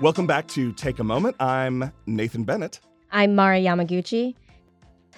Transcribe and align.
Welcome 0.00 0.28
back 0.28 0.46
to 0.48 0.70
Take 0.74 1.00
a 1.00 1.04
Moment. 1.04 1.34
I'm 1.40 1.92
Nathan 2.06 2.44
Bennett. 2.44 2.78
I'm 3.10 3.34
Mara 3.34 3.58
Yamaguchi. 3.58 4.36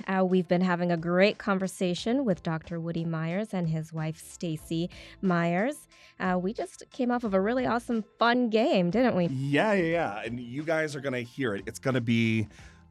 Uh, 0.09 0.25
we've 0.25 0.49
been 0.49 0.63
having 0.63 0.91
a 0.91 0.97
great 0.97 1.37
conversation 1.37 2.25
with 2.25 2.43
Dr. 2.43 2.81
Woody 2.81 3.05
Myers 3.05 3.53
and 3.53 3.69
his 3.69 3.93
wife 3.93 4.19
Stacy 4.19 4.89
Myers. 5.21 5.87
Uh, 6.19 6.39
we 6.41 6.55
just 6.55 6.83
came 6.91 7.11
off 7.11 7.25
of 7.25 7.35
a 7.35 7.41
really 7.43 7.67
awesome, 7.67 8.03
fun 8.19 8.49
game, 8.49 8.89
didn't 8.89 9.15
we? 9.15 9.27
Yeah, 9.27 9.75
yeah, 9.75 9.85
yeah. 9.85 10.23
And 10.25 10.41
you 10.41 10.63
guys 10.63 10.97
are 10.97 11.01
going 11.03 11.13
to 11.13 11.31
hear 11.31 11.55
it. 11.55 11.65
It's 11.67 11.79
going 11.79 11.93
to 11.93 12.01
be. 12.01 12.49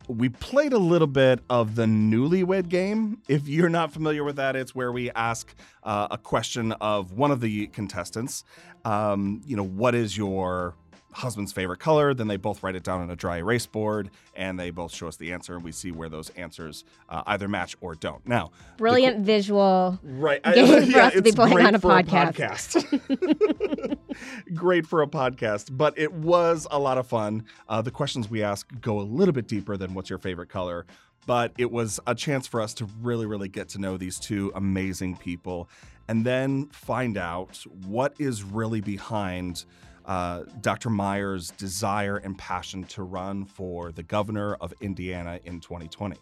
We 0.08 0.30
played 0.30 0.74
a 0.74 0.78
little 0.78 1.08
bit 1.08 1.40
of 1.50 1.74
the 1.74 1.86
newlywed 1.86 2.70
game. 2.70 3.24
If 3.28 3.48
you're 3.48 3.68
not 3.68 3.92
familiar 3.92 4.24
with 4.24 4.36
that, 4.36 4.56
it's 4.56 4.76
where 4.76 4.92
we 4.92 5.10
ask 5.12 5.56
uh, 5.82 6.08
a 6.12 6.20
question 6.20 6.72
of 6.74 7.14
one 7.14 7.32
of 7.32 7.42
the 7.42 7.66
contestants. 7.68 8.44
Um, 8.86 9.42
you 9.44 9.56
know, 9.56 9.66
what 9.66 9.96
is 9.96 10.16
your 10.16 10.76
husband's 11.12 11.52
favorite 11.52 11.80
color. 11.80 12.14
Then 12.14 12.28
they 12.28 12.38
both 12.38 12.64
write 12.64 12.76
it 12.76 12.84
down 12.84 13.02
on 13.02 13.10
a 13.10 13.16
dry 13.16 13.38
erase 13.38 13.66
board 13.66 14.10
and 14.36 14.60
they 14.60 14.70
both 14.70 14.94
show 14.94 15.08
us 15.08 15.18
the 15.18 15.34
answer 15.34 15.56
and 15.56 15.64
we 15.64 15.72
see 15.72 15.92
where 15.92 16.10
those 16.10 16.30
answers 16.32 16.84
uh, 17.10 17.24
either 17.28 17.48
match 17.48 17.76
or 17.82 17.96
don't. 17.96 18.26
Now, 18.28 18.52
brilliant 18.78 19.18
co- 19.18 19.24
visual 19.24 20.00
right. 20.04 20.44
for 20.44 20.50
yeah, 20.52 21.08
us 21.08 21.14
to 21.14 21.22
be 21.22 21.32
playing 21.32 21.60
on 21.60 21.76
a 21.76 21.80
podcast. 21.80 22.76
A 22.76 22.98
podcast. 23.08 23.98
great 24.54 24.86
for 24.86 25.02
a 25.02 25.08
podcast, 25.08 25.76
but 25.76 25.98
it 25.98 26.14
was 26.14 26.68
a 26.72 26.80
lot 26.80 26.98
of 26.98 27.08
fun. 27.08 27.46
Uh, 27.68 27.82
the 27.82 27.92
questions 27.92 28.30
we 28.30 28.44
ask 28.44 28.68
go 28.82 29.00
a 29.00 29.04
little 29.04 29.34
bit 29.34 29.48
deeper 29.48 29.78
than 29.78 29.94
what's 29.94 30.10
your 30.10 30.20
favorite 30.20 30.50
color. 30.50 30.86
But 31.26 31.54
it 31.58 31.70
was 31.70 32.00
a 32.08 32.16
chance 32.16 32.48
for 32.48 32.60
us 32.60 32.74
to 32.76 32.88
really, 33.02 33.26
really 33.26 33.50
get 33.50 33.70
to 33.70 33.80
know 33.80 33.98
these 33.98 34.20
two 34.20 34.52
amazing 34.56 35.18
people 35.18 35.70
and 36.08 36.26
then 36.26 36.66
find 36.68 37.18
out 37.18 37.64
what 37.86 38.16
is 38.18 38.42
really 38.42 38.82
behind 38.82 39.64
uh, 40.10 40.44
Dr. 40.60 40.90
Myers' 40.90 41.52
desire 41.52 42.18
and 42.18 42.36
passion 42.36 42.84
to 42.86 43.04
run 43.04 43.46
for 43.46 43.92
the 43.92 44.02
governor 44.02 44.56
of 44.56 44.74
Indiana 44.82 45.40
in 45.46 45.60
2020. 45.60 46.18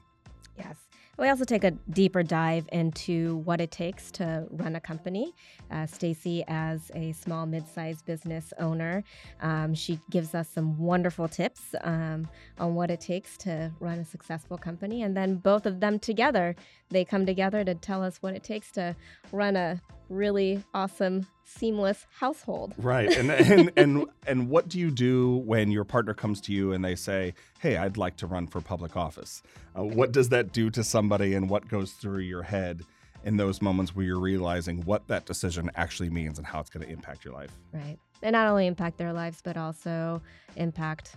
Yes. 0.58 0.76
We 1.18 1.30
also 1.30 1.46
take 1.46 1.64
a 1.64 1.72
deeper 1.72 2.22
dive 2.22 2.70
into 2.72 3.38
what 3.38 3.60
it 3.60 3.72
takes 3.72 4.12
to 4.12 4.46
run 4.52 4.76
a 4.76 4.80
company. 4.80 5.34
Uh, 5.72 5.88
Stacy, 5.88 6.44
as 6.48 6.92
a 6.94 7.12
small, 7.14 7.48
mid-sized 7.48 8.06
business 8.06 8.54
owner, 8.60 9.04
um, 9.42 9.74
she 9.74 10.00
gives 10.12 10.36
us 10.36 10.48
some 10.48 10.78
wonderful 10.78 11.28
tips 11.28 11.74
um, 11.82 12.28
on 12.60 12.76
what 12.76 12.92
it 12.92 13.02
takes 13.02 13.36
to 13.38 13.72
run 13.80 13.98
a 13.98 14.06
successful 14.06 14.60
company. 14.60 15.02
And 15.02 15.18
then 15.18 15.38
both 15.38 15.66
of 15.66 15.80
them 15.80 15.98
together, 15.98 16.56
they 16.90 17.04
come 17.04 17.26
together 17.26 17.64
to 17.64 17.74
tell 17.74 18.04
us 18.04 18.18
what 18.22 18.36
it 18.36 18.44
takes 18.44 18.72
to 18.74 18.96
run 19.32 19.56
a 19.56 19.82
really 20.10 20.64
awesome 20.74 21.26
seamless 21.44 22.06
household. 22.12 22.74
Right. 22.78 23.16
And 23.16 23.32
and 23.32 23.72
and 23.76 24.06
and 24.26 24.50
what 24.50 24.68
do 24.68 24.80
you 24.80 24.92
do 24.92 25.38
when 25.38 25.72
your 25.72 25.84
partner 25.84 26.14
comes 26.14 26.42
to 26.42 26.54
you 26.54 26.74
and 26.74 26.84
they 26.84 26.96
say, 26.96 27.34
"Hey, 27.60 27.78
I'd 27.78 27.98
like 27.98 28.18
to 28.18 28.28
run 28.28 28.48
for 28.48 28.62
public 28.62 28.96
office." 28.96 29.42
Uh, 29.78 29.84
what 29.84 30.12
does 30.12 30.30
that 30.30 30.52
do 30.52 30.70
to 30.72 30.84
somebody 31.08 31.36
and 31.36 31.50
what 31.50 31.66
goes 31.70 31.94
through 31.94 32.20
your 32.20 32.44
head 32.44 32.82
in 33.24 33.38
those 33.38 33.62
moments 33.62 33.96
where 33.96 34.06
you're 34.06 34.20
realizing 34.20 34.82
what 34.82 35.08
that 35.08 35.26
decision 35.26 35.72
actually 35.76 36.10
means 36.10 36.38
and 36.38 36.46
how 36.46 36.60
it's 36.60 36.70
going 36.70 36.86
to 36.86 36.92
impact 36.92 37.24
your 37.24 37.34
life? 37.34 37.52
Right. 37.72 37.98
And 38.22 38.34
not 38.34 38.46
only 38.50 38.68
impact 38.68 38.98
their 38.98 39.14
lives 39.14 39.42
but 39.42 39.56
also 39.56 40.22
impact 40.58 41.16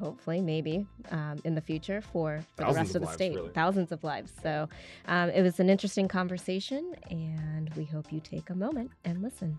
hopefully, 0.00 0.40
maybe 0.40 0.84
um, 1.12 1.38
in 1.44 1.54
the 1.54 1.60
future 1.60 2.00
for, 2.00 2.40
for 2.56 2.64
the 2.64 2.72
rest 2.72 2.90
of, 2.90 2.96
of 2.96 3.02
the 3.02 3.06
lives, 3.06 3.14
state, 3.14 3.34
really. 3.36 3.50
thousands 3.50 3.92
of 3.92 4.02
lives. 4.02 4.32
So 4.42 4.68
um, 5.06 5.30
it 5.30 5.42
was 5.42 5.60
an 5.60 5.68
interesting 5.68 6.08
conversation, 6.08 6.94
and 7.10 7.72
we 7.74 7.84
hope 7.84 8.12
you 8.12 8.20
take 8.20 8.50
a 8.50 8.54
moment 8.54 8.90
and 9.04 9.22
listen. 9.22 9.58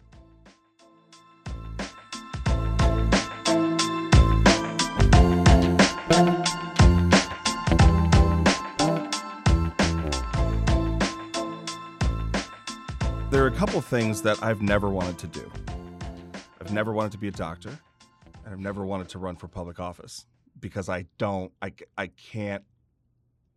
Couple 13.59 13.81
things 13.81 14.21
that 14.21 14.41
I've 14.41 14.61
never 14.61 14.87
wanted 14.87 15.17
to 15.17 15.27
do. 15.27 15.51
I've 16.61 16.71
never 16.71 16.93
wanted 16.93 17.11
to 17.11 17.17
be 17.17 17.27
a 17.27 17.31
doctor. 17.31 17.77
And 18.45 18.53
I've 18.53 18.59
never 18.61 18.85
wanted 18.85 19.09
to 19.09 19.19
run 19.19 19.35
for 19.35 19.49
public 19.49 19.81
office 19.81 20.25
because 20.61 20.87
I 20.87 21.07
don't, 21.17 21.51
I, 21.61 21.73
I 21.97 22.07
can't 22.07 22.63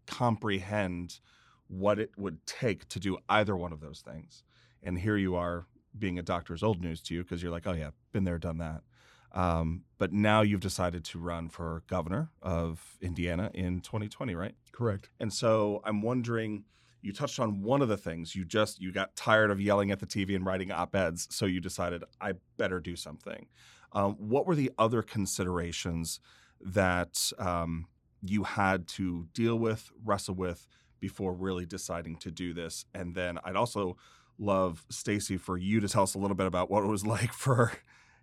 comprehend 0.08 1.20
what 1.68 2.00
it 2.00 2.10
would 2.16 2.44
take 2.46 2.88
to 2.88 2.98
do 2.98 3.16
either 3.28 3.56
one 3.56 3.72
of 3.72 3.78
those 3.78 4.00
things. 4.00 4.42
And 4.82 4.98
here 4.98 5.16
you 5.16 5.36
are 5.36 5.66
being 5.96 6.18
a 6.18 6.22
doctor 6.22 6.52
is 6.52 6.64
old 6.64 6.82
news 6.82 7.00
to 7.02 7.14
you 7.14 7.22
because 7.22 7.41
you're 7.41 7.52
like, 7.52 7.68
oh 7.68 7.72
yeah, 7.72 7.91
been 8.10 8.24
there, 8.24 8.38
done 8.38 8.58
that. 8.58 8.82
Um, 9.30 9.84
but 9.98 10.12
now 10.12 10.42
you've 10.42 10.58
decided 10.58 11.04
to 11.04 11.20
run 11.20 11.48
for 11.48 11.84
governor 11.86 12.30
of 12.42 12.96
Indiana 13.00 13.52
in 13.54 13.80
2020, 13.80 14.34
right? 14.34 14.56
Correct. 14.72 15.10
And 15.20 15.32
so 15.32 15.80
I'm 15.84 16.02
wondering, 16.02 16.64
you 17.02 17.12
touched 17.12 17.40
on 17.40 17.60
one 17.60 17.82
of 17.82 17.88
the 17.88 17.96
things 17.96 18.34
you 18.34 18.44
just 18.44 18.80
you 18.80 18.92
got 18.92 19.14
tired 19.16 19.50
of 19.50 19.60
yelling 19.60 19.90
at 19.90 19.98
the 19.98 20.06
TV 20.06 20.34
and 20.36 20.46
writing 20.46 20.70
op-eds, 20.70 21.28
so 21.30 21.44
you 21.46 21.60
decided 21.60 22.04
I 22.20 22.34
better 22.56 22.80
do 22.80 22.96
something. 22.96 23.48
Um, 23.92 24.14
what 24.14 24.46
were 24.46 24.54
the 24.54 24.70
other 24.78 25.02
considerations 25.02 26.20
that 26.60 27.32
um, 27.38 27.86
you 28.22 28.44
had 28.44 28.86
to 28.86 29.26
deal 29.34 29.58
with, 29.58 29.91
wrestle 30.04 30.36
with 30.36 30.66
before 31.00 31.34
really 31.34 31.66
deciding 31.66 32.16
to 32.18 32.30
do 32.30 32.54
this? 32.54 32.86
And 32.94 33.14
then 33.14 33.38
I'd 33.44 33.56
also 33.56 33.96
love 34.38 34.86
Stacy 34.88 35.36
for 35.36 35.58
you 35.58 35.80
to 35.80 35.88
tell 35.88 36.04
us 36.04 36.14
a 36.14 36.18
little 36.18 36.36
bit 36.36 36.46
about 36.46 36.70
what 36.70 36.84
it 36.84 36.88
was 36.88 37.04
like 37.16 37.32
for 37.32 37.72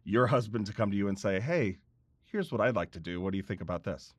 your 0.03 0.27
husband 0.27 0.65
to 0.67 0.73
come 0.73 0.89
to 0.89 0.97
you 0.97 1.09
and 1.09 1.19
say, 1.19 1.39
"Hey, 1.39 1.77
here's 2.23 2.51
what 2.51 2.61
I'd 2.61 2.75
like 2.75 2.91
to 2.91 2.99
do. 2.99 3.19
What 3.19 3.31
do 3.31 3.37
you 3.37 3.43
think 3.43 3.61
about 3.61 3.83
this?" 3.83 4.13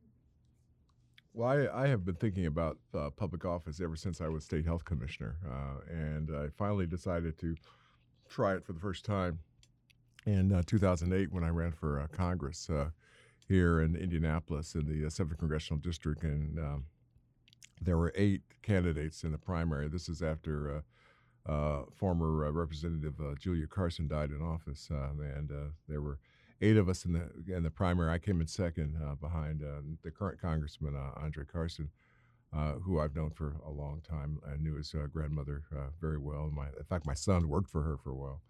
Well, 1.33 1.49
I, 1.49 1.85
I 1.85 1.87
have 1.87 2.05
been 2.05 2.17
thinking 2.17 2.47
about 2.47 2.79
uh, 2.93 3.11
public 3.11 3.45
office 3.45 3.81
ever 3.81 3.95
since 3.95 4.21
I 4.21 4.27
was 4.27 4.45
state 4.45 4.65
health 4.65 4.85
commissioner, 4.85 5.37
uh, 5.49 5.81
and 5.89 6.31
I 6.35 6.49
finally 6.59 6.87
decided 6.87 7.39
to 7.39 7.55
try 8.29 8.55
it 8.55 8.65
for 8.65 8.73
the 8.73 8.81
first 8.81 9.05
time 9.05 9.39
in 10.27 10.53
uh, 10.53 10.63
2008 10.67 11.33
when 11.33 11.45
I 11.45 11.51
ran 11.51 11.71
for 11.71 12.01
uh, 12.01 12.09
Congress 12.09 12.69
uh, 12.69 12.91
here 13.47 13.81
in 13.81 13.95
Indianapolis 13.95 14.75
in 14.75 14.87
the 14.87 15.07
7th 15.07 15.33
uh, 15.33 15.37
Congressional 15.37 15.81
District. 15.81 16.25
And 16.25 16.59
um, 16.59 16.85
there 17.81 17.97
were 17.97 18.13
eight 18.17 18.43
candidates 18.63 19.23
in 19.23 19.31
the 19.31 19.39
primary. 19.39 19.89
This 19.89 20.09
is 20.09 20.23
after 20.23 20.83
former 21.95 22.51
Representative 22.53 23.15
Julia 23.39 23.67
Carson 23.69 24.09
died 24.09 24.31
in 24.31 24.43
office. 24.43 24.89
and 24.91 25.51
there 25.89 26.03
were 26.03 26.19
eight 26.61 26.77
of 26.77 26.89
us 26.89 27.05
in 27.05 27.13
the, 27.13 27.55
in 27.55 27.63
the 27.63 27.71
primary. 27.71 28.13
I 28.13 28.19
came 28.19 28.41
in 28.41 28.47
second 28.47 28.97
behind 29.21 29.63
the 30.03 30.11
current 30.11 30.41
Congressman, 30.41 30.95
Andre 31.17 31.45
Carson. 31.45 31.91
Uh, 32.53 32.73
who 32.85 32.99
I've 32.99 33.15
known 33.15 33.31
for 33.31 33.55
a 33.65 33.71
long 33.71 34.01
time. 34.01 34.41
I 34.45 34.57
knew 34.57 34.75
his 34.75 34.93
uh, 34.93 35.07
grandmother 35.07 35.63
uh, 35.73 35.91
very 36.01 36.19
well. 36.19 36.51
My, 36.53 36.67
in 36.67 36.85
fact, 36.89 37.07
my 37.07 37.15
son 37.15 37.49
worked 37.49 37.71
for 37.71 37.83
her 37.83 37.97
for 37.97 38.11
a 38.11 38.15
while. 38.17 38.41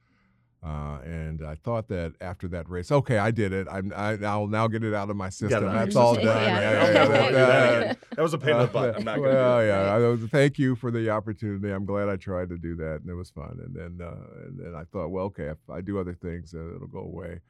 Uh, 0.63 1.01
and 1.05 1.43
I 1.45 1.55
thought 1.55 1.89
that 1.89 2.15
after 2.21 2.47
that 2.49 2.69
race, 2.69 2.91
okay, 2.91 3.19
I 3.19 3.31
did 3.31 3.53
it. 3.53 3.67
I'm, 3.71 3.93
I, 3.95 4.15
will 4.37 4.47
now 4.47 4.69
get 4.69 4.85
it 4.85 4.93
out 4.93 5.09
of 5.09 5.17
my 5.17 5.29
system. 5.29 5.65
Yeah, 5.65 5.73
That's 5.73 5.97
all 5.97 6.15
done. 6.15 6.25
that 6.25 7.97
was 8.19 8.35
a 8.35 8.39
pain 8.39 8.57
in 8.57 8.63
the 8.63 8.67
butt. 8.69 8.97
I'm 8.97 9.05
not 9.05 9.21
well, 9.21 9.65
yeah. 9.65 9.97
Was, 9.97 10.21
thank 10.31 10.59
you 10.59 10.77
for 10.77 10.91
the 10.91 11.09
opportunity. 11.11 11.71
I'm 11.71 11.87
glad 11.87 12.09
I 12.09 12.17
tried 12.17 12.51
to 12.51 12.59
do 12.59 12.77
that, 12.77 13.01
and 13.03 13.11
it 13.11 13.15
was 13.15 13.31
fun. 13.31 13.59
And 13.65 13.75
then, 13.75 14.07
uh, 14.07 14.47
and 14.47 14.59
then 14.59 14.75
I 14.75 14.85
thought, 14.85 15.09
well, 15.09 15.25
okay, 15.27 15.49
if 15.49 15.59
I 15.71 15.81
do 15.81 15.99
other 15.99 16.15
things, 16.15 16.55
uh, 16.55 16.75
it'll 16.75 16.89
go 16.89 17.01
away. 17.01 17.41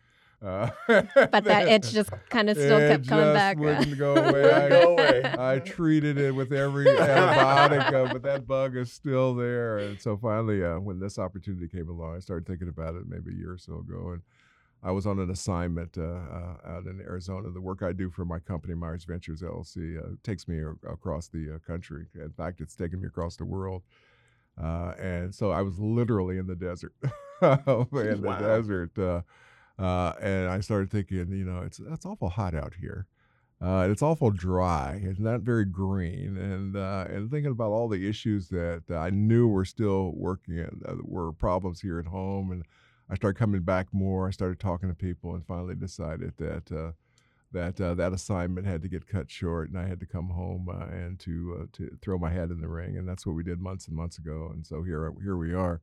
Uh, 0.43 0.71
but 0.87 1.45
that 1.45 1.69
itch 1.69 1.93
just 1.93 2.11
kind 2.31 2.49
of 2.49 2.56
still 2.56 2.78
kept 2.78 3.06
coming 3.06 3.33
back. 3.34 3.59
It 3.59 3.61
wouldn't 3.61 3.99
go 3.99 4.15
away. 4.15 4.51
I, 4.51 4.69
go 4.69 4.93
away. 4.93 5.34
I 5.39 5.59
treated 5.59 6.17
it 6.17 6.34
with 6.34 6.53
every 6.53 6.87
antibiotic, 6.87 7.93
uh, 7.93 8.12
but 8.12 8.23
that 8.23 8.47
bug 8.47 8.76
is 8.76 8.91
still 8.91 9.35
there. 9.35 9.79
And 9.79 10.00
so 10.00 10.17
finally, 10.17 10.64
uh, 10.64 10.79
when 10.79 10.99
this 10.99 11.19
opportunity 11.19 11.69
came 11.69 11.91
along, 11.91 12.17
I 12.17 12.20
started 12.20 12.47
thinking 12.47 12.69
about 12.69 12.94
it 12.94 13.05
maybe 13.06 13.32
a 13.32 13.37
year 13.37 13.53
or 13.53 13.59
so 13.59 13.79
ago, 13.79 14.12
and 14.12 14.23
I 14.82 14.93
was 14.93 15.06
on 15.06 15.19
an 15.19 15.31
assignment 15.31 15.99
uh, 15.99 16.03
uh, 16.03 16.56
out 16.67 16.87
in 16.87 17.00
Arizona. 17.03 17.50
The 17.50 17.61
work 17.61 17.82
I 17.82 17.93
do 17.93 18.09
for 18.09 18.25
my 18.25 18.38
company, 18.38 18.73
Myers 18.73 19.05
Ventures 19.05 19.43
LLC, 19.43 19.99
uh, 19.99 20.17
takes 20.23 20.49
me 20.49 20.62
across 20.91 21.29
the 21.29 21.61
country. 21.67 22.06
In 22.14 22.31
fact, 22.31 22.62
it's 22.62 22.76
taken 22.76 23.03
me 23.03 23.09
across 23.09 23.37
the 23.37 23.44
world. 23.44 23.82
and 24.56 25.35
so 25.35 25.50
I 25.50 25.61
was 25.61 25.79
literally 25.79 26.38
in 26.38 26.47
the 26.47 26.56
desert, 26.56 26.94
in 27.03 27.11
wow. 27.43 27.87
the 27.93 28.38
desert 28.41 29.25
uh, 29.81 30.12
and 30.21 30.49
I 30.49 30.61
started 30.61 30.91
thinking, 30.91 31.32
you 31.32 31.44
know, 31.44 31.62
it's 31.62 31.79
that's 31.79 32.05
awful 32.05 32.29
hot 32.29 32.55
out 32.55 32.75
here. 32.81 33.06
Uh, 33.62 33.88
it's 33.91 34.03
awful 34.03 34.31
dry. 34.31 35.00
It's 35.03 35.21
not 35.21 35.41
very 35.41 35.65
green, 35.65 36.37
and 36.37 36.77
uh, 36.77 37.06
and 37.09 37.31
thinking 37.31 37.53
about 37.53 37.71
all 37.71 37.88
the 37.88 38.09
issues 38.09 38.49
that 38.49 38.82
I 38.91 39.11
knew 39.11 39.49
were 39.49 39.65
still 39.65 40.12
working, 40.15 40.59
and 40.59 40.82
uh, 40.87 40.94
were 41.03 41.32
problems 41.32 41.81
here 41.81 41.99
at 41.99 42.06
home, 42.06 42.53
and 42.53 42.65
I 43.09 43.17
started 43.17 43.38
coming 43.38 43.62
back 43.62 43.88
more. 43.93 44.29
I 44.29 44.31
started 44.31 44.61
talking 44.61 44.88
to 44.91 44.94
people, 44.94 45.35
and 45.35 45.47
finally 45.47 45.75
decided 45.75 46.35
that 46.38 46.73
uh, 46.73 46.93
that 47.53 47.81
uh, 47.81 47.94
that 47.94 48.12
assignment 48.12 48.67
had 48.67 48.83
to 48.83 48.88
get 48.88 49.06
cut 49.06 49.31
short, 49.31 49.71
and 49.71 49.79
I 49.79 49.87
had 49.87 50.00
to 50.00 50.06
come 50.06 50.29
home 50.29 50.69
and 50.69 51.19
to 51.21 51.69
to 51.73 51.99
throw 52.03 52.19
my 52.19 52.31
hat 52.31 52.50
in 52.50 52.61
the 52.61 52.69
ring, 52.69 52.97
and 52.97 53.09
that's 53.09 53.26
what 53.26 53.35
we 53.35 53.43
did 53.43 53.61
months 53.61 53.88
and 53.88 53.97
months 53.97 54.19
ago, 54.19 54.50
and 54.53 54.67
so 54.67 54.83
here 54.83 55.12
here 55.23 55.37
we 55.37 55.55
are. 55.55 55.81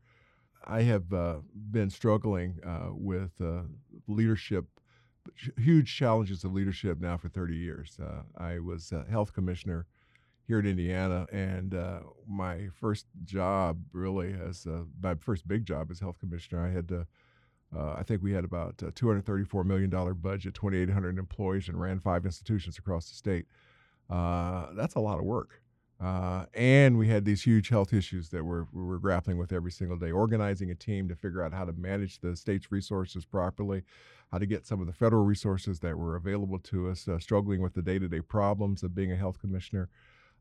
I 0.67 0.81
have 0.81 1.13
uh, 1.13 1.37
been 1.71 1.89
struggling 1.89 2.59
uh, 2.65 2.89
with 2.91 3.31
uh, 3.41 3.61
leadership 4.07 4.65
huge 5.57 5.93
challenges 5.93 6.45
of 6.45 6.53
leadership 6.53 7.01
now 7.01 7.17
for 7.17 7.27
30 7.27 7.55
years. 7.55 7.97
Uh, 8.01 8.21
I 8.37 8.59
was 8.59 8.93
health 9.09 9.33
commissioner 9.33 9.85
here 10.47 10.59
in 10.59 10.65
Indiana, 10.65 11.27
and 11.33 11.75
uh, 11.75 11.99
my 12.25 12.69
first 12.79 13.07
job 13.25 13.81
really 13.91 14.33
as 14.33 14.65
my 15.01 15.15
first 15.15 15.45
big 15.45 15.65
job 15.65 15.91
as 15.91 15.99
health 15.99 16.19
commissioner, 16.19 16.65
I 16.65 16.71
had 16.71 16.87
to. 16.89 17.07
I 17.77 18.03
think 18.03 18.23
we 18.23 18.31
had 18.31 18.45
about 18.45 18.81
a 18.81 18.91
$234 18.93 19.65
million 19.65 19.89
budget, 19.89 20.53
2,800 20.53 21.19
employees, 21.19 21.67
and 21.67 21.79
ran 21.79 21.99
five 21.99 22.25
institutions 22.25 22.77
across 22.77 23.09
the 23.09 23.15
state. 23.15 23.45
That's 24.09 24.95
a 24.95 25.01
lot 25.01 25.19
of 25.19 25.25
work. 25.25 25.61
Uh, 25.99 26.45
and 26.53 26.97
we 26.97 27.07
had 27.07 27.25
these 27.25 27.41
huge 27.41 27.69
health 27.69 27.91
issues 27.91 28.29
that 28.29 28.43
we're, 28.43 28.65
we 28.71 28.83
were 28.83 28.99
grappling 28.99 29.37
with 29.37 29.51
every 29.51 29.71
single 29.71 29.97
day, 29.97 30.11
organizing 30.11 30.69
a 30.69 30.75
team 30.75 31.07
to 31.09 31.15
figure 31.15 31.41
out 31.41 31.53
how 31.53 31.65
to 31.65 31.73
manage 31.73 32.19
the 32.19 32.35
state's 32.35 32.71
resources 32.71 33.25
properly, 33.25 33.81
how 34.31 34.37
to 34.37 34.45
get 34.45 34.67
some 34.67 34.79
of 34.79 34.85
the 34.85 34.93
federal 34.93 35.23
resources 35.23 35.79
that 35.79 35.97
were 35.97 36.15
available 36.15 36.59
to 36.59 36.87
us, 36.89 37.07
uh, 37.07 37.17
struggling 37.17 37.61
with 37.61 37.73
the 37.73 37.81
day 37.81 37.97
to 37.97 38.07
day 38.07 38.21
problems 38.21 38.83
of 38.83 38.93
being 38.93 39.11
a 39.11 39.15
health 39.15 39.39
commissioner 39.39 39.89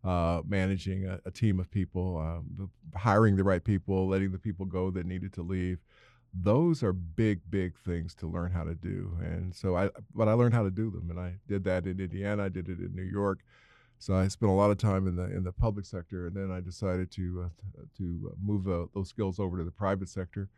uh, 0.05 0.43
managing 0.47 1.07
a, 1.07 1.21
a, 1.25 1.31
team 1.31 1.59
of 1.59 1.71
people, 1.71 2.19
um, 2.19 2.71
hiring 2.95 3.37
the 3.37 3.45
right 3.45 3.65
people, 3.65 4.07
letting 4.09 4.31
the 4.31 4.39
people 4.39 4.65
go 4.65 4.91
that 4.91 5.05
needed 5.05 5.33
to 5.33 5.43
leave. 5.43 5.79
Those 6.33 6.83
are 6.83 6.93
big, 6.93 7.41
big 7.51 7.77
things 7.79 8.15
to 8.17 8.29
learn 8.29 8.53
how 8.53 8.63
to 8.63 8.75
do. 8.75 9.17
And 9.21 9.55
so 9.55 9.77
I, 9.77 9.91
but 10.15 10.29
I 10.29 10.35
learned 10.35 10.55
how 10.55 10.63
to 10.63 10.71
do 10.71 10.91
them, 10.91 11.11
and 11.11 11.19
I 11.19 11.35
did 11.49 11.65
that 11.65 11.87
in 11.87 11.99
Indiana. 11.99 12.45
I 12.45 12.49
did 12.49 12.69
it 12.69 12.79
in 12.79 12.95
New 12.95 13.03
York. 13.03 13.41
So 13.99 14.15
I 14.15 14.29
spent 14.29 14.51
a 14.51 14.55
lot 14.55 14.71
of 14.71 14.79
time 14.79 15.07
in 15.09 15.17
the 15.17 15.25
in 15.25 15.43
the 15.43 15.53
public 15.53 15.87
sector, 15.87 16.27
and 16.27 16.37
then 16.37 16.51
I 16.51 16.61
decided 16.61 17.11
to 17.13 17.47
uh, 17.47 17.83
to 17.99 18.37
move 18.43 18.69
uh, 18.69 18.87
those 18.95 19.09
skills 19.09 19.39
over 19.41 19.59
to 19.59 19.65
the 19.65 19.71
private 19.71 20.09
sector. 20.09 20.49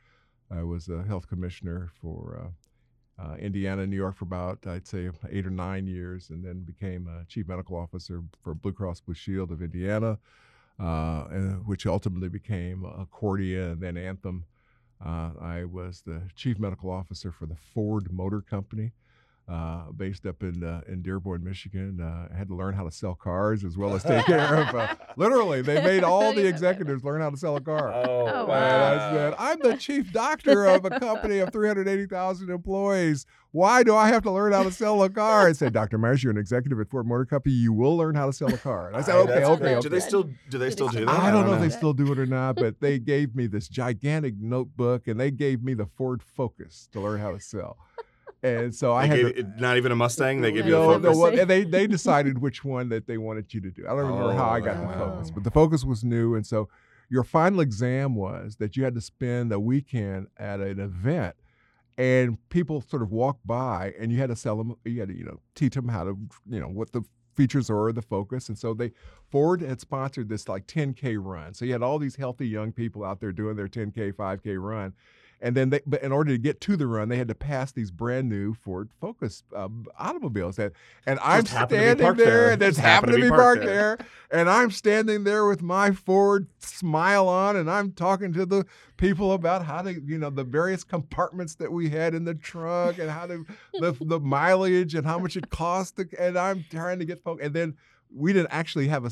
I 0.51 0.63
was 0.63 0.89
a 0.89 1.03
health 1.03 1.29
commissioner 1.29 1.91
for 2.01 2.41
uh, 2.43 3.23
uh, 3.23 3.35
Indiana, 3.37 3.87
New 3.87 3.97
York 3.97 4.17
for 4.17 4.25
about, 4.25 4.67
I'd 4.67 4.87
say, 4.87 5.11
eight 5.31 5.47
or 5.47 5.51
nine 5.51 5.87
years, 5.87 6.31
and 6.31 6.45
then 6.45 6.61
became 6.61 7.09
a 7.09 7.25
chief 7.27 7.49
medical 7.49 7.77
officer 7.77 8.23
for 8.43 8.55
Blue 8.55 8.73
Cross 8.73 9.01
Blue 9.01 9.15
Shield 9.15 9.51
of 9.51 9.61
Indiana, 9.61 10.19
uh, 10.81 11.25
and, 11.31 11.67
which 11.67 11.87
ultimately 11.87 12.29
became 12.29 12.85
Accordia 12.85 13.73
and 13.73 13.81
then 13.81 13.97
Anthem. 13.97 14.45
Uh, 15.05 15.31
I 15.41 15.65
was 15.65 16.03
the 16.03 16.23
chief 16.35 16.59
medical 16.59 16.91
officer 16.91 17.31
for 17.33 17.47
the 17.47 17.57
Ford 17.57 18.13
Motor 18.13 18.41
Company, 18.41 18.93
uh, 19.49 19.91
based 19.97 20.27
up 20.27 20.43
in 20.43 20.63
uh, 20.63 20.83
in 20.89 21.01
Dearborn, 21.01 21.43
Michigan. 21.43 22.01
Uh, 22.01 22.35
had 22.37 22.49
to 22.49 22.55
learn 22.55 22.75
how 22.75 22.85
to 22.85 22.91
sell 22.91 23.15
cars 23.15 23.65
as 23.65 23.79
well 23.79 23.95
as 23.95 24.03
take 24.03 24.27
care 24.27 24.57
of. 24.57 24.75
Uh, 24.75 24.95
literally, 25.17 25.63
they 25.63 25.83
made 25.83 26.05
all 26.05 26.35
the 26.35 26.47
executives 26.47 27.03
learn 27.03 27.23
how 27.23 27.31
to 27.31 27.37
sell 27.37 27.57
a 27.57 27.61
car. 27.61 27.93
Oh, 27.93 28.29
oh 28.29 28.47
wow. 28.47 28.55
And 28.55 29.01
I 29.01 29.13
said, 29.13 29.35
"I'm 29.39 29.59
the 29.61 29.77
chief 29.77 30.13
doctor 30.13 30.67
of 30.67 30.85
a 30.85 31.01
company 31.01 31.39
of 31.39 31.51
380,000 31.51 32.51
employees. 32.51 33.25
Why 33.51 33.83
do 33.83 33.97
I 33.97 34.09
have 34.09 34.23
to 34.25 34.31
learn 34.31 34.53
how 34.53 34.65
to 34.65 34.71
sell 34.71 35.03
a 35.03 35.09
car?" 35.09 35.49
I 35.49 35.53
said, 35.53 35.73
"Dr. 35.73 35.97
Myers, 35.97 36.23
you're 36.23 36.31
an 36.33 36.39
executive 36.39 36.79
at 36.79 36.91
Ford 36.91 37.07
Motor 37.07 37.25
Company. 37.25 37.55
You 37.55 37.73
will 37.73 37.97
learn 37.97 38.17
how 38.17 38.27
to 38.27 38.35
sell 38.35 38.53
a 38.53 38.59
car." 38.59 38.89
And 38.89 38.97
I 38.99 39.01
said, 39.01 39.15
"Okay, 39.15 39.45
okay, 39.45 39.75
okay." 39.77 39.81
Do 39.81 39.89
they 39.89 40.01
still 40.01 40.29
do 40.51 40.59
they 40.59 40.71
still 40.71 40.89
do 40.89 41.07
that? 41.07 41.19
I 41.19 41.31
don't 41.31 41.47
know 41.47 41.55
if 41.55 41.61
they 41.61 41.71
still 41.71 41.95
do 41.95 42.13
it 42.13 42.19
or 42.19 42.27
not, 42.27 42.57
but 42.57 42.81
they 42.81 42.99
gave 42.99 43.35
me 43.35 43.47
this 43.47 43.67
gigantic 43.67 44.35
notebook 44.39 45.09
and 45.09 45.19
they 45.19 45.31
gave 45.31 45.63
me 45.63 45.73
the 45.73 45.87
Ford 45.87 46.23
Focus 46.23 46.89
to 46.93 47.01
learn 47.01 47.21
how 47.21 47.33
to 47.33 47.41
sell 47.41 47.79
and 48.43 48.75
so 48.75 48.93
I 48.93 49.07
had 49.07 49.61
not 49.61 49.77
even 49.77 49.93
a 49.93 49.97
Mustang. 49.97 50.41
They 50.41 50.53
gave 50.53 50.67
you 50.67 50.73
no, 50.73 50.99
the 50.99 51.13
Focus. 51.13 51.37
No, 51.39 51.45
they 51.45 51.65
they 51.65 51.87
decided 51.87 52.39
which 52.39 52.65
one 52.65 52.89
that 52.91 53.07
they 53.07 53.19
wanted 53.19 53.53
you 53.53 53.61
to 53.61 53.71
do. 53.71 53.85
I 53.87 53.91
don't 53.91 53.99
remember 53.99 54.31
oh, 54.31 54.37
how 54.37 54.49
I 54.49 54.61
got 54.61 54.77
wow. 54.77 54.89
the 54.89 54.95
oh. 54.95 54.99
Focus, 55.11 55.31
but 55.31 55.45
the 55.45 55.51
Focus 55.51 55.85
was 55.85 56.05
new, 56.05 56.35
and 56.35 56.47
so 56.47 56.69
your 57.11 57.25
final 57.25 57.61
exam 57.61 58.15
was 58.15 58.57
that 58.57 58.77
you 58.77 58.85
had 58.85 58.95
to 58.95 59.01
spend 59.01 59.53
a 59.53 59.59
weekend 59.59 60.29
at 60.37 60.61
an 60.61 60.79
event, 60.79 61.35
and 61.97 62.39
people 62.49 62.81
sort 62.81 63.03
of 63.03 63.11
walked 63.11 63.47
by, 63.47 63.95
and 63.99 64.13
you 64.13 64.19
had 64.19 64.29
to 64.29 64.37
sell 64.37 64.57
them. 64.57 64.77
You 64.85 65.01
had 65.01 65.09
to 65.09 65.17
you 65.17 65.25
know 65.25 65.41
teach 65.55 65.75
them 65.75 65.89
how 65.89 66.05
to 66.05 66.19
you 66.49 66.61
know 66.61 66.69
what 66.69 66.93
the 66.93 67.03
features 67.35 67.71
are 67.71 67.93
the 67.93 68.03
focus 68.03 68.49
and 68.49 68.59
so 68.59 68.75
they 68.75 68.91
ford 69.31 69.61
had 69.61 69.81
sponsored 69.81 70.29
this 70.29 70.49
like 70.49 70.67
10k 70.67 71.17
run 71.21 71.55
so 71.55 71.65
you 71.65 71.71
had 71.71 71.85
all 71.85 71.97
these 71.97 72.17
healthy 72.17 72.49
young 72.49 72.73
people 72.73 73.05
out 73.05 73.21
there 73.21 73.31
doing 73.31 73.55
their 73.55 73.69
10k 73.69 74.13
5k 74.13 74.61
run 74.61 74.93
and 75.41 75.57
then 75.57 75.71
they, 75.71 75.81
but 75.87 76.03
in 76.03 76.11
order 76.11 76.33
to 76.33 76.39
get 76.39 76.61
to 76.63 76.77
the 76.77 76.87
run, 76.87 77.09
they 77.09 77.17
had 77.17 77.29
to 77.29 77.35
pass 77.35 77.71
these 77.71 77.91
brand 77.91 78.29
new 78.29 78.55
Ford 78.55 78.91
Focus 79.01 79.45
um, 79.55 79.87
automobiles. 79.99 80.57
That, 80.57 80.73
and 81.07 81.21
I'm 81.21 81.47
standing 81.47 81.97
there, 81.99 82.15
there, 82.15 82.51
and 82.53 82.63
there's 82.63 82.77
happened 82.77 83.13
to 83.13 83.21
be 83.21 83.29
parked, 83.29 83.63
there. 83.63 83.97
there, 83.97 84.07
and 84.33 84.51
I'm 84.51 84.71
standing 84.71 85.25
there 85.25 85.47
with 85.47 85.63
my 85.63 85.93
Ford 85.93 86.49
smile 86.59 87.29
on, 87.29 87.57
and 87.57 87.71
I'm 87.71 87.93
talking 87.93 88.33
to 88.33 88.45
the 88.45 88.65
people 88.97 89.33
about 89.33 89.65
how 89.65 89.83
to, 89.83 90.01
you 90.01 90.19
know, 90.19 90.31
the 90.31 90.45
various 90.45 90.83
compartments 90.83 91.55
that 91.57 91.71
we 91.71 91.89
had 91.89 92.15
in 92.15 92.25
the 92.25 92.35
trunk, 92.35 92.99
and 92.99 93.11
how 93.11 93.27
to 93.27 93.47
the, 93.75 93.93
the 94.01 94.21
mileage 94.23 94.95
and 94.95 95.07
how 95.07 95.19
much 95.19 95.37
it 95.37 95.51
cost, 95.51 95.97
to, 95.97 96.09
and 96.19 96.37
I'm 96.37 96.65
trying 96.71 96.99
to 96.99 97.05
get 97.05 97.23
folks, 97.23 97.45
and 97.45 97.55
then 97.55 97.77
we 98.13 98.33
didn't 98.33 98.51
actually 98.51 98.89
have 98.89 99.05
a 99.05 99.11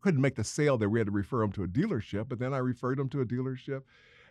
couldn't 0.00 0.20
make 0.20 0.34
the 0.34 0.42
sale 0.42 0.78
there. 0.78 0.88
We 0.88 0.98
had 0.98 1.06
to 1.06 1.12
refer 1.12 1.40
them 1.40 1.52
to 1.52 1.64
a 1.64 1.68
dealership, 1.68 2.28
but 2.28 2.38
then 2.38 2.54
I 2.54 2.58
referred 2.58 2.98
them 2.98 3.10
to 3.10 3.20
a 3.20 3.26
dealership 3.26 3.82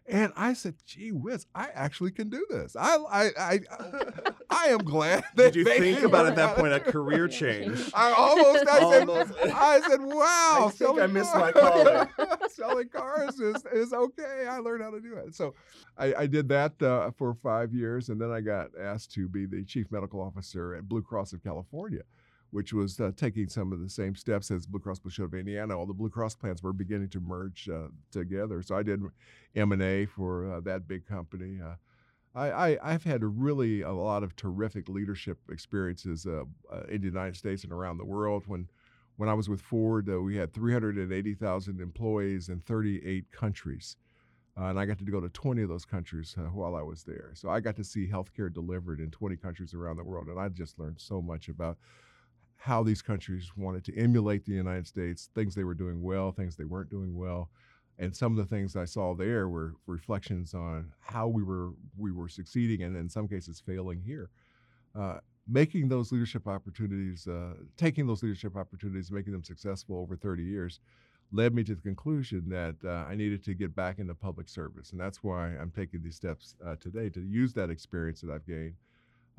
and 0.09 0.33
I 0.35 0.53
said, 0.53 0.75
"Gee 0.85 1.11
whiz, 1.11 1.45
I 1.53 1.69
actually 1.73 2.11
can 2.11 2.29
do 2.29 2.45
this. 2.49 2.75
I, 2.75 2.97
I, 3.11 3.29
I, 3.37 3.59
I 4.49 4.65
am 4.67 4.79
glad 4.79 5.23
that." 5.35 5.53
Did 5.53 5.55
you 5.55 5.65
think 5.65 6.01
about 6.01 6.25
at 6.25 6.35
that 6.35 6.55
point 6.55 6.73
a 6.73 6.79
career 6.79 7.27
change? 7.29 7.91
I 7.93 8.11
almost, 8.11 8.67
I 8.67 8.79
almost. 8.79 9.33
said, 9.35 9.51
I 9.51 9.79
said, 9.81 10.01
"Wow, 10.01 10.65
I 10.67 10.71
think 10.71 10.99
I 10.99 11.07
missed 11.07 11.35
my 11.35 11.51
calling. 11.51 12.07
selling 12.49 12.89
cars 12.89 13.39
is 13.39 13.63
is 13.71 13.93
okay. 13.93 14.47
I 14.49 14.57
learned 14.57 14.83
how 14.83 14.91
to 14.91 14.99
do 14.99 15.15
it." 15.15 15.35
So, 15.35 15.53
I, 15.97 16.13
I 16.13 16.27
did 16.27 16.49
that 16.49 16.81
uh, 16.81 17.11
for 17.11 17.35
five 17.35 17.73
years, 17.73 18.09
and 18.09 18.19
then 18.19 18.31
I 18.31 18.41
got 18.41 18.69
asked 18.79 19.13
to 19.13 19.29
be 19.29 19.45
the 19.45 19.63
chief 19.63 19.91
medical 19.91 20.21
officer 20.21 20.75
at 20.75 20.89
Blue 20.89 21.01
Cross 21.03 21.33
of 21.33 21.43
California 21.43 22.01
which 22.51 22.73
was 22.73 22.99
uh, 22.99 23.11
taking 23.15 23.47
some 23.47 23.71
of 23.71 23.79
the 23.79 23.89
same 23.89 24.15
steps 24.15 24.49
as 24.49 24.65
Blue 24.65 24.79
Cross 24.79 24.99
Blue 24.99 25.11
Shield 25.11 25.33
of 25.33 25.39
Indiana. 25.39 25.77
All 25.77 25.85
the 25.85 25.93
Blue 25.93 26.09
Cross 26.09 26.35
plans 26.35 26.63
were 26.63 26.73
beginning 26.73 27.09
to 27.09 27.19
merge 27.19 27.69
uh, 27.69 27.87
together. 28.11 28.61
So 28.61 28.75
I 28.75 28.83
did 28.83 29.01
M 29.55 29.71
and 29.71 29.81
A 29.81 30.05
for 30.05 30.51
uh, 30.51 30.59
that 30.61 30.87
big 30.87 31.05
company. 31.05 31.59
Uh, 31.63 31.75
I, 32.35 32.77
have 32.83 33.03
had 33.03 33.23
really 33.23 33.81
a 33.81 33.91
lot 33.91 34.23
of 34.23 34.35
terrific 34.35 34.87
leadership 34.87 35.39
experiences 35.51 36.25
uh, 36.25 36.43
uh, 36.71 36.83
in 36.87 37.01
the 37.01 37.07
United 37.07 37.35
States 37.35 37.63
and 37.63 37.73
around 37.73 37.97
the 37.97 38.05
world. 38.05 38.43
When 38.47 38.67
when 39.17 39.27
I 39.27 39.33
was 39.33 39.49
with 39.49 39.59
Ford, 39.59 40.07
we 40.07 40.37
had 40.37 40.53
380,000 40.53 41.81
employees 41.81 42.47
in 42.47 42.61
38 42.61 43.29
countries. 43.33 43.97
and 44.55 44.79
I 44.79 44.85
got 44.85 44.97
to 44.99 45.03
go 45.03 45.19
to 45.19 45.27
20 45.27 45.63
of 45.63 45.67
those 45.67 45.83
countries 45.83 46.37
while 46.53 46.73
I 46.73 46.81
was 46.81 47.03
there. 47.03 47.31
So 47.33 47.49
I 47.49 47.59
got 47.59 47.75
to 47.75 47.83
see 47.83 48.07
healthcare 48.07 48.53
delivered 48.53 49.01
in 49.01 49.11
20 49.11 49.35
countries 49.35 49.73
around 49.73 49.97
the 49.97 50.05
world. 50.05 50.27
And 50.27 50.39
I 50.39 50.47
just 50.47 50.79
learned 50.79 51.01
so 51.01 51.21
much 51.21 51.49
about 51.49 51.77
how 52.59 52.83
these 52.83 53.01
countries 53.01 53.51
wanted 53.55 53.85
to 53.85 53.97
emulate 53.97 54.45
the 54.45 54.51
United 54.51 54.85
States, 54.85 55.29
things 55.33 55.55
they 55.55 55.63
were 55.63 55.73
doing 55.73 56.03
well, 56.03 56.33
things 56.33 56.57
they 56.57 56.65
weren't 56.65 56.89
doing 56.89 57.15
well. 57.15 57.49
And 57.97 58.13
some 58.13 58.37
of 58.37 58.37
the 58.37 58.53
things 58.53 58.75
I 58.75 58.83
saw 58.83 59.15
there 59.15 59.47
were 59.47 59.75
reflections 59.87 60.53
on 60.53 60.91
how 60.99 61.29
we 61.29 61.41
were 61.41 61.71
we 61.97 62.11
were 62.11 62.27
succeeding 62.27 62.83
and 62.83 62.97
in 62.97 63.07
some 63.07 63.29
cases 63.29 63.63
failing 63.65 64.01
here. 64.01 64.29
Uh, 64.93 65.19
making 65.47 65.87
those 65.87 66.11
leadership 66.11 66.47
opportunities, 66.47 67.27
uh, 67.27 67.53
taking 67.77 68.05
those 68.05 68.23
leadership 68.23 68.57
opportunities, 68.57 69.09
making 69.09 69.31
them 69.31 69.43
successful 69.43 69.97
over 69.97 70.17
30 70.17 70.43
years, 70.43 70.81
led 71.31 71.55
me 71.55 71.63
to 71.63 71.75
the 71.75 71.81
conclusion 71.81 72.43
that 72.49 72.75
uh, 72.83 73.09
I 73.09 73.15
needed 73.15 73.41
to 73.45 73.53
get 73.53 73.73
back 73.73 73.99
into 73.99 74.13
public 74.13 74.49
service, 74.49 74.91
and 74.91 74.99
that's 74.99 75.23
why 75.23 75.55
I'm 75.55 75.71
taking 75.71 76.03
these 76.03 76.17
steps 76.17 76.55
uh, 76.65 76.75
today 76.79 77.09
to 77.09 77.21
use 77.21 77.53
that 77.53 77.69
experience 77.69 78.19
that 78.21 78.31
I've 78.31 78.45
gained 78.45 78.75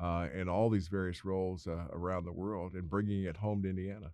uh, 0.01 0.27
in 0.33 0.49
all 0.49 0.69
these 0.69 0.87
various 0.87 1.23
roles 1.23 1.67
uh, 1.67 1.85
around 1.91 2.25
the 2.25 2.31
world 2.31 2.73
and 2.73 2.89
bringing 2.89 3.23
it 3.23 3.37
home 3.37 3.61
to 3.61 3.69
Indiana. 3.69 4.11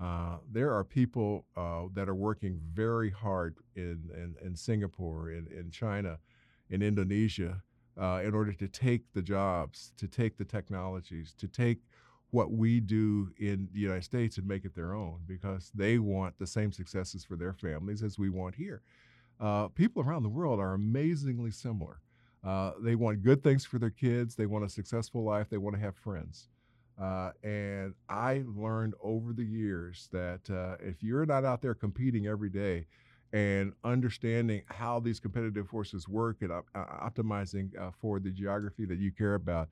Uh, 0.00 0.36
there 0.52 0.72
are 0.72 0.84
people 0.84 1.44
uh, 1.56 1.84
that 1.94 2.08
are 2.08 2.14
working 2.14 2.60
very 2.72 3.10
hard 3.10 3.56
in, 3.74 3.98
in, 4.14 4.34
in 4.44 4.54
Singapore, 4.54 5.30
in, 5.30 5.46
in 5.46 5.70
China, 5.70 6.18
in 6.70 6.82
Indonesia, 6.82 7.62
uh, 8.00 8.20
in 8.22 8.34
order 8.34 8.52
to 8.52 8.68
take 8.68 9.02
the 9.14 9.22
jobs, 9.22 9.92
to 9.96 10.06
take 10.06 10.36
the 10.36 10.44
technologies, 10.44 11.34
to 11.38 11.48
take 11.48 11.78
what 12.30 12.52
we 12.52 12.80
do 12.80 13.30
in 13.38 13.68
the 13.72 13.80
United 13.80 14.04
States 14.04 14.36
and 14.36 14.46
make 14.46 14.64
it 14.64 14.74
their 14.74 14.94
own 14.94 15.20
because 15.26 15.72
they 15.74 15.98
want 15.98 16.38
the 16.38 16.46
same 16.46 16.70
successes 16.70 17.24
for 17.24 17.36
their 17.36 17.54
families 17.54 18.02
as 18.02 18.18
we 18.18 18.28
want 18.28 18.54
here. 18.54 18.82
Uh, 19.40 19.68
people 19.68 20.02
around 20.02 20.22
the 20.22 20.28
world 20.28 20.60
are 20.60 20.74
amazingly 20.74 21.50
similar. 21.50 22.00
Uh, 22.44 22.72
they 22.80 22.94
want 22.94 23.22
good 23.22 23.42
things 23.42 23.64
for 23.64 23.78
their 23.78 23.90
kids. 23.90 24.36
They 24.36 24.46
want 24.46 24.64
a 24.64 24.68
successful 24.68 25.24
life. 25.24 25.48
They 25.50 25.58
want 25.58 25.76
to 25.76 25.82
have 25.82 25.96
friends. 25.96 26.48
Uh, 27.00 27.30
and 27.42 27.94
I 28.08 28.44
learned 28.46 28.94
over 29.02 29.32
the 29.32 29.44
years 29.44 30.08
that 30.12 30.48
uh, 30.48 30.76
if 30.80 31.02
you're 31.02 31.26
not 31.26 31.44
out 31.44 31.60
there 31.60 31.74
competing 31.74 32.26
every 32.26 32.48
day 32.48 32.86
and 33.32 33.72
understanding 33.84 34.62
how 34.66 35.00
these 35.00 35.20
competitive 35.20 35.68
forces 35.68 36.08
work 36.08 36.38
and 36.40 36.52
uh, 36.52 36.62
optimizing 36.74 37.76
uh, 37.78 37.90
for 38.00 38.18
the 38.18 38.30
geography 38.30 38.86
that 38.86 38.98
you 38.98 39.10
care 39.12 39.34
about, 39.34 39.68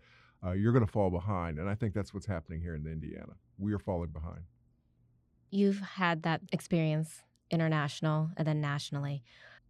you're 0.54 0.72
going 0.72 0.84
to 0.84 0.92
fall 0.92 1.08
behind. 1.08 1.58
And 1.58 1.70
I 1.70 1.74
think 1.74 1.94
that's 1.94 2.12
what's 2.12 2.26
happening 2.26 2.60
here 2.60 2.74
in 2.74 2.86
Indiana. 2.86 3.32
We 3.56 3.72
are 3.72 3.78
falling 3.78 4.10
behind. 4.10 4.42
You've 5.50 5.80
had 5.80 6.24
that 6.24 6.42
experience 6.52 7.22
international 7.50 8.30
and 8.36 8.46
then 8.46 8.60
nationally 8.60 9.22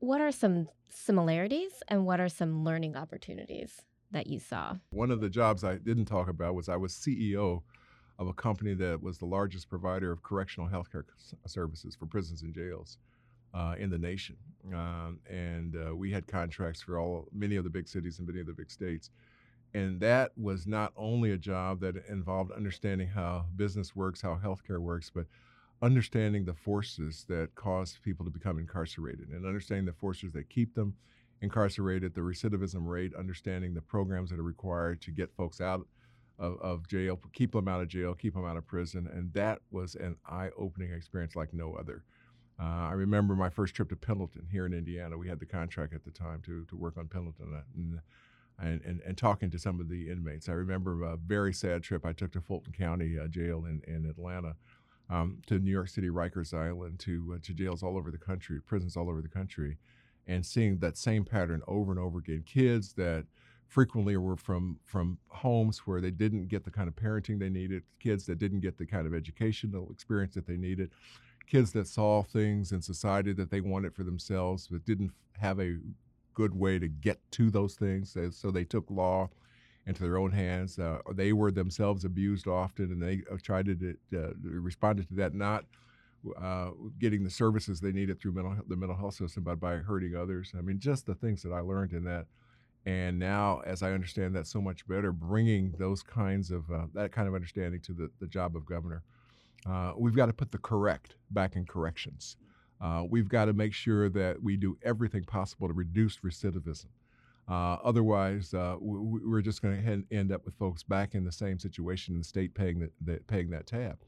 what 0.05 0.21
are 0.21 0.33
some 0.33 0.69
similarities 0.91 1.83
and 1.89 2.05
what 2.05 2.21
are 2.21 2.29
some 2.29 2.63
learning 2.63 2.95
opportunities 2.97 3.83
that 4.11 4.27
you 4.27 4.39
saw? 4.39 4.75
One 4.91 5.11
of 5.11 5.21
the 5.21 5.31
jobs 5.31 5.65
I 5.65 5.77
didn't 5.77 6.05
talk 6.05 6.29
about 6.29 6.55
was 6.55 6.69
I 6.69 6.77
was 6.77 6.93
CEO 6.93 7.63
of 8.19 8.29
a 8.29 8.33
company 8.33 8.75
that 8.75 9.03
was 9.03 9.19
the 9.19 9.25
largest 9.25 9.69
provider 9.69 10.13
of 10.13 10.23
correctional 10.23 10.69
healthcare 10.69 11.05
services 11.47 11.97
for 11.97 12.07
prisons 12.07 12.43
and 12.43 12.55
jails 12.55 12.99
uh, 13.55 13.75
in 13.79 13.91
the 13.91 13.99
nation. 13.99 14.37
Um, 14.73 15.21
and 15.29 15.75
uh, 15.75 15.97
we 15.97 16.13
had 16.13 16.27
contracts 16.27 16.83
for 16.83 16.99
all 16.99 17.27
many 17.33 17.57
of 17.57 17.65
the 17.65 17.71
big 17.71 17.89
cities 17.89 18.19
and 18.19 18.29
many 18.29 18.41
of 18.41 18.47
the 18.47 18.53
big 18.53 18.71
states. 18.71 19.11
And 19.73 19.99
that 20.01 20.31
was 20.37 20.67
not 20.67 20.93
only 20.97 21.33
a 21.33 21.39
job 21.39 21.81
that 21.81 21.97
involved 22.09 22.53
understanding 22.53 23.09
how 23.09 23.47
business 23.57 23.97
works, 23.97 24.21
how 24.21 24.39
healthcare 24.43 24.79
works, 24.79 25.11
but 25.13 25.27
understanding 25.83 26.45
the 26.45 26.55
forces 26.55 27.25
that 27.29 27.55
cause 27.55 27.99
people 28.03 28.25
to 28.25 28.31
become 28.31 28.59
incarcerated 28.59 29.29
and 29.29 29.47
understanding 29.47 29.85
the 29.85 29.93
forces 29.93 30.33
that 30.33 30.49
keep 30.49 30.75
them 30.75 30.95
incarcerated, 31.43 32.15
the 32.15 32.21
recidivism 32.21 32.87
rate, 32.87 33.13
understanding 33.15 33.75
the 33.75 33.83
programs 33.83 34.31
that 34.31 34.39
are 34.39 34.45
required 34.45 35.01
to 35.03 35.11
get 35.11 35.35
folks 35.37 35.61
out 35.61 35.87
of, 36.39 36.59
of 36.61 36.89
jail, 36.89 37.21
keep 37.33 37.53
them 37.53 37.69
out 37.69 37.81
of 37.81 37.89
jail, 37.89 38.15
keep 38.15 38.35
them 38.35 38.45
out 38.45 38.57
of 38.57 38.67
prison. 38.67 39.09
And 39.13 39.33
that 39.35 39.61
was 39.71 39.95
an 39.95 40.17
eye 40.27 40.51
opening 40.59 40.93
experience 40.93 41.37
like 41.37 41.53
no 41.53 41.75
other. 41.75 42.03
Uh, 42.59 42.89
I 42.89 42.93
remember 42.93 43.35
my 43.35 43.51
first 43.51 43.75
trip 43.75 43.89
to 43.91 43.97
Pendleton 43.97 44.47
here 44.51 44.65
in 44.67 44.73
Indiana. 44.73 45.19
We 45.19 45.29
had 45.29 45.41
the 45.41 45.47
contract 45.47 45.93
at 45.93 46.05
the 46.05 46.11
time 46.11 46.41
to, 46.47 46.65
to 46.67 46.77
work 46.77 46.97
on 46.97 47.09
Pendleton. 47.09 47.53
Uh, 47.55 47.63
and, 47.77 48.01
and, 48.61 48.81
and, 48.85 49.01
and, 49.05 49.19
talking 49.19 49.51
to 49.51 49.59
some 49.59 49.81
of 49.81 49.89
the 49.89 50.09
inmates. 50.09 50.49
I 50.49 50.53
remember 50.53 51.03
a 51.03 51.17
very 51.17 51.53
sad 51.53 51.83
trip 51.83 52.07
I 52.07 52.13
took 52.13 52.31
to 52.33 52.41
Fulton 52.41 52.73
County 52.73 53.19
uh, 53.19 53.27
Jail 53.27 53.65
in, 53.65 53.83
in 53.89 54.09
Atlanta, 54.09 54.55
um, 55.11 55.39
to 55.47 55.59
New 55.59 55.71
York 55.71 55.89
City, 55.89 56.09
Rikers 56.09 56.55
Island, 56.55 56.99
to, 57.01 57.35
uh, 57.35 57.39
to 57.43 57.53
jails 57.53 57.83
all 57.83 57.97
over 57.97 58.11
the 58.11 58.19
country, 58.19 58.61
prisons 58.61 58.97
all 58.97 59.09
over 59.09 59.21
the 59.21 59.29
country, 59.29 59.79
and 60.27 60.45
seeing 60.45 60.79
that 60.79 60.97
same 60.97 61.25
pattern 61.25 61.63
over 61.67 61.91
and 61.91 62.01
over 62.01 62.19
again. 62.19 62.43
Kids 62.47 62.95
that 62.95 63.27
frequently 63.69 64.17
were 64.17 64.37
from 64.37 64.79
from 64.85 65.19
homes 65.29 65.79
where 65.81 66.01
they 66.01 66.11
didn't 66.11 66.49
get 66.49 66.65
the 66.65 66.71
kind 66.71 66.89
of 66.89 66.95
parenting 66.95 67.39
they 67.39 67.49
needed, 67.49 67.83
kids 67.99 68.25
that 68.27 68.39
didn't 68.39 68.61
get 68.61 68.79
the 68.79 68.87
kind 68.87 69.07
of 69.07 69.15
educational 69.15 69.91
experience 69.91 70.35
that 70.35 70.47
they 70.47 70.57
needed, 70.57 70.91
kids 71.47 71.73
that 71.73 71.87
saw 71.87 72.23
things 72.23 72.73
in 72.73 72.81
society 72.81 73.33
that 73.33 73.51
they 73.51 73.61
wanted 73.61 73.95
for 73.95 74.05
themselves 74.05 74.69
but 74.71 74.85
didn't 74.85 75.11
have 75.39 75.61
a 75.61 75.77
good 76.35 76.55
way 76.55 76.79
to 76.79 76.89
get 76.89 77.19
to 77.31 77.51
those 77.51 77.75
things. 77.75 78.17
So 78.31 78.51
they 78.51 78.65
took 78.65 78.91
law 78.91 79.31
into 79.87 80.03
their 80.03 80.17
own 80.17 80.33
hands. 80.33 80.79
Uh, 80.79 80.99
they 81.13 81.33
were 81.33 81.51
themselves 81.51 82.05
abused 82.05 82.47
often, 82.47 82.87
and 82.87 83.03
they 83.03 83.23
uh, 83.31 83.37
tried 83.43 83.67
to 83.67 83.97
uh, 84.15 84.33
responded 84.43 85.09
to 85.09 85.15
that 85.15 85.35
not 85.35 85.65
uh, 86.41 86.71
getting 86.99 87.23
the 87.23 87.31
services 87.31 87.81
they 87.81 87.93
needed 87.93 88.19
through 88.19 88.33
mental, 88.33 88.57
the 88.67 88.77
mental 88.77 88.97
health 88.97 89.15
system, 89.15 89.43
but 89.43 89.61
by 89.61 89.77
hurting 89.77 90.17
others. 90.17 90.53
I 90.57 90.63
mean, 90.63 90.79
just 90.79 91.05
the 91.05 91.15
things 91.15 91.43
that 91.43 91.53
I 91.53 91.61
learned 91.61 91.93
in 91.93 92.05
that. 92.05 92.27
And 92.87 93.19
now, 93.19 93.61
as 93.65 93.83
I 93.83 93.93
understand 93.93 94.35
that 94.37 94.47
so 94.47 94.61
much 94.61 94.87
better, 94.87 95.11
bringing 95.11 95.73
those 95.79 96.03
kinds 96.03 96.51
of 96.51 96.71
uh, 96.71 96.87
that 96.93 97.13
kind 97.13 97.27
of 97.27 97.35
understanding 97.35 97.81
to 97.81 97.93
the, 97.93 98.11
the 98.21 98.27
job 98.27 98.57
of 98.57 98.67
governor, 98.67 99.03
uh, 99.67 99.93
we've 99.97 100.17
got 100.17 100.27
to 100.27 100.35
put 100.35 100.53
the 100.53 100.59
correct 100.59 101.17
back 101.31 101.57
in 101.57 101.65
corrections. 101.65 102.37
We've 103.09 103.31
got 103.31 103.47
to 103.47 103.55
make 103.55 103.73
sure 103.73 104.11
that 104.11 104.43
we 104.43 104.59
do 104.59 104.77
everything 104.83 105.25
possible 105.25 105.67
to 105.69 105.73
reduce 105.73 106.19
recidivism. 106.19 106.85
Uh, 107.49 107.77
otherwise, 107.85 108.55
uh, 108.55 108.77
we, 108.81 109.37
are 109.37 109.43
just 109.43 109.61
going 109.61 109.83
to 109.83 110.17
end 110.17 110.33
up 110.33 110.45
with 110.45 110.55
folks 110.55 110.83
back 110.83 111.15
in 111.15 111.25
the 111.25 111.33
same 111.33 111.59
situation 111.59 112.15
in 112.15 112.21
the 112.21 112.25
state 112.25 112.55
paying 112.55 112.89
that, 113.03 113.27
paying 113.27 113.51
that 113.51 113.67
tab. 113.67 113.99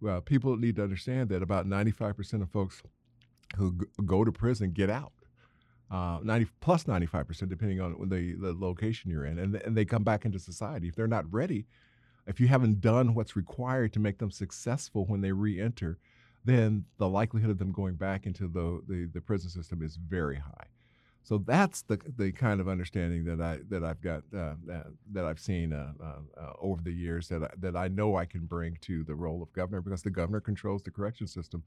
Well, 0.00 0.20
people 0.20 0.56
need 0.56 0.76
to 0.76 0.82
understand 0.82 1.30
that 1.30 1.42
about 1.42 1.66
95% 1.66 2.42
of 2.42 2.50
folks 2.50 2.82
who 3.56 3.72
go 4.04 4.24
to 4.24 4.32
prison 4.32 4.70
get 4.70 4.90
out. 4.90 5.12
Uh, 5.90 6.18
90 6.24 6.48
plus 6.60 6.84
95% 6.84 7.48
depending 7.48 7.80
on 7.80 8.08
the, 8.08 8.34
the 8.40 8.52
location 8.52 9.08
you're 9.08 9.24
in 9.24 9.38
and, 9.38 9.54
and 9.54 9.76
they 9.76 9.84
come 9.84 10.02
back 10.02 10.24
into 10.24 10.36
society 10.36 10.88
if 10.88 10.96
they're 10.96 11.06
not 11.06 11.32
ready 11.32 11.64
if 12.26 12.40
you 12.40 12.48
haven't 12.48 12.80
done 12.80 13.14
what's 13.14 13.36
required 13.36 13.92
to 13.92 14.00
make 14.00 14.18
them 14.18 14.32
successful 14.32 15.04
when 15.06 15.20
they 15.20 15.30
re-enter 15.30 15.96
then 16.46 16.84
the 16.98 17.08
likelihood 17.08 17.50
of 17.50 17.58
them 17.58 17.72
going 17.72 17.96
back 17.96 18.24
into 18.24 18.46
the, 18.46 18.80
the, 18.88 19.10
the 19.12 19.20
prison 19.20 19.50
system 19.50 19.82
is 19.82 19.96
very 19.96 20.36
high. 20.36 20.66
So 21.26 21.38
that's 21.38 21.82
the 21.82 21.98
the 22.16 22.30
kind 22.30 22.60
of 22.60 22.68
understanding 22.68 23.24
that 23.24 23.40
I 23.40 23.58
that 23.68 23.82
I've 23.82 24.00
got 24.00 24.22
uh, 24.32 24.54
that, 24.66 24.86
that 25.10 25.24
I've 25.24 25.40
seen 25.40 25.72
uh, 25.72 25.92
uh, 26.00 26.40
uh, 26.40 26.52
over 26.60 26.80
the 26.80 26.92
years 26.92 27.26
that 27.30 27.42
I, 27.42 27.50
that 27.58 27.74
I 27.74 27.88
know 27.88 28.14
I 28.14 28.26
can 28.26 28.46
bring 28.46 28.78
to 28.82 29.02
the 29.02 29.16
role 29.16 29.42
of 29.42 29.52
governor 29.52 29.80
because 29.80 30.02
the 30.02 30.10
governor 30.10 30.40
controls 30.40 30.82
the 30.84 30.92
correction 30.92 31.26
system 31.26 31.64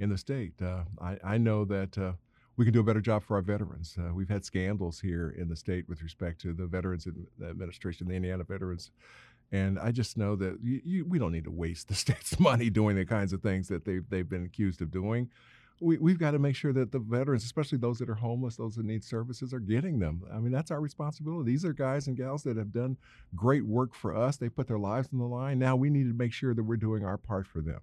in 0.00 0.08
the 0.08 0.18
state. 0.18 0.60
Uh, 0.60 0.82
I, 1.00 1.18
I 1.22 1.38
know 1.38 1.64
that 1.66 1.96
uh, 1.96 2.14
we 2.56 2.64
can 2.64 2.74
do 2.74 2.80
a 2.80 2.82
better 2.82 3.00
job 3.00 3.22
for 3.22 3.36
our 3.36 3.42
veterans. 3.42 3.96
we've 4.12 4.28
had 4.28 4.44
scandals 4.44 4.98
here 4.98 5.36
in 5.38 5.48
the 5.48 5.56
state 5.56 5.88
with 5.88 6.02
respect 6.02 6.40
to 6.40 6.52
the 6.52 6.66
Veterans 6.66 7.06
Administration, 7.40 8.08
the 8.08 8.14
Indiana 8.14 8.42
Veterans 8.42 8.90
and 9.52 9.78
I 9.78 9.92
just 9.92 10.18
know 10.18 10.34
that 10.36 10.58
you, 10.62 10.80
you, 10.84 11.04
we 11.04 11.18
don't 11.18 11.32
need 11.32 11.44
to 11.44 11.50
waste 11.50 11.88
the 11.88 11.94
state's 12.04 12.38
money 12.40 12.70
doing 12.70 12.96
the 12.96 13.04
kinds 13.04 13.32
of 13.32 13.42
things 13.42 13.68
that 13.68 13.84
they've, 13.84 14.04
they've 14.08 14.28
been 14.28 14.44
accused 14.44 14.82
of 14.82 14.90
doing. 14.90 15.30
We, 15.80 15.98
we've 15.98 16.18
got 16.18 16.30
to 16.30 16.38
make 16.38 16.56
sure 16.56 16.72
that 16.72 16.90
the 16.90 16.98
veterans, 16.98 17.44
especially 17.44 17.78
those 17.78 17.98
that 17.98 18.08
are 18.08 18.14
homeless, 18.14 18.56
those 18.56 18.76
that 18.76 18.86
need 18.86 19.04
services, 19.04 19.52
are 19.52 19.60
getting 19.60 19.98
them. 19.98 20.22
I 20.32 20.38
mean, 20.38 20.52
that's 20.52 20.70
our 20.70 20.80
responsibility. 20.80 21.50
These 21.50 21.66
are 21.66 21.74
guys 21.74 22.06
and 22.06 22.16
gals 22.16 22.42
that 22.44 22.56
have 22.56 22.72
done 22.72 22.96
great 23.34 23.64
work 23.64 23.94
for 23.94 24.16
us. 24.16 24.36
They 24.36 24.48
put 24.48 24.68
their 24.68 24.78
lives 24.78 25.08
on 25.12 25.18
the 25.18 25.26
line. 25.26 25.58
Now 25.58 25.76
we 25.76 25.90
need 25.90 26.04
to 26.04 26.14
make 26.14 26.32
sure 26.32 26.54
that 26.54 26.62
we're 26.62 26.76
doing 26.76 27.04
our 27.04 27.18
part 27.18 27.46
for 27.46 27.60
them. 27.60 27.80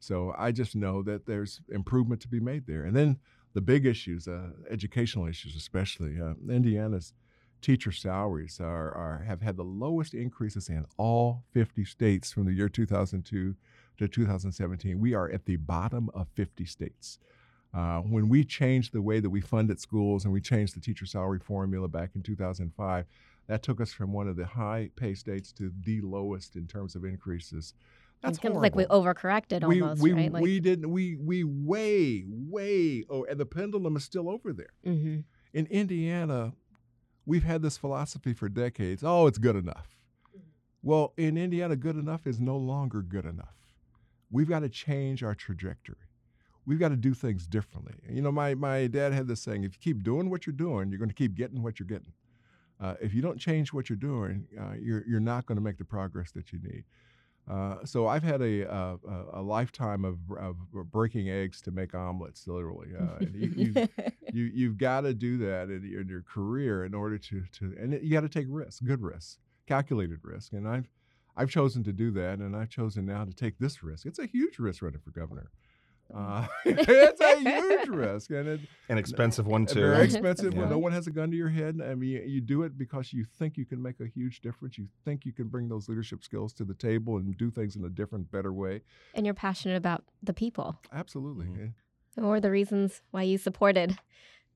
So 0.00 0.32
I 0.38 0.52
just 0.52 0.76
know 0.76 1.02
that 1.02 1.26
there's 1.26 1.60
improvement 1.68 2.20
to 2.22 2.28
be 2.28 2.38
made 2.38 2.66
there. 2.66 2.84
And 2.84 2.94
then 2.94 3.18
the 3.54 3.60
big 3.60 3.86
issues, 3.86 4.28
uh, 4.28 4.50
educational 4.70 5.26
issues, 5.26 5.56
especially. 5.56 6.20
Uh, 6.20 6.34
Indiana's 6.48 7.12
teacher 7.60 7.90
salaries 7.90 8.60
are, 8.60 8.92
are, 8.94 9.24
have 9.26 9.40
had 9.40 9.56
the 9.56 9.64
lowest 9.64 10.14
increases 10.14 10.68
in 10.68 10.86
all 10.96 11.42
50 11.52 11.84
states 11.84 12.32
from 12.32 12.44
the 12.46 12.52
year 12.52 12.68
2002 12.68 13.56
to 13.98 14.08
2017. 14.08 14.98
We 14.98 15.14
are 15.14 15.30
at 15.30 15.44
the 15.44 15.56
bottom 15.56 16.10
of 16.14 16.28
50 16.34 16.64
states. 16.64 17.18
Uh, 17.74 17.98
when 17.98 18.28
we 18.28 18.44
changed 18.44 18.92
the 18.92 19.02
way 19.02 19.20
that 19.20 19.28
we 19.28 19.40
funded 19.40 19.78
schools 19.78 20.24
and 20.24 20.32
we 20.32 20.40
changed 20.40 20.74
the 20.74 20.80
teacher 20.80 21.04
salary 21.04 21.38
formula 21.38 21.86
back 21.86 22.10
in 22.14 22.22
2005, 22.22 23.04
that 23.46 23.62
took 23.62 23.80
us 23.80 23.92
from 23.92 24.12
one 24.12 24.28
of 24.28 24.36
the 24.36 24.46
high 24.46 24.90
pay 24.96 25.14
states 25.14 25.52
to 25.52 25.72
the 25.84 26.00
lowest 26.00 26.56
in 26.56 26.66
terms 26.66 26.94
of 26.94 27.04
increases. 27.04 27.74
That's 28.22 28.38
kind 28.38 28.56
of 28.56 28.62
like 28.62 28.74
we 28.74 28.84
overcorrected 28.86 29.62
almost, 29.62 30.02
we, 30.02 30.12
right? 30.12 30.32
Like... 30.32 30.42
We 30.42 30.58
didn't. 30.60 30.90
We 30.90 31.16
we 31.16 31.44
way 31.44 32.24
way. 32.26 33.04
Oh, 33.08 33.24
and 33.24 33.38
the 33.38 33.46
pendulum 33.46 33.96
is 33.96 34.04
still 34.04 34.28
over 34.28 34.52
there. 34.52 34.72
Mm-hmm. 34.84 35.20
In 35.54 35.66
Indiana, 35.66 36.52
we've 37.24 37.44
had 37.44 37.62
this 37.62 37.78
philosophy 37.78 38.32
for 38.32 38.48
decades 38.48 39.04
oh, 39.04 39.26
it's 39.26 39.38
good 39.38 39.56
enough. 39.56 39.96
Well, 40.82 41.12
in 41.16 41.36
Indiana, 41.36 41.76
good 41.76 41.96
enough 41.96 42.26
is 42.26 42.40
no 42.40 42.56
longer 42.56 43.02
good 43.02 43.24
enough. 43.24 43.57
We've 44.30 44.48
got 44.48 44.60
to 44.60 44.68
change 44.68 45.22
our 45.22 45.34
trajectory. 45.34 45.96
We've 46.66 46.78
got 46.78 46.90
to 46.90 46.96
do 46.96 47.14
things 47.14 47.46
differently. 47.46 47.94
You 48.08 48.20
know, 48.20 48.32
my, 48.32 48.54
my 48.54 48.86
dad 48.88 49.12
had 49.12 49.26
this 49.26 49.40
saying 49.40 49.64
if 49.64 49.72
you 49.72 49.78
keep 49.80 50.02
doing 50.02 50.28
what 50.28 50.46
you're 50.46 50.52
doing, 50.52 50.90
you're 50.90 50.98
going 50.98 51.08
to 51.08 51.14
keep 51.14 51.34
getting 51.34 51.62
what 51.62 51.80
you're 51.80 51.86
getting. 51.86 52.12
Uh, 52.80 52.94
if 53.00 53.14
you 53.14 53.22
don't 53.22 53.38
change 53.38 53.72
what 53.72 53.88
you're 53.88 53.96
doing, 53.96 54.46
uh, 54.60 54.74
you're, 54.80 55.02
you're 55.08 55.18
not 55.18 55.46
going 55.46 55.56
to 55.56 55.62
make 55.62 55.78
the 55.78 55.84
progress 55.84 56.30
that 56.32 56.52
you 56.52 56.60
need. 56.62 56.84
Uh, 57.50 57.76
so 57.84 58.06
I've 58.06 58.22
had 58.22 58.42
a, 58.42 58.62
a, 58.62 58.98
a 59.34 59.42
lifetime 59.42 60.04
of, 60.04 60.18
of, 60.38 60.56
breaking 60.90 61.30
eggs 61.30 61.62
to 61.62 61.70
make 61.70 61.94
omelets, 61.94 62.46
literally. 62.46 62.88
Uh, 62.98 63.24
you, 63.32 63.72
have 63.74 63.88
you, 64.34 64.44
you, 64.44 64.74
got 64.74 65.02
to 65.02 65.14
do 65.14 65.38
that 65.38 65.70
in 65.70 65.82
your, 65.82 66.02
in 66.02 66.08
your, 66.08 66.22
career 66.22 66.84
in 66.84 66.92
order 66.92 67.16
to, 67.16 67.42
to 67.52 67.74
and 67.80 67.94
it, 67.94 68.02
you 68.02 68.12
got 68.12 68.20
to 68.20 68.28
take 68.28 68.46
risks, 68.50 68.80
good 68.80 69.00
risks, 69.00 69.38
calculated 69.66 70.18
risk. 70.22 70.52
And 70.52 70.68
I've, 70.68 70.90
I've 71.38 71.50
chosen 71.50 71.84
to 71.84 71.92
do 71.92 72.10
that, 72.12 72.40
and 72.40 72.56
I've 72.56 72.68
chosen 72.68 73.06
now 73.06 73.24
to 73.24 73.32
take 73.32 73.58
this 73.58 73.82
risk. 73.82 74.06
It's 74.06 74.18
a 74.18 74.26
huge 74.26 74.58
risk 74.58 74.82
running 74.82 75.00
for 75.00 75.10
governor. 75.10 75.50
Uh, 76.14 76.46
it's 76.64 77.20
a 77.20 77.38
huge 77.38 77.88
risk 77.88 78.30
and 78.30 78.48
it, 78.48 78.60
an 78.88 78.96
expensive 78.96 79.46
one 79.46 79.66
too. 79.66 79.80
Very 79.80 80.04
expensive. 80.04 80.54
yeah. 80.54 80.60
When 80.60 80.70
no 80.70 80.78
one 80.78 80.92
has 80.92 81.06
a 81.06 81.10
gun 81.10 81.30
to 81.30 81.36
your 81.36 81.50
head. 81.50 81.80
I 81.82 81.94
mean, 81.94 82.10
you, 82.10 82.22
you, 82.26 82.40
do 82.40 82.62
it 82.62 82.78
because 82.78 83.12
you 83.12 83.24
think 83.24 83.58
you 83.58 83.66
can 83.66 83.82
make 83.82 84.00
a 84.00 84.06
huge 84.06 84.40
difference. 84.40 84.78
You 84.78 84.88
think 85.04 85.26
you 85.26 85.32
can 85.32 85.48
bring 85.48 85.68
those 85.68 85.88
leadership 85.88 86.24
skills 86.24 86.54
to 86.54 86.64
the 86.64 86.74
table 86.74 87.18
and 87.18 87.36
do 87.36 87.50
things 87.50 87.76
in 87.76 87.84
a 87.84 87.90
different, 87.90 88.30
better 88.30 88.52
way. 88.52 88.80
And 89.14 89.26
you're 89.26 89.34
passionate 89.34 89.76
about 89.76 90.04
the 90.22 90.32
people. 90.32 90.78
Absolutely. 90.92 91.46
Mm-hmm. 91.46 91.66
And 92.16 92.26
what 92.26 92.30
were 92.30 92.40
the 92.40 92.50
reasons 92.50 93.02
why 93.10 93.22
you 93.22 93.36
supported 93.36 93.98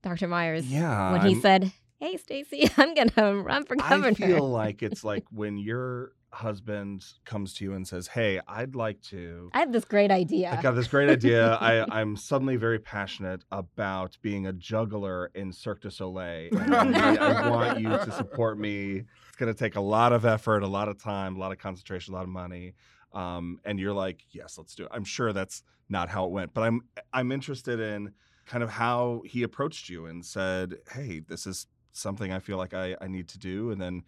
Dr. 0.03 0.29
Myers? 0.29 0.67
Yeah, 0.67 1.13
when 1.13 1.21
he 1.21 1.35
I'm, 1.35 1.41
said, 1.41 1.73
"Hey, 2.01 2.17
Stacy, 2.17 2.69
I'm 2.77 2.95
gonna 2.95 3.37
run 3.37 3.65
for 3.67 3.77
governor." 3.77 4.09
I 4.09 4.15
feel 4.15 4.51
like 4.51 4.83
it's 4.83 5.05
like 5.05 5.25
when 5.31 5.59
you're 5.59 6.13
husband 6.33 7.05
comes 7.25 7.55
to 7.55 7.65
you 7.65 7.75
and 7.75 7.87
says, 7.87 8.09
"Hey, 8.09 8.41
I'd 8.49 8.75
like 8.75 9.01
to." 9.03 9.51
I 9.53 9.61
have 9.61 9.73
this 9.73 9.85
great 9.85 10.11
idea. 10.11 10.51
I 10.57 10.63
got 10.63 10.75
this 10.75 10.89
great 10.89 11.09
idea. 11.09 11.55
I, 11.55 11.85
I'm 12.01 12.17
suddenly 12.17 12.57
very 12.57 12.79
passionate 12.79 13.45
about 13.53 14.17
being 14.23 14.47
a 14.47 14.53
juggler 14.53 15.31
in 15.35 15.53
Cirque 15.53 15.83
du 15.83 15.91
Soleil. 15.91 16.51
And 16.73 16.97
I, 16.97 17.17
I 17.17 17.49
want 17.49 17.81
you 17.81 17.89
to 17.89 18.11
support 18.13 18.59
me. 18.59 19.05
It's 19.29 19.37
going 19.37 19.53
to 19.53 19.59
take 19.59 19.77
a 19.77 19.81
lot 19.81 20.13
of 20.13 20.25
effort, 20.25 20.63
a 20.63 20.67
lot 20.67 20.89
of 20.89 21.03
time, 21.03 21.37
a 21.37 21.39
lot 21.39 21.53
of 21.53 21.59
concentration, 21.59 22.15
a 22.15 22.17
lot 22.17 22.25
of 22.25 22.31
money. 22.31 22.75
Um, 23.13 23.61
and 23.65 23.79
you're 23.79 23.93
like, 23.93 24.25
"Yes, 24.31 24.57
let's 24.59 24.75
do 24.75 24.85
it." 24.85 24.91
I'm 24.93 25.05
sure 25.05 25.33
that's 25.33 25.63
not 25.89 26.09
how 26.09 26.25
it 26.25 26.31
went, 26.31 26.55
but 26.55 26.63
I'm 26.63 26.81
I'm 27.13 27.31
interested 27.31 27.79
in 27.79 28.13
kind 28.47 28.63
of 28.63 28.71
how 28.71 29.23
he 29.27 29.43
approached 29.43 29.89
you 29.89 30.07
and 30.07 30.25
said, 30.25 30.77
"Hey, 30.91 31.21
this 31.21 31.47
is 31.47 31.67
something 31.93 32.33
I 32.33 32.39
feel 32.39 32.57
like 32.57 32.75
I, 32.75 32.97
I 33.01 33.07
need 33.07 33.29
to 33.29 33.39
do? 33.39 33.71
And 33.71 33.81
then 33.81 34.03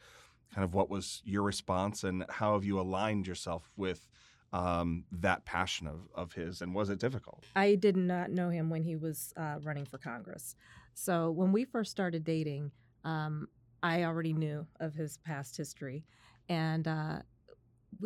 kind 0.55 0.65
of 0.65 0.75
what 0.75 0.89
was 0.89 1.21
your 1.25 1.43
response 1.43 2.05
and 2.05 2.25
how 2.29 2.55
have 2.55 2.65
you 2.65 2.79
aligned 2.79 3.27
yourself 3.27 3.73
with 3.77 4.09
um, 4.53 5.05
that 5.11 5.45
passion 5.45 5.89
of, 5.89 6.09
of 6.15 6.33
his 6.33 6.63
and 6.63 6.75
was 6.75 6.89
it 6.91 7.01
difficult? 7.01 7.45
I 7.57 7.75
did 7.75 7.97
not 7.97 8.31
know 8.31 8.51
him 8.51 8.71
when 8.71 8.85
he 8.85 8.95
was 8.95 9.33
uh, 9.37 9.57
running 9.63 9.85
for 9.85 9.99
Congress. 9.99 10.55
So 10.95 11.31
when 11.33 11.51
we 11.51 11.65
first 11.65 11.91
started 11.91 12.23
dating, 12.23 12.71
um, 13.05 13.49
I 13.83 14.05
already 14.05 14.33
knew 14.33 14.67
of 14.79 14.95
his 14.95 15.19
past 15.19 15.57
history. 15.57 16.05
And 16.49 16.87
uh, 16.87 17.19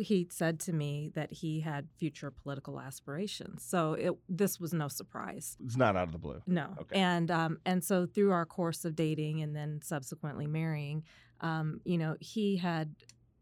he 0.01 0.27
said 0.31 0.59
to 0.61 0.73
me 0.73 1.11
that 1.15 1.31
he 1.31 1.59
had 1.59 1.87
future 1.97 2.31
political 2.31 2.79
aspirations. 2.79 3.63
So 3.63 3.93
it, 3.93 4.13
this 4.27 4.59
was 4.59 4.73
no 4.73 4.87
surprise. 4.87 5.55
It's 5.63 5.77
not 5.77 5.95
out 5.95 6.07
of 6.07 6.13
the 6.13 6.17
blue. 6.17 6.41
No. 6.47 6.67
Okay. 6.81 6.99
And 6.99 7.29
um, 7.29 7.59
and 7.65 7.83
so 7.83 8.05
through 8.05 8.31
our 8.31 8.45
course 8.45 8.85
of 8.85 8.95
dating 8.95 9.41
and 9.41 9.55
then 9.55 9.81
subsequently 9.83 10.47
marrying, 10.47 11.03
um, 11.41 11.81
you 11.83 11.97
know, 11.97 12.15
he 12.19 12.57
had 12.57 12.95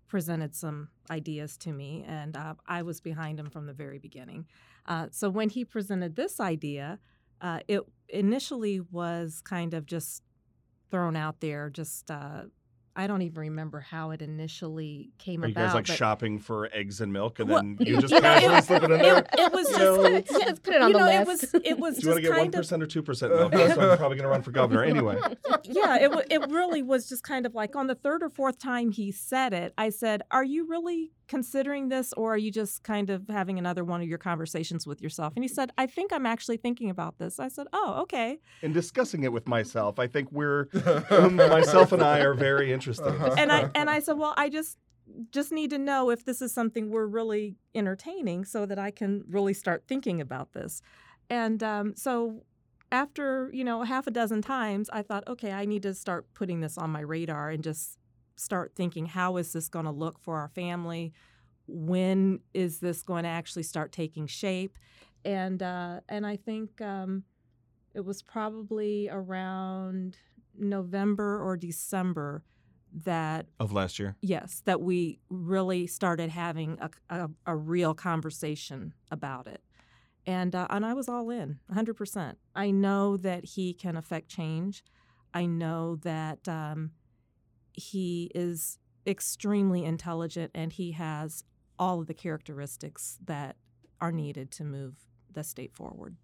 presented 0.08 0.56
some 0.56 0.90
ideas 1.12 1.58
to 1.58 1.72
me, 1.72 2.06
and 2.08 2.38
uh, 2.38 2.54
I 2.68 2.82
was 2.82 3.02
behind 3.02 3.40
him 3.40 3.50
from 3.50 3.66
the 3.66 3.74
very 3.74 4.00
beginning. 4.00 4.46
Uh, 4.86 5.08
so 5.12 5.30
when 5.30 5.50
he 5.50 5.66
presented 5.66 6.16
this 6.16 6.40
idea, 6.40 7.00
uh, 7.42 7.60
it 7.68 7.82
initially 8.10 8.80
was 8.80 9.42
kind 9.44 9.74
of 9.74 9.86
just 9.86 10.24
thrown 10.90 11.16
out 11.16 11.42
there, 11.42 11.70
just 11.70 12.10
uh, 12.10 12.44
I 12.98 13.06
don't 13.06 13.22
even 13.22 13.40
remember 13.40 13.80
how 13.80 14.10
it 14.10 14.24
initially 14.24 15.12
came 15.20 15.44
Are 15.44 15.48
you 15.48 15.52
about. 15.54 15.66
guys 15.68 15.74
like 15.76 15.86
but- 15.88 15.96
shopping 15.96 16.40
for 16.40 16.68
eggs 16.74 17.00
and 17.00 17.14
milk 17.14 17.38
and 17.40 17.48
Well, 17.48 17.60
then 17.62 17.78
you 17.80 18.02
just 18.02 18.12
casually 18.12 18.60
slip 18.62 18.84
it 18.84 18.92
in 18.92 19.00
there? 19.00 19.18
It, 19.20 19.28
it 19.38 19.54
was 19.54 19.70
You 19.70 19.78
just, 19.78 20.32
yeah, 20.32 20.38
Let's 20.48 20.60
put 20.60 20.74
it 20.74 20.82
on 20.82 20.88
you 20.90 20.94
the 20.94 21.00
know, 21.00 21.06
list. 21.30 21.44
It 21.44 21.54
was, 21.54 21.62
it 21.64 21.80
was 21.80 21.98
Do 21.98 22.02
you 22.02 22.08
want 22.10 22.18
to 22.18 22.22
get 22.24 22.54
one 22.64 22.82
of 22.82 22.82
or 22.82 22.86
two 22.88 23.04
percent 23.04 23.34
milk? 23.36 23.52
That's 23.52 23.78
why 23.78 23.92
I'm 23.92 23.98
probably 24.00 24.18
gonna 24.18 24.30
run 24.30 24.42
for 24.42 24.50
governor 24.52 24.84
anyway. 24.84 25.18
yeah, 25.64 25.98
it, 25.98 26.28
it 26.32 26.50
really 26.50 26.82
was 26.82 27.08
just 27.08 27.22
kind 27.24 27.46
of 27.46 27.54
like 27.54 27.76
on 27.76 27.86
the 27.86 27.96
third 27.96 28.24
or 28.24 28.30
fourth 28.30 28.58
time 28.58 28.90
he 28.92 29.12
said 29.12 29.54
it, 29.54 29.74
I 29.78 29.90
said, 29.90 30.24
Are 30.32 30.44
you 30.44 30.68
really 30.68 31.12
considering 31.28 31.90
this 31.90 32.14
or 32.14 32.34
are 32.34 32.38
you 32.38 32.52
just 32.52 32.84
kind 32.84 33.10
of 33.10 33.28
having 33.28 33.58
another 33.60 33.84
one 33.84 34.02
of 34.02 34.08
your 34.08 34.18
conversations 34.18 34.88
with 34.88 35.02
yourself? 35.02 35.34
And 35.36 35.44
he 35.44 35.48
said, 35.48 35.72
I 35.78 35.86
think 35.86 36.14
I'm 36.14 36.26
actually 36.26 36.58
thinking 36.58 36.90
about 36.90 37.18
this. 37.18 37.40
I 37.40 37.48
said, 37.48 37.68
Oh, 37.74 38.00
okay. 38.04 38.40
In 38.62 38.74
discussing 38.74 39.24
it 39.24 39.32
with 39.32 39.48
myself, 39.48 40.00
I 40.00 40.08
think 40.08 40.32
we're 40.32 40.68
um, 41.10 41.36
myself 41.36 41.92
and 41.92 42.02
I 42.02 42.20
are 42.20 42.34
very 42.34 42.72
interested. 42.72 43.08
in 43.08 43.20
this. 43.20 43.36
And 43.38 43.52
I 43.52 43.70
and 43.76 43.90
I 43.90 44.00
said, 44.00 44.18
Well, 44.18 44.34
I 44.38 44.50
just 44.50 44.78
just 45.32 45.52
need 45.52 45.70
to 45.70 45.78
know 45.78 46.10
if 46.10 46.26
this 46.26 46.42
is 46.42 46.54
something 46.54 46.90
we're 46.90 47.08
really 47.08 47.56
entertaining 47.74 48.46
so 48.46 48.66
that 48.66 48.78
I 48.78 48.92
can 48.92 49.24
really 49.30 49.54
start 49.54 49.84
thinking 49.88 50.22
about 50.22 50.54
this. 50.54 50.82
And 51.30 51.64
um, 51.64 51.94
so 51.96 52.44
after, 52.92 53.50
you 53.54 53.64
know, 53.64 53.84
half 53.84 54.08
a 54.08 54.12
dozen 54.12 54.42
times, 54.42 54.90
I 54.92 55.02
thought, 55.02 55.28
okay, 55.28 55.52
I 55.52 55.66
need 55.66 55.84
to 55.84 55.94
start 55.94 56.26
putting 56.34 56.62
this 56.62 56.78
on 56.78 56.90
my 56.90 57.02
radar 57.02 57.50
and 57.50 57.64
just 57.64 57.98
start 58.38 58.74
thinking, 58.76 59.06
how 59.08 59.38
is 59.38 59.52
this 59.54 59.68
going 59.68 59.86
to 59.86 59.92
look 59.92 60.20
for 60.20 60.38
our 60.38 60.48
family? 60.48 61.14
When 61.68 62.40
is 62.54 62.80
this 62.80 63.02
going 63.02 63.24
to 63.24 63.30
actually 63.30 63.64
start 63.64 63.92
taking 63.92 64.28
shape? 64.28 64.78
And 65.26 65.62
uh, 65.62 66.00
and 66.08 66.26
I 66.26 66.38
think 66.38 66.80
um, 66.82 67.24
it 67.94 68.06
was 68.06 68.22
probably 68.22 69.10
around 69.12 70.18
November 70.58 71.42
or 71.44 71.58
December 71.58 72.44
that 73.04 73.48
Of 73.60 73.74
last 73.74 74.00
year. 74.00 74.16
yes 74.22 74.62
that 74.64 74.80
we 74.82 75.20
really 75.30 75.86
started 75.88 76.30
having 76.30 76.80
a, 76.80 76.90
a, 77.10 77.30
a 77.46 77.56
real 77.56 77.94
conversation 77.94 78.94
about 79.12 79.46
it 79.46 79.62
and 80.26 80.56
uh, 80.56 80.68
and 80.70 80.86
I 80.86 80.94
was 80.94 81.10
all 81.10 81.30
in 81.30 81.60
100% 81.72 82.36
I 82.56 82.72
know 82.72 83.18
that 83.18 83.44
he 83.44 83.74
can 83.74 83.98
affect 83.98 84.30
change 84.30 84.84
I 85.34 85.46
know 85.46 85.98
that 85.98 86.48
um, 86.48 86.92
he 87.78 88.30
is 88.36 88.80
extremely 89.06 89.86
intelligent 89.86 90.52
and 90.54 90.74
he 90.74 90.92
has 90.92 91.44
all 91.80 92.02
of 92.02 92.08
the 92.08 92.14
characteristics 92.14 93.18
that 93.24 93.56
are 94.02 94.12
needed 94.12 94.52
to 94.52 94.64
move 94.66 94.96
the 95.32 95.44
state 95.44 95.74
forward 95.74 96.18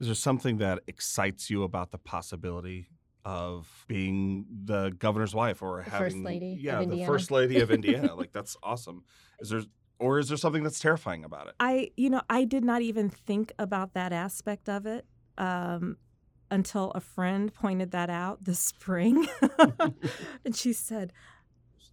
Is 0.00 0.06
there 0.06 0.14
something 0.14 0.58
that 0.58 0.80
excites 0.86 1.50
you 1.50 1.62
about 1.64 1.90
the 1.90 1.98
possibility 1.98 2.86
of 3.24 3.84
being 3.88 4.46
the 4.64 4.92
governor's 4.98 5.34
wife 5.34 5.60
or 5.62 5.82
The 5.84 5.90
having 5.90 6.06
first 6.12 6.16
lady 6.24 6.52
of 6.52 6.60
yeah, 6.60 6.76
the 6.76 6.82
Indiana. 6.84 7.06
first 7.06 7.30
lady 7.30 7.60
of 7.60 7.70
Indiana? 7.70 8.14
like 8.20 8.32
that's 8.32 8.56
awesome. 8.62 9.04
Is 9.40 9.50
there 9.50 9.62
or 9.98 10.18
is 10.18 10.28
there 10.28 10.38
something 10.38 10.62
that's 10.62 10.80
terrifying 10.80 11.24
about 11.24 11.48
it? 11.48 11.54
I, 11.60 11.90
you 11.98 12.08
know, 12.08 12.22
I 12.30 12.44
did 12.44 12.64
not 12.64 12.80
even 12.80 13.10
think 13.10 13.52
about 13.58 13.92
that 13.92 14.12
aspect 14.14 14.68
of 14.70 14.86
it 14.86 15.04
um, 15.36 15.98
until 16.50 16.90
a 16.92 17.00
friend 17.00 17.52
pointed 17.52 17.90
that 17.92 18.10
out 18.10 18.44
this 18.44 18.58
spring. 18.58 19.26
and 20.44 20.54
she 20.54 20.72
said, 20.72 21.12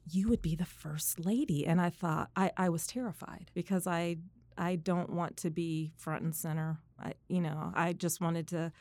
You 0.10 0.30
would 0.30 0.42
be 0.42 0.56
the 0.56 0.66
first 0.66 1.26
lady. 1.26 1.66
And 1.66 1.80
I 1.80 1.90
thought, 1.90 2.30
I, 2.36 2.52
I 2.58 2.70
was 2.70 2.88
terrified 2.88 3.52
because 3.54 3.88
I, 3.88 4.18
I 4.58 4.76
don't 4.76 5.12
want 5.12 5.38
to 5.38 5.50
be 5.50 5.92
front 5.98 6.24
and 6.24 6.36
center. 6.36 6.80
I, 7.00 7.14
you 7.28 7.42
know, 7.42 7.72
I 7.76 7.94
just 7.94 8.22
wanted 8.22 8.48
to 8.50 8.72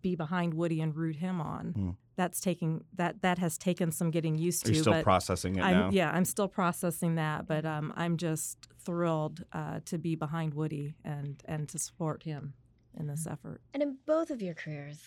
be 0.00 0.14
behind 0.14 0.54
Woody 0.54 0.80
and 0.80 0.94
root 0.96 1.16
him 1.16 1.40
on. 1.40 1.74
Mm. 1.76 1.96
That's 2.16 2.40
taking 2.40 2.84
that 2.94 3.22
that 3.22 3.38
has 3.38 3.56
taken 3.56 3.90
some 3.90 4.10
getting 4.10 4.36
used 4.36 4.64
Are 4.64 4.68
to. 4.68 4.74
you 4.74 4.80
still 4.80 4.92
but 4.92 5.04
processing 5.04 5.56
it 5.56 5.62
I'm, 5.62 5.76
now? 5.76 5.90
Yeah, 5.90 6.10
I'm 6.10 6.26
still 6.26 6.48
processing 6.48 7.14
that, 7.14 7.46
but 7.46 7.64
um, 7.64 7.92
I'm 7.96 8.18
just 8.18 8.68
thrilled 8.84 9.44
uh, 9.52 9.80
to 9.86 9.98
be 9.98 10.14
behind 10.14 10.54
Woody 10.54 10.94
and 11.04 11.42
and 11.46 11.68
to 11.70 11.78
support 11.78 12.22
him 12.22 12.52
in 12.98 13.06
this 13.06 13.26
effort. 13.26 13.60
And 13.72 13.82
in 13.82 13.96
both 14.06 14.30
of 14.30 14.42
your 14.42 14.54
careers, 14.54 15.00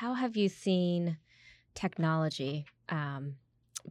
how 0.00 0.14
have 0.14 0.36
you 0.36 0.48
seen 0.48 1.18
technology 1.74 2.66
um, 2.88 3.36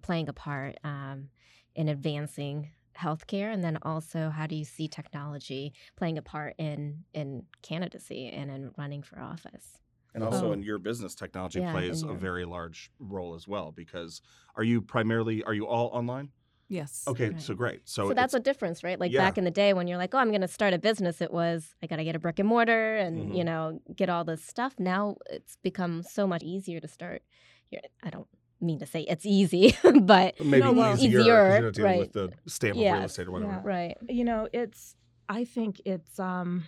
playing 0.02 0.30
a 0.30 0.34
part 0.34 0.78
um, 0.84 1.30
in 1.76 1.89
advancing 1.89 2.72
healthcare? 2.98 3.54
And 3.54 3.63
then 3.63 3.78
also, 3.84 4.30
how 4.30 4.48
do 4.48 4.56
you 4.56 4.66
see 4.66 4.88
technology 4.88 5.74
playing 5.98 6.18
a 6.18 6.22
part 6.22 6.56
in 6.58 7.06
in 7.13 7.48
candidacy 7.62 8.28
and 8.30 8.52
in 8.52 8.72
running 8.78 9.04
for 9.04 9.20
office? 9.20 9.80
And 10.16 10.24
also 10.24 10.52
Oh. 10.52 10.54
in 10.54 10.62
your 10.62 10.78
business, 10.78 11.16
technology 11.16 11.60
Yeah, 11.60 11.72
plays 11.72 12.04
in 12.04 12.10
a 12.10 12.13
very 12.13 12.46
large 12.46 12.92
role 13.00 13.34
as 13.34 13.48
well. 13.48 13.72
Because 13.72 14.22
are 14.56 14.63
you 14.63 14.82
primarily 14.82 15.44
are 15.44 15.54
you 15.54 15.66
all 15.66 15.88
online? 15.88 16.32
Yes. 16.69 17.04
Okay, 17.08 17.30
Right. 17.30 17.41
so 17.41 17.54
great. 17.54 17.82
So, 17.88 18.08
So, 18.10 18.13
that's 18.13 18.34
a 18.34 18.39
difference, 18.39 18.84
right? 18.84 18.99
Like 18.99 19.12
Yeah. 19.12 19.19
back 19.21 19.38
in 19.38 19.43
the 19.43 19.52
day 19.52 19.73
when 19.73 19.88
you're 19.88 19.97
like, 19.97 20.13
oh, 20.15 20.17
I'm 20.17 20.30
going 20.30 20.41
to 20.41 20.47
start 20.47 20.73
a 20.73 20.80
business, 20.80 21.21
it 21.21 21.32
was 21.32 21.76
I 21.84 21.88
got 21.88 21.97
to 21.97 22.04
get 22.04 22.15
a 22.15 22.19
brick 22.19 22.39
and 22.39 22.47
mortar 22.47 22.95
and 22.97 23.32
Mhm. 23.32 23.38
you 23.38 23.43
know 23.43 23.80
get 23.95 24.10
all 24.10 24.23
this 24.23 24.43
stuff. 24.43 24.73
Now 24.80 25.17
it's 25.30 25.58
become 25.63 26.04
so 26.04 26.26
much 26.26 26.41
easier 26.43 26.80
to 26.80 26.88
start. 26.88 27.21
Your, 27.69 27.82
I 28.02 28.10
don't 28.10 28.28
mean 28.62 28.80
to 28.80 28.86
say 28.86 29.02
it's 29.02 29.26
easy, 29.26 29.76
but 30.02 30.39
maybe 30.43 30.63
No, 30.63 30.71
well- 30.73 30.95
Easier, 30.95 31.56
you 31.56 31.62
don't 31.62 31.76
deal 31.76 31.86
right. 31.86 31.99
with 31.99 32.13
the 32.13 32.32
stamp 32.47 32.78
of 32.78 32.82
real 32.82 32.95
estate 33.04 33.28
or 33.28 33.32
whatever. 33.32 33.52
yeah. 33.52 33.62
right. 33.63 33.97
You 34.10 34.23
know, 34.23 34.47
it's. 34.54 34.95
I 35.30 35.45
think 35.45 35.82
it's 35.86 36.19
um, 36.19 36.63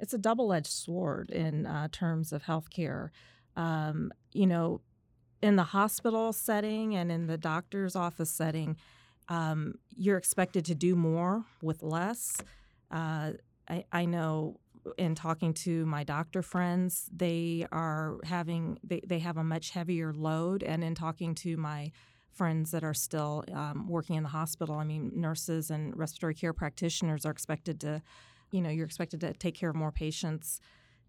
it's 0.00 0.12
a 0.14 0.18
double 0.18 0.52
edged 0.52 0.66
sword 0.70 1.30
in 1.30 1.66
uh, 1.66 1.88
terms 1.92 2.32
of 2.32 2.44
healthcare. 2.44 3.08
Um, 3.56 4.12
you 4.32 4.46
know, 4.46 4.80
in 5.42 5.56
the 5.56 5.64
hospital 5.64 6.32
setting 6.32 6.94
and 6.94 7.10
in 7.12 7.26
the 7.26 7.36
doctor's 7.38 7.94
office 7.96 8.30
setting, 8.30 8.76
um, 9.28 9.74
you're 9.96 10.16
expected 10.16 10.64
to 10.66 10.74
do 10.74 10.96
more 10.96 11.44
with 11.62 11.82
less. 11.82 12.36
Uh, 12.90 13.32
I, 13.68 13.84
I 13.92 14.04
know 14.06 14.60
in 14.96 15.14
talking 15.14 15.52
to 15.52 15.84
my 15.86 16.04
doctor 16.04 16.42
friends, 16.42 17.08
they 17.14 17.66
are 17.70 18.16
having 18.24 18.78
they, 18.82 19.02
they 19.06 19.18
have 19.18 19.36
a 19.36 19.44
much 19.44 19.70
heavier 19.70 20.12
load, 20.14 20.62
and 20.62 20.82
in 20.82 20.94
talking 20.94 21.34
to 21.36 21.56
my 21.56 21.92
friends 22.32 22.70
that 22.70 22.84
are 22.84 22.94
still 22.94 23.44
um, 23.52 23.88
working 23.88 24.16
in 24.16 24.22
the 24.22 24.28
hospital, 24.28 24.76
I 24.76 24.84
mean, 24.84 25.10
nurses 25.14 25.70
and 25.70 25.96
respiratory 25.96 26.34
care 26.34 26.52
practitioners 26.52 27.26
are 27.26 27.32
expected 27.32 27.80
to, 27.80 28.00
you 28.52 28.60
know, 28.60 28.70
you're 28.70 28.86
expected 28.86 29.20
to 29.20 29.32
take 29.34 29.56
care 29.56 29.70
of 29.70 29.76
more 29.76 29.90
patients. 29.90 30.60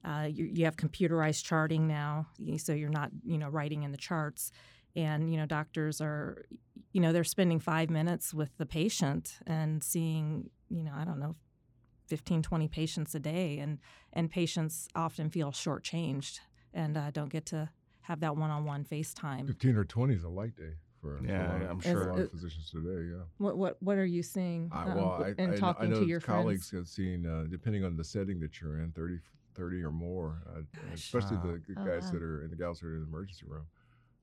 Uh, 0.03 0.27
you, 0.29 0.45
you 0.45 0.65
have 0.65 0.75
computerized 0.75 1.43
charting 1.43 1.87
now, 1.87 2.25
so 2.57 2.73
you're 2.73 2.89
not, 2.89 3.11
you 3.23 3.37
know, 3.37 3.47
writing 3.47 3.83
in 3.83 3.91
the 3.91 3.97
charts. 3.97 4.51
And 4.95 5.31
you 5.31 5.37
know, 5.37 5.45
doctors 5.45 6.01
are, 6.01 6.45
you 6.91 7.01
know, 7.01 7.13
they're 7.13 7.23
spending 7.23 7.59
five 7.59 7.89
minutes 7.89 8.33
with 8.33 8.57
the 8.57 8.65
patient 8.65 9.37
and 9.45 9.83
seeing, 9.83 10.49
you 10.69 10.83
know, 10.83 10.91
I 10.95 11.03
don't 11.05 11.19
know, 11.19 11.35
15, 12.07 12.41
20 12.41 12.67
patients 12.67 13.13
a 13.15 13.19
day, 13.19 13.59
and 13.59 13.79
and 14.13 14.29
patients 14.31 14.87
often 14.95 15.29
feel 15.29 15.51
shortchanged 15.51 16.39
and 16.73 16.97
uh, 16.97 17.11
don't 17.11 17.29
get 17.29 17.45
to 17.47 17.69
have 18.01 18.19
that 18.21 18.35
one-on-one 18.35 18.83
FaceTime. 18.85 19.45
15 19.47 19.75
or 19.75 19.83
20 19.85 20.15
is 20.15 20.23
a 20.23 20.29
light 20.29 20.55
day 20.55 20.73
for, 21.01 21.17
for 21.17 21.23
Yeah, 21.25 21.47
a 21.47 21.53
lot 21.53 21.61
yeah, 21.61 21.69
I'm 21.69 21.79
sure. 21.79 22.03
a 22.07 22.09
lot 22.09 22.19
of 22.19 22.25
Is- 22.25 22.31
physicians 22.31 22.71
today. 22.71 23.09
Yeah. 23.11 23.23
What 23.37 23.57
what 23.57 23.77
what 23.83 23.97
are 23.97 24.05
you 24.05 24.23
seeing? 24.23 24.69
I, 24.71 24.83
um, 24.89 24.95
well, 24.97 25.23
I, 25.23 25.27
in 25.29 25.33
I, 25.39 25.45
kn- 25.51 25.59
talking 25.59 25.85
I 25.85 25.89
know 25.89 25.99
to 26.01 26.05
your 26.07 26.19
colleagues 26.19 26.69
friends? 26.71 26.87
have 26.89 26.93
seen, 26.93 27.27
uh, 27.27 27.45
depending 27.49 27.83
on 27.85 27.95
the 27.95 28.03
setting 28.03 28.39
that 28.39 28.59
you're 28.59 28.79
in, 28.79 28.91
30, 28.91 29.19
30 29.53 29.83
or 29.83 29.91
more, 29.91 30.41
uh, 30.55 30.61
especially 30.93 31.37
the, 31.37 31.61
the 31.67 31.79
Oh, 31.79 31.85
guys 31.85 32.05
wow. 32.05 32.11
that 32.13 32.23
are 32.23 32.43
in 32.43 32.49
the 32.49 32.55
gals 32.55 32.79
that 32.79 32.87
are 32.87 32.95
in 32.95 33.01
the 33.01 33.07
emergency 33.07 33.45
room 33.47 33.65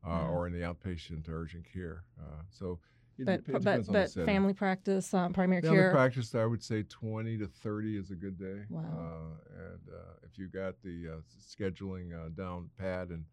uh, 0.05 0.11
Yeah. 0.11 0.29
or 0.29 0.47
in 0.47 0.53
the 0.53 0.61
outpatient 0.61 1.29
urgent 1.29 1.65
care. 1.73 2.05
Uh, 2.21 2.43
so 2.51 2.79
But 3.19 3.45
dep- 3.45 3.63
but 3.63 3.87
but 3.87 4.11
family 4.11 4.53
practice, 4.55 5.15
um, 5.15 5.33
primary 5.33 5.63
Family 5.63 5.77
care. 5.79 5.91
practice, 5.91 6.35
I 6.35 6.45
would 6.45 6.63
say 6.63 6.83
20 6.83 7.39
to 7.39 7.47
30 7.47 7.97
is 7.97 8.11
a 8.11 8.15
good 8.17 8.39
day. 8.39 8.65
Wow. 8.69 8.83
Uh, 8.83 9.63
and 9.63 9.89
uh, 9.89 10.13
if 10.23 10.37
you 10.39 10.49
got 10.49 10.75
the 10.83 11.09
uh, 11.09 11.21
scheduling 11.41 12.13
uh, 12.15 12.29
down 12.31 12.71
pat 12.79 13.09
and 13.09 13.25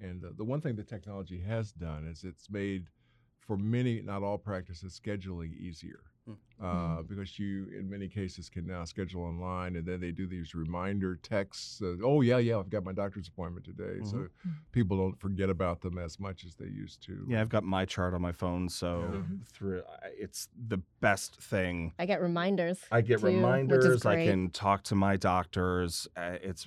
And 0.00 0.24
uh, 0.24 0.30
the 0.36 0.44
one 0.44 0.60
thing 0.60 0.74
that 0.76 0.88
technology 0.88 1.38
has 1.40 1.72
done 1.72 2.06
is 2.06 2.24
it's 2.24 2.50
made 2.50 2.88
for 3.38 3.56
many, 3.56 4.02
not 4.02 4.22
all 4.22 4.38
practices, 4.38 5.00
scheduling 5.00 5.54
easier. 5.56 6.00
Uh, 6.62 7.02
because 7.02 7.38
you, 7.38 7.66
in 7.78 7.90
many 7.90 8.08
cases, 8.08 8.48
can 8.48 8.66
now 8.66 8.84
schedule 8.84 9.22
online, 9.22 9.76
and 9.76 9.84
then 9.84 10.00
they 10.00 10.10
do 10.12 10.26
these 10.26 10.54
reminder 10.54 11.16
texts. 11.16 11.82
Uh, 11.82 11.96
oh 12.02 12.22
yeah, 12.22 12.38
yeah, 12.38 12.56
I've 12.58 12.70
got 12.70 12.84
my 12.84 12.92
doctor's 12.92 13.28
appointment 13.28 13.66
today, 13.66 14.00
so 14.04 14.16
Mhm. 14.46 14.54
people 14.72 14.96
don't 14.96 15.20
forget 15.20 15.50
about 15.50 15.80
them 15.82 15.98
as 15.98 16.18
much 16.18 16.44
as 16.46 16.54
they 16.54 16.66
used 16.66 17.02
to. 17.02 17.26
Yeah, 17.28 17.42
I've 17.42 17.50
got 17.50 17.64
my 17.64 17.84
chart 17.84 18.14
on 18.14 18.22
my 18.22 18.32
phone, 18.32 18.68
so 18.70 19.00
Yeah. 19.00 19.18
Mhm. 19.20 19.46
through 19.48 19.82
it's 20.16 20.48
the 20.68 20.78
best 21.00 21.36
thing. 21.42 21.92
I 21.98 22.06
get 22.06 22.22
reminders. 22.22 22.80
I 22.90 23.02
get 23.02 23.18
too, 23.18 23.26
which 23.26 23.32
is 23.34 23.36
reminders. 23.36 24.06
I 24.06 24.24
can 24.24 24.50
talk 24.50 24.84
to 24.84 24.94
my 24.94 25.16
doctors. 25.16 26.08
Uh, 26.16 26.38
it's 26.40 26.66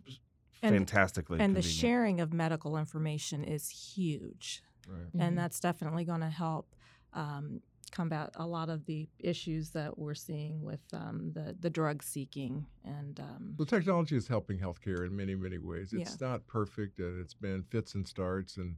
And- 0.61 0.75
fantastically 0.75 1.39
and 1.39 1.55
the 1.55 1.61
sharing 1.61 2.19
of 2.19 2.33
medical 2.33 2.77
information 2.77 3.43
is 3.43 3.69
huge. 3.69 4.61
Right. 4.89 5.11
Mhm. 5.13 5.21
and 5.21 5.37
that's 5.37 5.59
definitely 5.59 6.05
going 6.05 6.21
to 6.21 6.29
help 6.29 6.73
um, 7.13 7.61
combat 7.91 8.31
a 8.35 8.45
lot 8.45 8.69
of 8.69 8.85
the 8.85 9.07
issues 9.19 9.71
that 9.71 9.97
we're 9.97 10.13
seeing 10.15 10.61
with 10.63 10.81
um, 10.93 11.31
the 11.33 11.55
the 11.59 11.69
drug 11.69 12.03
seeking 12.03 12.65
and 12.83 13.19
um, 13.19 13.53
The 13.57 13.65
technology 13.65 14.15
is 14.15 14.27
helping 14.27 14.59
healthcare 14.59 15.05
in 15.05 15.15
many, 15.15 15.35
many 15.35 15.57
ways. 15.57 15.93
It's 15.93 16.19
not 16.21 16.45
perfect, 16.47 16.99
and 16.99 17.19
it's 17.19 17.33
been 17.33 17.63
fits 17.63 17.95
and 17.95 18.07
starts, 18.07 18.57
and 18.57 18.75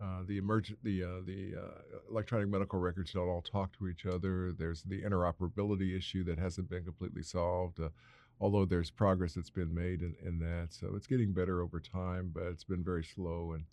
uh, 0.00 0.22
the 0.26 0.38
emergent, 0.38 0.78
the 0.82 1.04
uh, 1.04 1.20
the 1.26 1.54
uh, 1.56 1.98
electronic 2.10 2.48
medical 2.48 2.78
records 2.78 3.12
don't 3.12 3.28
all 3.28 3.42
talk 3.42 3.76
to 3.78 3.88
each 3.88 4.06
other. 4.06 4.52
There's 4.52 4.82
the 4.82 5.02
interoperability 5.02 5.96
issue 5.96 6.24
that 6.24 6.38
hasn't 6.38 6.70
been 6.70 6.84
completely 6.84 7.22
solved. 7.22 7.80
Uh, 7.80 7.88
although 8.40 8.64
there's 8.64 8.90
progress 8.90 9.34
that's 9.34 9.50
been 9.50 9.74
made 9.74 10.00
in, 10.00 10.14
in 10.24 10.38
that, 10.38 10.68
so 10.70 10.94
it's 10.96 11.06
getting 11.06 11.32
better 11.32 11.60
over 11.60 11.78
time, 11.78 12.30
but 12.34 12.44
it's 12.44 12.64
been 12.64 12.84
very 12.84 13.04
slow 13.04 13.52
and. 13.52 13.64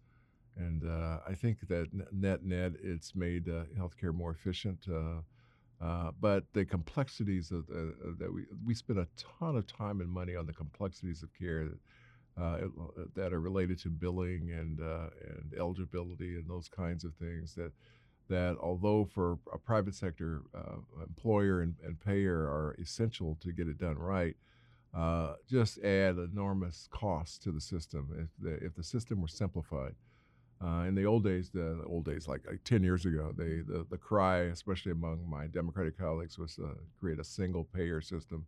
And 0.58 0.84
uh, 0.84 1.20
I 1.28 1.34
think 1.34 1.67
that 1.67 1.88
net 2.12 2.43
net, 2.43 2.74
it's 2.82 3.15
made 3.15 3.48
uh, 3.48 3.63
healthcare 3.78 4.13
more 4.13 4.32
efficient. 4.32 4.86
Uh, 4.91 5.22
uh, 5.80 6.12
but 6.20 6.43
the 6.54 6.65
complexities 6.65 7.52
of 7.52 7.65
uh, 7.70 7.78
uh, 7.78 8.13
that 8.17 8.34
we 8.34 8.46
we 8.65 8.74
spend 8.74 8.98
a 9.00 9.08
ton 9.39 9.56
of 9.56 9.67
time 9.67 10.02
and 10.02 10.10
money 10.10 10.36
on 10.36 10.48
the 10.48 10.54
complexities 10.54 11.22
of 11.22 11.30
care 11.38 11.70
that 13.15 13.34
are 13.34 13.41
related 13.41 13.80
to 13.80 13.89
billing 13.89 14.52
and 14.52 14.80
and 14.80 15.54
eligibility 15.60 16.36
and 16.36 16.50
those 16.50 16.67
kinds 16.67 17.04
of 17.04 17.13
things 17.15 17.54
that 17.54 17.72
that 18.28 18.58
although 18.60 19.06
for 19.06 19.38
a 19.54 19.58
private 19.58 19.93
sector 19.93 20.41
employer 21.02 21.62
and, 21.62 21.76
and 21.84 22.00
payer 22.00 22.39
are 22.39 22.76
essential 22.82 23.38
to 23.39 23.52
get 23.52 23.67
it 23.67 23.78
done 23.78 23.98
right, 23.98 24.36
uh, 24.96 25.34
just 25.48 25.78
add 25.80 26.17
enormous 26.17 26.88
costs 26.91 27.38
to 27.38 27.52
the 27.52 27.62
system 27.62 28.10
if 28.20 28.30
the 28.43 28.65
if 28.65 28.76
the 28.76 28.84
system 28.84 29.22
were 29.22 29.28
simplified. 29.28 29.93
Uh, 30.63 30.86
in 30.88 30.96
the 30.96 31.06
old 31.06 31.24
days, 31.24 31.52
the, 31.52 31.84
old 31.86 32.06
days, 32.06 32.28
like, 32.28 32.41
like 32.48 32.63
10 32.63 32.84
years 32.84 33.06
ago, 33.06 33.32
they, 33.38 33.62
the, 33.67 33.86
the 33.91 33.98
cry, 33.98 34.39
especially 34.46 34.91
among 34.91 35.28
my 35.30 35.46
Democratic 35.48 35.98
colleagues, 35.98 36.39
was 36.39 36.56
to 36.56 36.76
create 37.00 37.20
a 37.20 37.24
single 37.24 37.63
payer 37.63 38.02
system. 38.02 38.48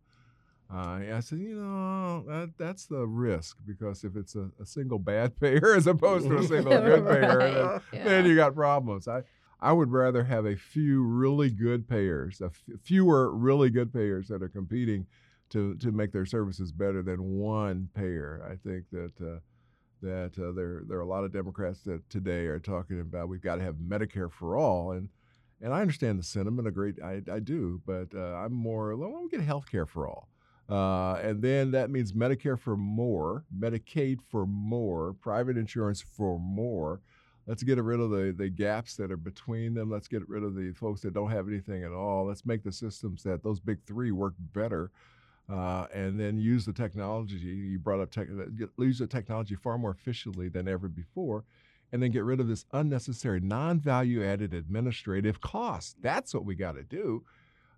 Uh, 0.72 1.02
I 1.15 1.19
said, 1.22 1.39
you 1.39 1.56
know, 1.56 2.24
that, 2.28 2.54
that's 2.58 2.86
the 2.86 3.06
risk 3.06 3.58
because 3.65 4.04
if 4.04 4.15
it's 4.15 4.36
a, 4.36 4.50
a 4.62 4.65
single 4.65 5.00
bad 5.00 5.39
payer 5.39 5.76
as 5.76 5.88
opposed 5.88 6.28
to 6.28 6.38
a 6.38 6.43
single 6.48 6.80
good 6.80 7.08
payer, 7.08 7.52
then, 7.52 7.65
Right, 7.65 7.82
then 7.91 8.26
you 8.26 8.36
got 8.36 8.56
problems. 8.56 9.08
I, 9.08 9.24
I 9.60 9.74
would 9.74 9.91
rather 9.91 10.24
have 10.24 10.45
a 10.45 10.56
few 10.56 11.04
really 11.04 11.50
good 11.50 11.88
payers, 11.88 12.39
a 12.41 12.45
f- 12.45 12.63
fewer 12.82 13.32
really 13.36 13.69
good 13.69 13.91
payers 13.91 14.28
that 14.30 14.41
are 14.41 14.50
competing 14.50 15.06
to, 15.50 15.76
to 15.76 15.91
make 15.91 16.12
their 16.12 16.26
services 16.26 16.72
better 16.72 17.02
than 17.02 17.38
one 17.38 17.89
payer. 17.93 18.48
I 18.50 18.56
think 18.56 18.86
that 18.91 19.13
uh, 19.22 19.39
that 20.02 20.32
uh, 20.38 20.52
there 20.52 20.84
there 20.88 20.98
are 20.98 21.02
a 21.02 21.08
lot 21.08 21.24
of 21.24 21.34
Democrats 21.34 21.82
that 21.82 22.10
today 22.10 22.46
are 22.46 22.60
talking 22.60 23.00
about 23.00 23.30
we've 23.30 23.42
got 23.42 23.56
to 23.56 23.64
have 23.64 23.76
Medicare 23.76 24.32
for 24.32 24.58
all, 24.58 24.92
and 24.92 25.10
and 25.62 25.74
I 25.74 25.82
understand 25.82 26.20
the 26.20 26.24
sentiment, 26.24 26.68
a 26.68 26.72
great 26.72 27.02
I, 27.04 27.22
I 27.32 27.40
do, 27.40 27.82
but 27.86 28.08
uh, 28.16 28.36
I'm 28.36 28.54
more 28.54 28.96
well, 28.96 29.22
me 29.24 29.30
get 29.30 29.42
health 29.42 29.70
care 29.70 29.86
for 29.86 30.08
all. 30.08 30.30
Uh, 30.70 31.20
and 31.24 31.42
then 31.42 31.72
that 31.72 31.90
means 31.90 32.14
Medicare 32.14 32.60
for 32.60 32.78
more, 32.78 33.44
Medicaid 33.58 34.20
for 34.30 34.46
more, 34.46 35.14
private 35.14 35.58
insurance 35.58 36.00
for 36.02 36.40
more. 36.40 37.02
Let's 37.48 37.64
get 37.64 37.82
rid 37.82 38.00
of 38.00 38.12
the, 38.12 38.32
the 38.38 38.50
gaps 38.50 38.96
that 38.98 39.12
are 39.12 39.18
between 39.18 39.74
them. 39.74 39.90
Let's 39.90 40.08
get 40.08 40.30
rid 40.30 40.44
of 40.44 40.54
the 40.54 40.72
folks 40.74 41.02
that 41.02 41.16
don't 41.16 41.32
have 41.32 41.48
anything 41.48 41.84
at 41.84 41.92
all. 41.92 42.28
Let's 42.28 42.46
make 42.46 42.64
the 42.64 42.72
systems 42.72 43.24
that 43.24 43.44
those 43.44 43.60
big 43.60 43.80
three 43.88 44.12
work 44.12 44.36
better. 44.54 44.92
Uh, 45.52 45.88
and 45.92 46.20
then 46.20 46.38
use 46.38 46.64
the 46.64 46.74
technology. 46.74 47.38
You 47.38 47.80
brought 47.80 48.00
up 48.00 48.12
tech, 48.12 48.28
use 48.78 49.00
the 49.00 49.08
technology 49.08 49.56
far 49.56 49.80
more 49.80 49.92
efficiently 49.92 50.48
than 50.48 50.68
ever 50.68 50.88
before, 50.88 51.44
and 51.92 52.04
then 52.04 52.12
get 52.12 52.24
rid 52.24 52.40
of 52.40 52.48
this 52.48 52.66
unnecessary 52.74 53.40
non-value 53.40 54.24
added 54.24 54.54
administrative 54.54 55.42
cost. 55.42 55.96
That's 56.04 56.36
what 56.36 56.46
we 56.46 56.54
got 56.54 56.74
to 56.74 56.84
do. 56.84 57.24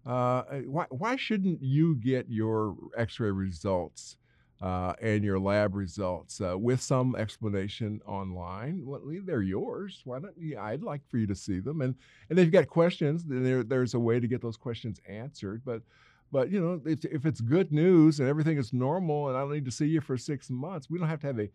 Uh, 0.06 0.42
why, 0.66 0.86
why 0.90 1.16
shouldn't 1.16 1.62
you 1.62 1.96
get 1.96 2.26
your 2.28 2.76
X-ray 2.98 3.32
results 3.32 4.18
uh, 4.62 4.94
and 5.02 5.24
your 5.24 5.40
lab 5.40 5.74
results 5.74 6.42
uh, 6.42 6.58
with 6.58 6.82
some 6.82 7.16
explanation 7.16 8.02
online? 8.06 8.82
Well, 8.86 9.02
they're 9.24 9.42
yours. 9.44 10.02
Why 10.04 10.20
don't 10.20 10.38
you? 10.38 10.58
I'd 10.60 10.84
like 10.84 11.08
for 11.08 11.18
you 11.18 11.28
to 11.28 11.36
see 11.36 11.60
them, 11.62 11.82
and 11.82 11.96
and 12.30 12.38
if 12.38 12.46
you've 12.46 12.52
got 12.52 12.68
questions, 12.68 13.24
then 13.24 13.44
there, 13.44 13.64
there's 13.64 13.94
a 13.94 14.00
way 14.00 14.20
to 14.20 14.28
get 14.28 14.42
those 14.42 14.58
questions 14.58 15.00
answered. 15.08 15.62
But 15.64 15.84
but 16.32 16.50
you 16.52 16.62
know, 16.62 16.82
if, 16.86 17.04
if 17.06 17.26
it's 17.26 17.42
good 17.42 17.72
news 17.72 18.20
and 18.20 18.30
everything 18.30 18.58
is 18.58 18.72
normal, 18.74 19.28
and 19.30 19.38
I 19.38 19.42
don't 19.42 19.52
need 19.54 19.66
to 19.66 19.72
see 19.72 19.88
you 19.88 20.02
for 20.02 20.18
six 20.18 20.50
months, 20.50 20.90
we 20.90 20.98
don't 21.00 21.08
have 21.10 21.20
to 21.22 21.28
have 21.28 21.40
a, 21.40 21.50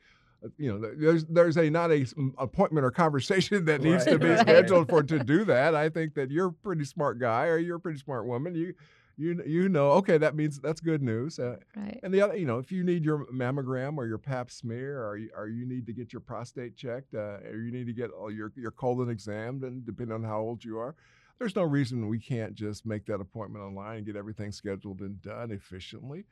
you 0.59 0.71
know, 0.71 0.91
there's 0.99 1.25
there's 1.25 1.57
a 1.57 1.71
not 1.71 1.91
a 1.91 2.03
s- 2.03 2.15
m- 2.17 2.35
appointment 2.39 2.85
or 2.85 2.91
conversation 2.91 3.65
that 3.67 3.81
needs 3.81 4.05
to 4.05 4.19
be 4.19 4.29
right. 4.29 4.39
scheduled 4.41 4.89
for 4.89 5.03
to 5.03 5.19
do 5.19 5.45
that. 5.45 5.75
I 5.75 5.89
think 5.89 6.15
that 6.15 6.31
you're 6.31 6.49
a 6.49 6.53
pretty 6.53 6.85
smart 6.85 7.19
guy 7.19 7.47
or 7.47 7.59
you're 7.59 7.77
a 7.77 7.81
pretty 7.81 7.99
smart 7.99 8.27
woman. 8.27 8.55
You 8.55 8.75
you 9.19 9.43
you 9.47 9.69
know, 9.71 9.93
okay, 9.93 10.19
that 10.19 10.37
means 10.37 10.61
that's 10.61 10.81
good 10.83 11.03
news. 11.03 11.39
Uh, 11.39 11.57
Right. 11.75 11.99
and 12.03 12.13
the 12.13 12.21
other, 12.21 12.37
you 12.37 12.45
know, 12.45 12.59
if 12.59 12.71
you 12.71 12.85
need 12.85 13.03
your 13.03 13.25
mammogram 13.33 13.97
or 13.97 14.07
your 14.07 14.19
Pap 14.19 14.51
smear, 14.51 15.03
or 15.03 15.17
you, 15.17 15.31
or 15.35 15.49
you 15.49 15.65
need 15.67 15.87
to 15.87 15.95
get 15.95 16.13
your 16.13 16.21
prostate 16.21 16.77
checked, 16.77 17.15
uh, 17.15 17.39
or 17.51 17.63
you 17.65 17.73
need 17.73 17.87
to 17.87 17.95
get 17.95 18.11
all 18.11 18.31
your 18.31 18.53
your 18.57 18.73
colon 18.73 19.09
examined, 19.09 19.65
and 19.65 19.87
depending 19.87 20.15
on 20.15 20.23
how 20.23 20.41
old 20.41 20.63
you 20.63 20.77
are, 20.79 20.95
there's 21.39 21.57
no 21.57 21.63
reason 21.63 22.09
we 22.09 22.19
can't 22.19 22.55
just 22.55 22.87
make 22.87 23.07
that 23.07 23.21
appointment 23.21 23.65
online 23.65 23.99
and 23.99 24.07
get 24.07 24.17
everything 24.17 24.53
scheduled 24.53 25.01
and 25.01 25.21
done 25.23 25.51
efficiently. 25.51 26.25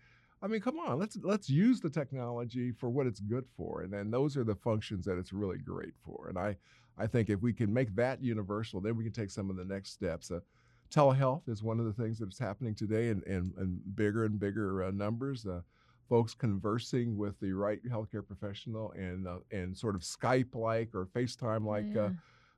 I 0.43 0.47
mean, 0.47 0.61
come 0.61 0.79
on, 0.79 0.99
let's 0.99 1.17
let's 1.23 1.49
use 1.49 1.81
the 1.81 1.91
technology 1.91 2.73
for 2.73 2.91
what 2.91 3.07
it's 3.07 3.21
good 3.21 3.47
for, 3.57 3.83
and 3.83 3.93
then 3.93 4.11
those 4.11 4.37
are 4.37 4.45
the 4.45 4.55
functions 4.55 5.05
that 5.07 5.19
it's 5.19 5.33
really 5.33 5.59
great 5.59 5.95
for. 6.05 6.29
And 6.29 6.39
I 6.39 6.57
I 6.99 7.07
think 7.07 7.31
if 7.31 7.41
we 7.41 7.53
can 7.53 7.73
make 7.73 7.95
that 7.97 8.23
universal, 8.23 8.81
then 8.81 8.97
we 8.97 9.05
can 9.05 9.13
take 9.13 9.31
some 9.31 9.51
of 9.51 9.57
the 9.57 9.65
next 9.65 9.93
steps. 9.93 10.31
Uh, 10.31 10.41
telehealth 10.91 11.49
is 11.49 11.63
one 11.63 11.81
of 11.81 11.87
the 11.87 11.93
things 11.93 12.19
that's 12.19 12.39
happening 12.39 12.75
today 12.75 13.09
in, 13.09 13.23
in 13.27 13.81
bigger 13.95 14.25
and 14.25 14.39
bigger 14.39 14.85
uh, 14.85 14.91
numbers. 14.91 15.47
Uh, 15.47 15.61
folks 16.09 16.35
conversing 16.35 17.17
with 17.17 17.41
the 17.41 17.51
right 17.53 17.83
healthcare 17.87 18.27
professional 18.27 18.93
and 18.93 19.27
uh, 19.27 19.39
and 19.51 19.77
sort 19.77 19.95
of 19.95 20.03
Skype 20.03 20.55
like 20.55 20.95
or 20.95 21.07
FaceTime 21.07 21.65
like 21.65 21.87
Yeah. 21.95 22.03
uh, 22.03 22.11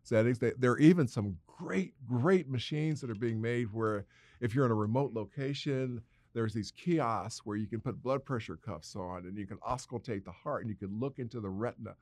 settings. 0.07 0.38
There 0.38 0.73
are 0.73 0.79
even 0.79 1.07
some 1.09 1.37
great 1.47 1.95
great 2.07 2.49
machines 2.49 3.01
that 3.01 3.11
are 3.11 3.14
being 3.14 3.40
made 3.40 3.73
where 3.73 4.05
if 4.40 4.55
you're 4.55 4.66
in 4.66 4.73
a 4.73 4.75
remote 4.75 5.12
location. 5.12 6.01
There's 6.35 6.53
these 6.53 6.71
kiosks 6.71 7.47
where 7.47 7.57
you 7.57 7.66
can 7.66 7.81
put 7.81 8.03
blood 8.03 8.23
pressure 8.23 8.57
cuffs 8.57 8.95
on 8.95 9.25
and 9.25 9.38
you 9.38 9.47
can 9.47 9.57
auscultate 9.66 10.23
the 10.23 10.33
heart 10.33 10.61
and 10.61 10.69
you 10.69 10.77
can 10.77 11.01
look 11.01 11.19
into 11.19 11.40
the 11.40 11.49
retina 11.49 11.95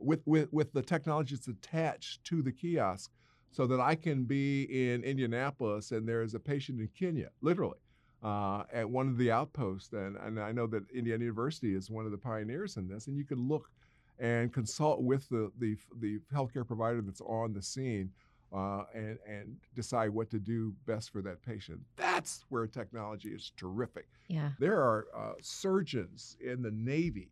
with, 0.00 0.20
with, 0.26 0.52
with 0.52 0.72
the 0.72 0.82
technology 0.82 1.34
that's 1.34 1.48
attached 1.48 2.24
to 2.24 2.42
the 2.42 2.52
kiosk 2.52 3.10
so 3.52 3.66
that 3.66 3.80
I 3.80 3.94
can 3.94 4.24
be 4.24 4.62
in 4.62 5.02
Indianapolis 5.02 5.90
and 5.90 6.08
there 6.08 6.22
is 6.22 6.34
a 6.34 6.40
patient 6.40 6.80
in 6.80 6.88
Kenya, 6.96 7.30
literally, 7.40 7.78
uh, 8.22 8.62
at 8.72 8.88
one 8.88 9.08
of 9.08 9.18
the 9.18 9.30
outposts. 9.30 9.92
And, 9.92 10.16
and 10.16 10.38
I 10.38 10.52
know 10.52 10.66
that 10.68 10.88
Indiana 10.92 11.24
University 11.24 11.74
is 11.74 11.90
one 11.90 12.04
of 12.06 12.12
the 12.12 12.18
pioneers 12.18 12.76
in 12.76 12.88
this. 12.88 13.06
And 13.08 13.16
you 13.16 13.24
can 13.24 13.48
look 13.48 13.70
and 14.20 14.52
consult 14.52 15.02
with 15.02 15.28
the, 15.30 15.50
the, 15.58 15.76
the 15.98 16.20
healthcare 16.32 16.66
provider 16.66 17.00
that's 17.00 17.22
on 17.22 17.52
the 17.52 17.62
scene 17.62 18.10
uh, 18.54 18.84
and, 18.94 19.18
and 19.26 19.56
decide 19.74 20.10
what 20.10 20.30
to 20.30 20.38
do 20.38 20.74
best 20.86 21.10
for 21.10 21.22
that 21.22 21.40
patient. 21.42 21.80
That's 21.96 22.44
where 22.48 22.66
technology 22.66 23.30
is 23.30 23.52
terrific. 23.56 24.08
Yeah. 24.28 24.50
There 24.58 24.80
are 24.80 25.06
uh, 25.16 25.32
surgeons 25.40 26.36
in 26.40 26.62
the 26.62 26.70
Navy 26.70 27.30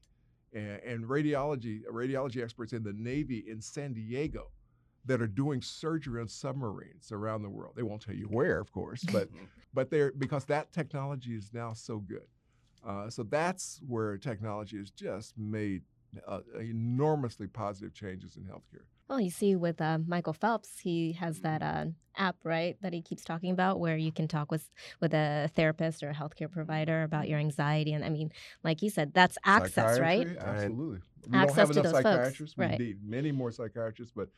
and, 0.55 0.81
and 0.83 1.05
radiology 1.05 1.83
radiology 1.93 2.43
experts 2.43 2.73
in 2.73 2.83
the 2.83 2.95
Navy 2.95 3.45
in 3.49 3.61
San 3.61 3.93
Diego 3.93 4.51
that 5.05 5.21
are 5.21 5.27
doing 5.27 5.61
surgery 5.61 6.21
on 6.21 6.29
submarines 6.29 7.13
around 7.13 7.43
the 7.43 7.51
world. 7.51 7.75
They 7.77 7.83
won't 7.83 8.03
tell 8.03 8.15
you 8.15 8.27
where, 8.27 8.61
of 8.61 8.73
course, 8.73 9.05
but 9.13 9.29
but 9.75 9.91
they're 9.91 10.13
because 10.13 10.45
that 10.47 10.73
technology 10.73 11.35
is 11.35 11.51
now 11.53 11.73
so 11.73 11.99
good. 11.99 12.27
Uh, 12.87 13.11
so 13.11 13.25
that's 13.25 13.81
where 13.87 14.17
technology 14.17 14.79
has 14.79 14.91
just 14.91 15.37
made 15.37 15.83
uh, 16.27 16.41
enormously 16.61 17.47
positive 17.47 17.95
changes 17.95 18.37
in 18.37 18.45
healthcare. 18.45 18.85
Well, 19.09 19.21
you 19.21 19.31
see 19.31 19.57
with 19.57 19.81
uh, 19.81 19.99
Michael 20.07 20.35
Phelps, 20.35 20.81
he 20.81 21.13
has 21.13 21.41
that 21.41 21.63
uh, 21.63 21.87
app, 22.17 22.37
right, 22.45 22.77
that 22.83 22.93
he 22.93 23.01
keeps 23.01 23.25
talking 23.25 23.51
about, 23.51 23.81
where 23.81 23.97
you 23.97 24.13
can 24.13 24.29
talk 24.29 24.51
with 24.51 24.69
with 25.01 25.15
a 25.15 25.51
therapist 25.55 26.03
or 26.03 26.11
a 26.11 26.15
healthcare 26.15 26.51
provider 26.51 27.03
about 27.05 27.29
your 27.29 27.39
anxiety, 27.39 27.95
and 27.95 28.05
I 28.05 28.11
mean, 28.11 28.31
like 28.63 28.83
you 28.83 28.91
said, 28.91 29.15
that's 29.15 29.39
access, 29.45 29.99
right? 29.99 30.29
Absolutely. 30.39 31.01
We 31.27 31.37
Access 31.37 31.57
don't 31.57 31.57
have 31.57 31.69
to 31.69 31.81
enough 31.81 31.93
those 31.93 32.03
folks, 32.03 32.05
psychiatrists. 32.05 32.57
We 32.57 32.65
right. 32.65 32.79
need 32.79 32.97
many 33.05 33.33
more 33.33 33.51
psychiatrists, 33.51 34.13
but 34.15 34.29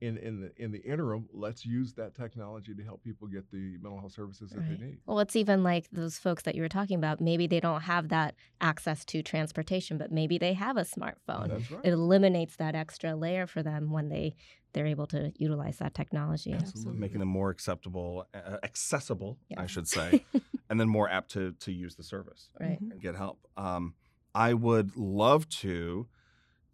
in, 0.00 0.18
in 0.18 0.40
the 0.40 0.52
in 0.62 0.72
the 0.72 0.82
interim, 0.82 1.26
let's 1.32 1.64
use 1.64 1.94
that 1.94 2.14
technology 2.14 2.74
to 2.74 2.82
help 2.82 3.02
people 3.02 3.26
get 3.28 3.50
the 3.50 3.78
mental 3.80 3.98
health 3.98 4.12
services 4.12 4.50
that 4.50 4.58
Right. 4.60 4.78
they 4.78 4.86
need. 4.86 4.98
Well, 5.06 5.20
it's 5.20 5.36
even 5.36 5.62
like 5.62 5.88
those 5.90 6.18
folks 6.18 6.42
that 6.42 6.54
you 6.54 6.62
were 6.62 6.68
talking 6.68 6.96
about. 6.98 7.20
Maybe 7.20 7.46
they 7.46 7.60
don't 7.60 7.80
have 7.82 8.08
that 8.10 8.34
access 8.60 9.04
to 9.06 9.22
transportation, 9.22 9.96
but 9.96 10.12
maybe 10.12 10.36
they 10.36 10.52
have 10.52 10.76
a 10.76 10.82
smartphone. 10.82 11.48
That's 11.48 11.70
right. 11.70 11.84
It 11.84 11.92
eliminates 11.92 12.56
that 12.56 12.74
extra 12.74 13.16
layer 13.16 13.46
for 13.46 13.62
them 13.62 13.90
when 13.90 14.08
they 14.10 14.34
they're 14.74 14.86
able 14.86 15.06
to 15.06 15.32
utilize 15.36 15.78
that 15.78 15.94
technology. 15.94 16.52
Absolutely. 16.52 17.00
making 17.00 17.20
them 17.20 17.28
more 17.28 17.48
acceptable, 17.48 18.26
uh, 18.34 18.58
accessible, 18.62 19.38
I 19.56 19.66
should 19.66 19.88
say, 19.88 20.26
and 20.68 20.78
then 20.78 20.88
more 20.88 21.08
apt 21.08 21.30
to 21.32 21.52
to 21.52 21.72
use 21.72 21.96
the 21.96 22.02
service 22.04 22.50
Right. 22.60 22.78
and 22.80 23.00
get 23.00 23.14
help. 23.16 23.38
Um, 23.56 23.94
I 24.34 24.52
would 24.52 24.94
love 24.96 25.48
to 25.64 26.08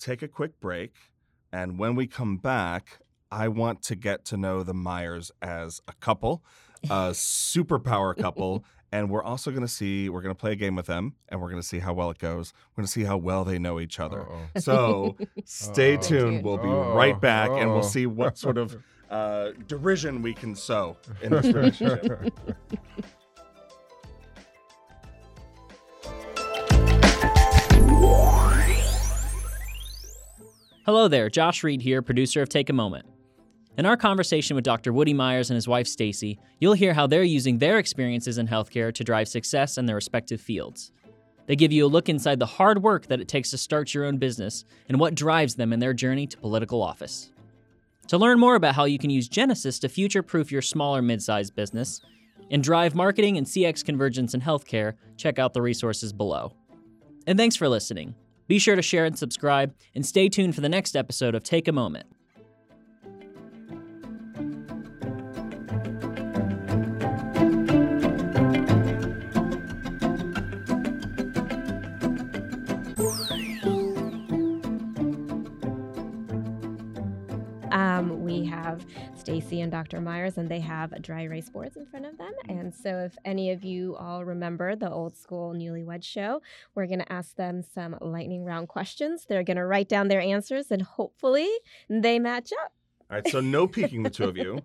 take 0.01 0.23
a 0.23 0.27
quick 0.29 0.59
break, 0.59 0.97
and 1.53 1.79
when 1.79 1.95
we 1.95 2.09
come 2.09 2.39
back, 2.39 2.99
I 3.33 3.49
want 3.49 3.83
to 3.85 3.97
get 3.97 4.27
to 4.27 4.37
know 4.37 4.63
the 4.63 4.75
Myers 4.75 5.33
as 5.41 5.81
a 5.89 5.95
couple, 5.95 6.45
a 6.85 7.11
superpower 7.13 8.17
couple. 8.17 8.65
And 8.95 9.09
we're 9.09 9.23
also 9.25 9.51
going 9.51 9.63
to 9.63 9.69
see, 9.69 10.11
we're 10.11 10.21
going 10.21 10.35
to 10.35 10.39
play 10.39 10.53
a 10.53 10.55
game 10.55 10.77
with 10.77 10.85
them 10.85 11.15
and 11.31 11.41
we're 11.41 11.49
going 11.49 11.63
to 11.63 11.67
see 11.67 11.79
how 11.79 11.95
well 11.95 12.11
it 12.11 12.19
goes. 12.19 12.53
We're 12.77 12.83
going 12.83 12.87
to 12.87 12.93
see 12.93 13.05
how 13.05 13.17
well 13.17 13.43
they 13.43 13.59
know 13.59 13.81
each 13.81 13.99
other. 13.99 14.21
Uh-oh. 14.21 14.61
So 14.61 15.17
stay 15.47 15.95
Uh-oh. 15.95 16.03
tuned. 16.03 16.45
We'll 16.45 16.59
be 16.59 16.69
Uh-oh. 16.69 16.95
right 16.95 17.19
back 17.19 17.49
and 17.49 17.73
we'll 17.73 17.85
see 17.85 18.05
what 18.05 18.37
sort 18.37 18.59
of 18.59 18.77
uh, 19.11 19.53
derision 19.67 20.21
we 20.21 20.35
can 20.35 20.55
sow 20.55 20.99
in 21.23 21.33
this 21.33 21.47
relationship. 21.47 22.35
Hello 30.85 31.09
there, 31.09 31.31
Josh 31.31 31.65
Reed 31.65 31.81
here, 31.81 32.03
producer 32.03 32.43
of 32.43 32.51
Take 32.51 32.69
a 32.69 32.75
Moment. 32.75 33.07
In 33.79 33.87
our 33.87 33.97
conversation 33.97 34.55
with 34.55 34.65
Dr. 34.65 34.93
Woody 34.93 35.15
Myers 35.15 35.49
and 35.49 35.55
his 35.55 35.67
wife 35.67 35.87
Stacy, 35.87 36.39
you'll 36.61 36.75
hear 36.75 36.93
how 36.93 37.07
they're 37.07 37.23
using 37.23 37.57
their 37.57 37.79
experiences 37.79 38.37
in 38.37 38.47
healthcare 38.47 38.93
to 38.93 39.03
drive 39.03 39.29
success 39.29 39.79
in 39.79 39.87
their 39.87 39.97
respective 39.97 40.43
fields. 40.43 40.93
They 41.47 41.57
give 41.57 41.73
you 41.73 41.87
a 41.87 41.89
look 41.89 42.11
inside 42.11 42.39
the 42.39 42.47
hard 42.47 42.83
work 42.83 43.07
that 43.07 43.21
it 43.21 43.29
takes 43.29 43.51
to 43.51 43.59
start 43.59 43.95
your 43.95 44.05
own 44.05 44.19
business 44.19 44.67
and 44.89 45.01
what 45.01 45.15
drives 45.15 45.55
them 45.55 45.73
in 45.73 45.81
their 45.81 45.95
journey 45.95 46.27
to 46.27 46.37
political 46.37 46.83
office. 46.83 47.33
To 48.09 48.19
learn 48.19 48.39
more 48.39 48.57
about 48.57 48.75
how 48.75 48.85
you 48.85 48.99
can 48.99 49.11
use 49.11 49.29
Genesys 49.29 49.81
to 49.81 49.89
future 49.89 50.23
proof 50.23 50.53
your 50.53 50.63
smaller 50.63 51.01
mid 51.01 51.23
sized 51.23 51.55
business 51.55 52.03
and 52.51 52.63
drive 52.63 52.95
marketing 52.95 53.39
and 53.39 53.47
CX 53.47 53.83
convergence 53.83 54.35
in 54.35 54.43
healthcare, 54.43 54.95
check 55.17 55.39
out 55.39 55.55
the 55.55 55.63
resources 55.63 56.13
below. 56.13 56.53
And 57.27 57.39
thanks 57.39 57.57
for 57.57 57.69
listening. 57.71 58.17
Be 58.49 58.59
sure 58.59 58.77
to 58.77 58.83
share 58.83 59.07
and 59.07 59.19
subscribe, 59.19 59.75
and 59.95 60.05
stay 60.05 60.29
tuned 60.29 60.55
for 60.55 60.61
the 60.61 60.69
next 60.69 60.95
episode 60.95 61.35
of 61.35 61.43
Take 61.43 61.69
a 61.69 61.73
Moment. 61.73 62.07
And 79.61 79.71
Dr. 79.71 80.01
Myers, 80.01 80.39
and 80.39 80.49
they 80.49 80.61
have 80.61 81.01
dry 81.03 81.23
erase 81.23 81.51
boards 81.51 81.77
in 81.77 81.87
front 81.87 82.07
of 82.07 82.17
them. 82.19 82.33
Mm-hmm. 82.45 82.59
And 82.59 82.75
so, 82.75 82.99
if 82.99 83.17
any 83.25 83.51
of 83.51 83.65
you 83.65 83.97
all 83.97 84.25
remember 84.25 84.75
the 84.75 84.91
old 84.91 85.17
school 85.17 85.53
newlywed 85.55 86.03
show, 86.03 86.41
we're 86.75 86.87
going 86.87 87.01
to 87.01 87.13
ask 87.13 87.37
them 87.37 87.63
some 87.63 87.97
lightning 88.01 88.45
round 88.45 88.69
questions. 88.69 89.27
They're 89.29 89.45
going 89.45 89.57
to 89.57 89.67
write 89.67 89.89
down 89.89 90.09
their 90.09 90.21
answers, 90.21 90.71
and 90.71 90.83
hopefully, 90.83 91.49
they 91.89 92.19
match 92.19 92.53
up. 92.65 92.73
All 93.11 93.17
right, 93.17 93.29
so 93.29 93.41
no 93.41 93.67
peeking 93.69 94.03
the 94.03 94.11
two 94.11 94.25
of 94.25 94.37
you. 94.37 94.63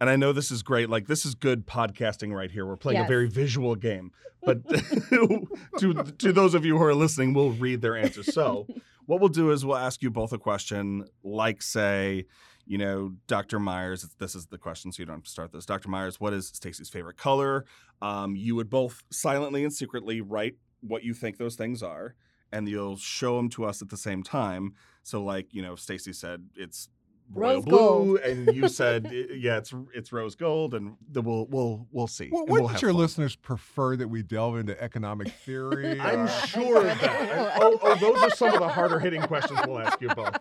And 0.00 0.08
I 0.08 0.16
know 0.16 0.32
this 0.32 0.50
is 0.50 0.62
great. 0.62 0.88
Like 0.88 1.06
this 1.06 1.26
is 1.26 1.34
good 1.34 1.66
podcasting 1.66 2.32
right 2.32 2.50
here. 2.50 2.64
We're 2.64 2.76
playing 2.76 3.00
a 3.00 3.08
very 3.08 3.28
visual 3.28 3.74
game. 3.74 4.12
But 4.42 4.66
to 5.78 6.14
to 6.18 6.32
those 6.32 6.54
of 6.54 6.64
you 6.64 6.78
who 6.78 6.84
are 6.84 6.94
listening, 6.94 7.34
we'll 7.34 7.50
read 7.50 7.82
their 7.82 7.96
answers. 7.96 8.32
So 8.32 8.66
what 9.06 9.20
we'll 9.20 9.28
do 9.28 9.50
is 9.50 9.64
we'll 9.64 9.76
ask 9.76 10.02
you 10.02 10.10
both 10.10 10.32
a 10.32 10.38
question, 10.38 11.06
like 11.24 11.62
say, 11.62 12.26
you 12.68 12.78
know, 12.78 13.14
Dr. 13.26 13.58
Myers. 13.58 14.06
This 14.18 14.34
is 14.34 14.46
the 14.46 14.58
question, 14.58 14.92
so 14.92 15.00
you 15.02 15.06
don't 15.06 15.16
have 15.16 15.24
to 15.24 15.30
start 15.30 15.52
this. 15.52 15.66
Dr. 15.66 15.88
Myers, 15.88 16.20
what 16.20 16.32
is 16.32 16.48
Stacy's 16.48 16.88
favorite 16.90 17.16
color? 17.16 17.64
Um, 18.02 18.36
you 18.36 18.54
would 18.54 18.70
both 18.70 19.02
silently 19.10 19.64
and 19.64 19.72
secretly 19.72 20.20
write 20.20 20.54
what 20.80 21.02
you 21.02 21.14
think 21.14 21.38
those 21.38 21.56
things 21.56 21.82
are, 21.82 22.14
and 22.52 22.68
you'll 22.68 22.96
show 22.96 23.36
them 23.38 23.48
to 23.50 23.64
us 23.64 23.82
at 23.82 23.88
the 23.88 23.96
same 23.96 24.22
time. 24.22 24.74
So, 25.02 25.22
like, 25.24 25.52
you 25.52 25.62
know, 25.62 25.74
Stacy 25.74 26.12
said 26.12 26.44
it's 26.54 26.88
royal 27.34 27.56
Rose 27.56 27.64
blue, 27.64 27.76
gold. 27.78 28.18
and 28.20 28.54
you 28.56 28.68
said 28.80 29.10
yeah, 29.34 29.58
it's 29.58 29.74
it's 29.94 30.12
rose 30.12 30.34
gold, 30.34 30.74
and 30.74 30.96
the, 31.10 31.20
we'll 31.22 31.46
we'll 31.50 31.86
we'll 31.90 32.06
see. 32.06 32.28
Well, 32.30 32.42
and 32.42 32.50
we'll 32.50 32.62
wouldn't 32.64 32.82
your 32.82 32.92
fun. 32.92 33.00
listeners 33.00 33.36
prefer 33.36 33.96
that 33.96 34.08
we 34.08 34.22
delve 34.22 34.58
into 34.58 34.80
economic 34.82 35.28
theory? 35.44 36.00
I'm 36.00 36.20
or- 36.20 36.28
sure 36.28 36.78
of 36.86 37.00
that. 37.00 37.58
oh, 37.62 37.78
oh, 37.82 37.94
those 37.96 38.22
are 38.22 38.30
some 38.30 38.54
of 38.54 38.60
the 38.60 38.68
harder 38.68 39.00
hitting 39.00 39.22
questions 39.22 39.58
we'll 39.66 39.78
ask 39.80 40.00
you 40.00 40.08
both. 40.08 40.36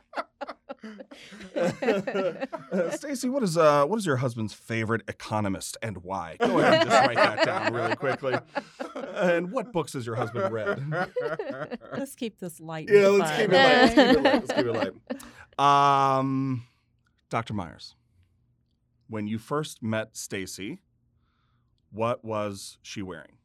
Stacy, 2.95 3.29
what 3.29 3.43
is 3.43 3.57
uh 3.57 3.85
what 3.85 3.97
is 3.97 4.05
your 4.05 4.17
husband's 4.17 4.53
favorite 4.53 5.01
economist 5.07 5.77
and 5.81 5.97
why? 6.03 6.37
Go 6.39 6.59
ahead 6.59 6.73
and 6.81 6.89
just 6.89 7.07
write 7.07 7.15
that 7.15 7.45
down 7.45 7.73
really 7.73 7.95
quickly. 7.95 8.35
And 9.15 9.51
what 9.51 9.71
books 9.71 9.93
has 9.93 10.05
your 10.05 10.15
husband 10.15 10.51
read? 10.51 10.83
Let's 11.97 12.15
keep 12.15 12.39
this 12.39 12.59
light. 12.59 12.89
Yeah, 12.91 13.07
let's 13.07 13.31
keep 13.31 13.49
it 13.51 13.53
light. 13.53 13.73
Let's 13.73 13.93
keep 13.93 14.07
it 14.07 14.21
light. 14.21 14.33
Let's 14.33 14.53
keep 14.53 14.65
it 14.65 14.73
light. 14.73 14.93
Um, 15.59 16.67
Dr. 17.31 17.55
Myers, 17.55 17.95
when 19.09 19.25
you 19.25 19.39
first 19.39 19.81
met 19.81 20.15
Stacy, 20.15 20.81
what 21.91 22.23
was 22.23 22.77
she 22.83 23.01
wearing? 23.01 23.37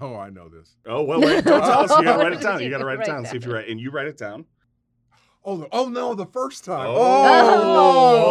oh, 0.00 0.14
I 0.14 0.30
know 0.30 0.48
this. 0.48 0.76
Oh 0.86 1.02
well, 1.02 1.20
wait, 1.20 1.44
don't 1.44 1.60
tell 1.62 1.80
us. 1.80 1.90
You 1.90 2.04
gotta 2.04 2.18
write 2.22 2.32
it 2.32 2.40
down. 2.40 2.60
You 2.60 2.66
You 2.66 2.70
gotta 2.70 2.84
write 2.84 3.00
it 3.00 3.06
down. 3.06 3.26
See 3.26 3.36
if 3.38 3.44
you 3.44 3.52
write, 3.52 3.68
and 3.68 3.80
you 3.80 3.90
write 3.90 4.06
it 4.06 4.16
down. 4.16 4.44
Oh, 5.44 5.56
the, 5.56 5.68
oh 5.72 5.88
no, 5.88 6.14
the 6.14 6.26
first 6.26 6.64
time. 6.64 6.86
Oh. 6.90 7.00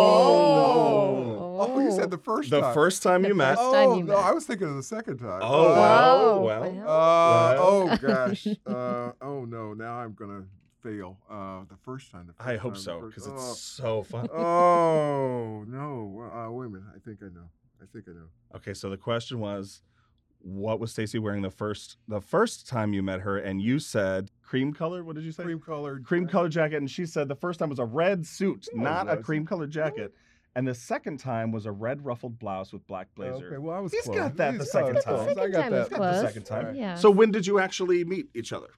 Oh, 0.09 1.23
no. 1.25 1.73
Oh, 1.73 1.79
you 1.79 1.91
said 1.91 2.09
the 2.11 2.17
first 2.17 2.49
The 2.51 2.61
time. 2.61 2.73
first 2.73 3.03
time 3.03 3.21
The 3.23 3.29
you 3.29 3.35
met. 3.35 3.55
first 3.57 3.61
Oh, 3.61 3.73
time 3.73 3.97
you 3.97 4.03
no, 4.03 4.15
met. 4.15 4.23
I 4.23 4.31
was 4.31 4.45
thinking 4.45 4.67
of 4.69 4.75
the 4.75 4.83
second 4.83 5.17
time. 5.17 5.41
Oh, 5.43 5.71
Uh, 5.73 5.75
wow. 5.75 6.15
Oh, 6.15 6.41
well. 6.41 6.61
well. 6.71 6.87
Uh, 6.87 7.55
oh 7.57 7.97
gosh. 8.01 8.47
Uh, 8.65 9.11
oh 9.21 9.45
no. 9.45 9.73
Now 9.73 9.95
I'm 9.99 10.13
gonna 10.13 10.43
fail. 10.81 11.17
Uh, 11.29 11.61
the 11.69 11.75
first 11.83 12.11
time. 12.11 12.27
The 12.27 12.33
first 12.33 12.47
I 12.47 12.55
hope 12.57 12.73
time, 12.73 12.73
the 12.75 12.79
so 12.79 12.99
first- 13.01 13.15
because 13.15 13.27
it's 13.27 13.43
oh. 13.51 13.53
so 13.53 14.03
fun. 14.03 14.29
oh 14.33 15.65
no. 15.67 16.11
Well, 16.15 16.31
Uh, 16.47 16.51
wait 16.51 16.67
a 16.67 16.69
minute. 16.69 16.87
I 16.95 16.99
think 16.99 17.19
I 17.21 17.25
know. 17.25 17.49
I 17.81 17.85
think 17.91 18.05
I 18.07 18.11
know. 18.11 18.27
Okay, 18.55 18.73
so 18.73 18.89
the 18.89 18.97
question 18.97 19.39
was, 19.39 19.81
what 20.41 20.79
was 20.79 20.91
Stacy 20.91 21.19
wearing 21.19 21.41
the 21.41 21.49
first 21.51 21.97
the 22.07 22.21
first 22.21 22.67
time 22.67 22.93
you 22.93 23.03
met 23.03 23.21
her? 23.21 23.37
And 23.37 23.61
you 23.61 23.79
said 23.79 24.31
cream 24.41 24.73
color. 24.73 25.03
What 25.03 25.15
did 25.15 25.25
you 25.25 25.31
say? 25.31 25.43
Cream 25.43 25.59
colored. 25.59 26.05
cream 26.05 26.27
colored 26.27 26.51
jacket, 26.51 26.77
and 26.77 26.89
she 26.89 27.05
said 27.05 27.27
the 27.27 27.35
first 27.35 27.59
time 27.59 27.69
was 27.69 27.79
a 27.79 27.85
red 27.85 28.25
suit, 28.25 28.67
Oh, 28.73 28.77
not 28.79 29.09
a 29.09 29.17
cream 29.17 29.45
colored 29.45 29.71
jacket. 29.71 30.13
And 30.55 30.67
the 30.67 30.73
second 30.73 31.17
time 31.19 31.51
was 31.51 31.65
a 31.67 31.71
red 31.71 32.03
ruffled 32.03 32.39
blouse 32.39 32.73
with 32.73 32.85
black 32.87 33.07
blazer. 33.15 33.47
Okay, 33.47 33.57
well 33.59 33.75
I 33.75 33.79
was 33.79 33.91
He's 33.91 34.03
close. 34.03 34.17
got 34.17 34.35
that 34.37 34.57
the 34.57 34.65
second 34.65 34.97
close. 34.99 35.03
time. 35.03 35.29
I 35.29 35.33
Second 35.35 35.51
got 35.51 35.61
time 35.61 35.71
that. 35.71 35.81
is 35.83 35.89
Got 35.89 35.99
the 35.99 36.21
second 36.21 36.43
time. 36.43 36.65
Right. 36.65 36.75
Yeah. 36.75 36.95
So 36.95 37.11
when 37.11 37.31
did 37.31 37.45
you 37.45 37.59
actually 37.59 38.03
meet 38.03 38.27
each 38.33 38.51
other? 38.51 38.69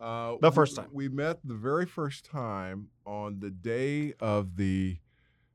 Uh, 0.00 0.36
The 0.40 0.50
first 0.50 0.76
time. 0.76 0.88
we 0.92 1.08
met 1.08 1.38
the 1.44 1.54
very 1.54 1.86
first 1.86 2.24
time 2.24 2.88
on 3.06 3.38
the 3.38 3.50
day 3.50 4.14
of 4.18 4.56
the 4.56 4.96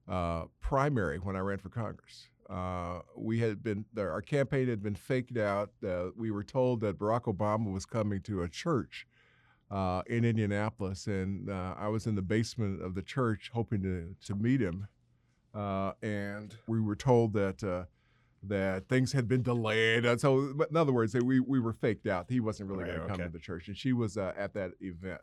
uh, 0.08 0.44
primary 0.62 1.18
when 1.20 1.36
I 1.36 1.40
ran 1.40 1.58
for 1.58 1.70
Congress. 1.70 2.30
Uh, 2.50 3.00
we 3.16 3.40
had 3.40 3.64
been 3.64 3.86
our 3.98 4.22
campaign 4.22 4.68
had 4.68 4.84
been 4.84 4.96
faked 4.96 5.38
out. 5.38 5.72
Uh, 5.86 6.08
we 6.16 6.32
were 6.32 6.44
told 6.44 6.82
that 6.82 7.00
Barack 7.00 7.24
Obama 7.24 7.72
was 7.74 7.86
coming 7.86 8.22
to 8.22 8.44
a 8.44 8.50
church 8.50 9.08
uh, 9.72 10.04
in 10.08 10.24
Indianapolis, 10.24 11.08
and 11.08 11.50
uh, 11.50 11.74
I 11.78 11.88
was 11.88 12.06
in 12.06 12.16
the 12.16 12.22
basement 12.22 12.82
of 12.82 12.94
the 12.96 13.02
church 13.02 13.50
hoping 13.54 13.82
to 13.84 14.16
to 14.28 14.36
meet 14.36 14.62
him. 14.62 14.88
Uh, 15.54 15.94
and 16.02 16.56
we 16.68 16.80
were 16.80 16.96
told 16.96 17.34
that. 17.34 17.64
Uh, 17.64 17.86
that 18.48 18.88
things 18.88 19.12
had 19.12 19.28
been 19.28 19.42
delayed. 19.42 20.06
And 20.06 20.22
so, 20.22 20.54
in 20.70 20.78
other 20.78 20.94
words, 20.94 21.16
we, 21.16 21.40
we 21.40 21.60
were 21.60 21.74
faked 21.74 22.06
out. 22.06 22.28
He 22.30 22.40
wasn't 22.40 22.70
really 22.70 22.84
Right, 22.84 22.98
going 22.98 23.02
to 23.02 23.08
come 23.08 23.16
okay. 23.16 23.24
to 23.24 23.30
the 23.30 23.40
church, 23.40 23.68
and 23.70 23.76
she 23.76 23.92
was 23.92 24.18
uh, 24.18 24.34
at 24.38 24.54
that 24.54 24.74
event. 24.82 25.22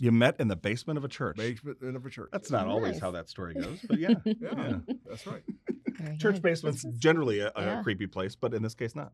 You 0.00 0.12
met 0.12 0.36
in 0.38 0.48
the 0.48 0.54
basement 0.54 0.96
of 0.96 1.04
a 1.04 1.08
church. 1.08 1.36
Basement 1.36 1.78
of 1.82 2.06
a 2.06 2.10
church. 2.10 2.28
That's 2.32 2.50
not 2.50 2.66
always 2.66 3.00
how 3.00 3.10
that 3.12 3.28
story 3.28 3.54
goes, 3.60 3.80
but 3.88 3.98
yeah. 3.98 4.14
Yeah, 4.24 4.34
yeah. 4.40 4.76
that's 5.04 5.26
right. 5.26 5.42
Very 6.04 6.16
Church 6.18 6.34
good. 6.36 6.42
basement's 6.42 6.84
is- 6.84 6.94
generally 6.98 7.40
a, 7.40 7.52
a 7.56 7.62
yeah. 7.62 7.82
creepy 7.82 8.06
place, 8.06 8.34
but 8.36 8.54
in 8.54 8.62
this 8.62 8.74
case, 8.74 8.94
not. 8.94 9.12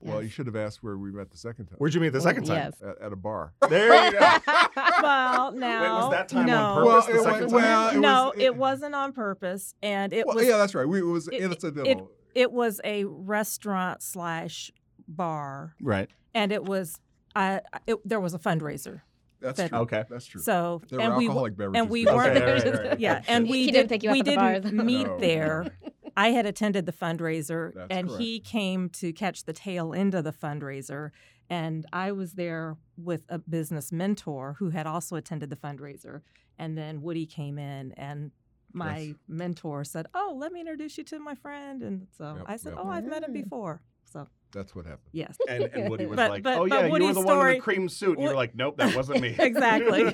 Well, 0.00 0.22
you 0.22 0.28
should 0.28 0.46
have 0.46 0.56
asked 0.56 0.82
where 0.82 0.96
we 0.98 1.10
met 1.10 1.30
the 1.30 1.38
second 1.38 1.66
time. 1.66 1.76
Where'd 1.78 1.94
you 1.94 2.00
meet 2.02 2.12
the 2.12 2.20
second 2.20 2.44
time? 2.44 2.56
Yes. 2.56 2.74
At, 2.82 3.06
at 3.06 3.12
a 3.12 3.16
bar. 3.16 3.54
There 3.68 4.04
you 4.04 4.12
go. 4.12 4.18
well, 5.02 5.52
now 5.52 6.10
that 6.10 6.28
time 6.28 6.40
on 6.40 6.46
no. 6.46 6.74
purpose 6.74 6.86
Well, 6.86 7.02
the 7.06 7.12
it 7.18 7.24
second 7.24 7.42
was- 7.44 7.52
time? 7.52 7.62
well, 7.62 7.88
it 7.88 7.98
no, 7.98 8.24
was- 8.26 8.34
it, 8.38 8.56
wasn't 8.56 8.94
on 8.94 9.12
purpose, 9.14 9.74
and 9.82 10.12
it 10.12 10.26
Well, 10.26 10.36
was 10.36 10.46
yeah, 10.46 10.58
that's 10.58 10.74
right. 10.74 10.86
We, 10.86 10.98
it 11.00 11.02
was 11.02 11.28
it- 11.28 11.40
incidental. 11.40 12.10
it 12.34 12.52
was 12.52 12.80
a 12.84 13.04
restaurant 13.04 14.02
slash 14.02 14.70
bar, 15.08 15.74
Right. 15.80 16.08
and 16.34 16.52
it 16.52 16.64
was 16.64 17.00
I 17.34 17.62
it, 17.86 17.96
there 18.06 18.20
was 18.20 18.34
a 18.34 18.38
fundraiser. 18.38 19.00
that's 19.40 19.56
that- 19.58 19.70
true. 19.70 19.78
Okay. 19.78 20.04
That's 20.10 20.26
true. 20.26 20.40
So 20.42 20.82
there 20.90 21.00
and 21.00 21.12
were 21.14 21.18
we 21.18 21.24
alcoholic 21.26 21.56
beverages. 21.56 21.80
and 21.80 21.90
we 21.90 22.04
weren't 22.06 22.36
Okay, 22.36 22.52
right, 22.52 22.64
right, 22.64 22.88
right. 22.90 23.00
yeah, 23.00 23.22
and 23.28 23.46
He 23.46 23.52
we 23.52 23.70
didn't 23.70 23.88
did, 23.88 24.02
you 24.02 24.10
out 24.10 24.12
we 24.12 24.22
to 24.22 24.30
the 24.30 24.36
bar, 24.36 24.52
didn't 24.60 24.84
meet 24.86 25.06
No, 25.06 25.18
there. 25.18 25.66
no. 26.16 26.22
I 26.22 26.28
had 26.28 26.46
attended 26.46 26.86
the 26.86 26.92
fundraiser, 26.92 27.72
That's 27.74 27.86
and 27.90 28.08
correct. 28.08 28.22
he 28.22 28.40
came 28.40 28.88
to 28.90 29.12
catch 29.12 29.44
the 29.44 29.52
tail 29.52 29.92
end 29.94 30.14
of 30.14 30.24
the 30.24 30.32
fundraiser. 30.32 31.10
And 31.48 31.86
I 31.92 32.12
was 32.12 32.32
there 32.34 32.76
with 32.96 33.22
a 33.28 33.38
business 33.38 33.92
mentor 33.92 34.56
who 34.58 34.70
had 34.70 34.86
also 34.86 35.16
attended 35.16 35.50
the 35.50 35.56
fundraiser. 35.56 36.22
And 36.58 36.76
then 36.76 37.02
Woody 37.02 37.26
came 37.26 37.58
in, 37.58 37.92
and 37.92 38.32
my 38.72 38.98
Yes. 38.98 39.14
mentor 39.28 39.84
said, 39.84 40.06
"Oh, 40.14 40.34
let 40.36 40.52
me 40.52 40.60
introduce 40.60 40.98
you 40.98 41.04
to 41.04 41.18
my 41.20 41.34
friend." 41.34 41.82
And 41.82 42.08
so 42.16 42.34
Yep, 42.38 42.44
I 42.48 42.56
said, 42.56 42.72
yep. 42.74 42.80
"Oh, 42.84 42.88
I've 42.88 43.04
met 43.06 43.22
him 43.22 43.32
before." 43.32 43.80
So 44.04 44.26
That's 44.52 44.74
what 44.74 44.86
happened. 44.86 45.10
yes, 45.12 45.36
And, 45.48 45.64
and 45.64 45.90
Woody 45.90 46.06
was 46.10 46.16
But- 46.16 46.30
like, 46.30 46.42
but- 46.42 46.58
"Oh 46.58 46.64
yeah, 46.64 46.78
you 46.78 46.84
were 46.84 46.90
Woody's 46.92 47.14
the 47.14 47.20
one 47.22 47.46
in 47.48 47.54
the 47.56 47.60
cream 47.60 47.88
suit." 47.88 48.14
And 48.16 48.22
you 48.22 48.28
were 48.30 48.34
like, 48.34 48.54
"Nope, 48.54 48.76
that 48.78 48.96
wasn't 48.96 49.20
me." 49.20 49.28
exactly. 49.38 50.04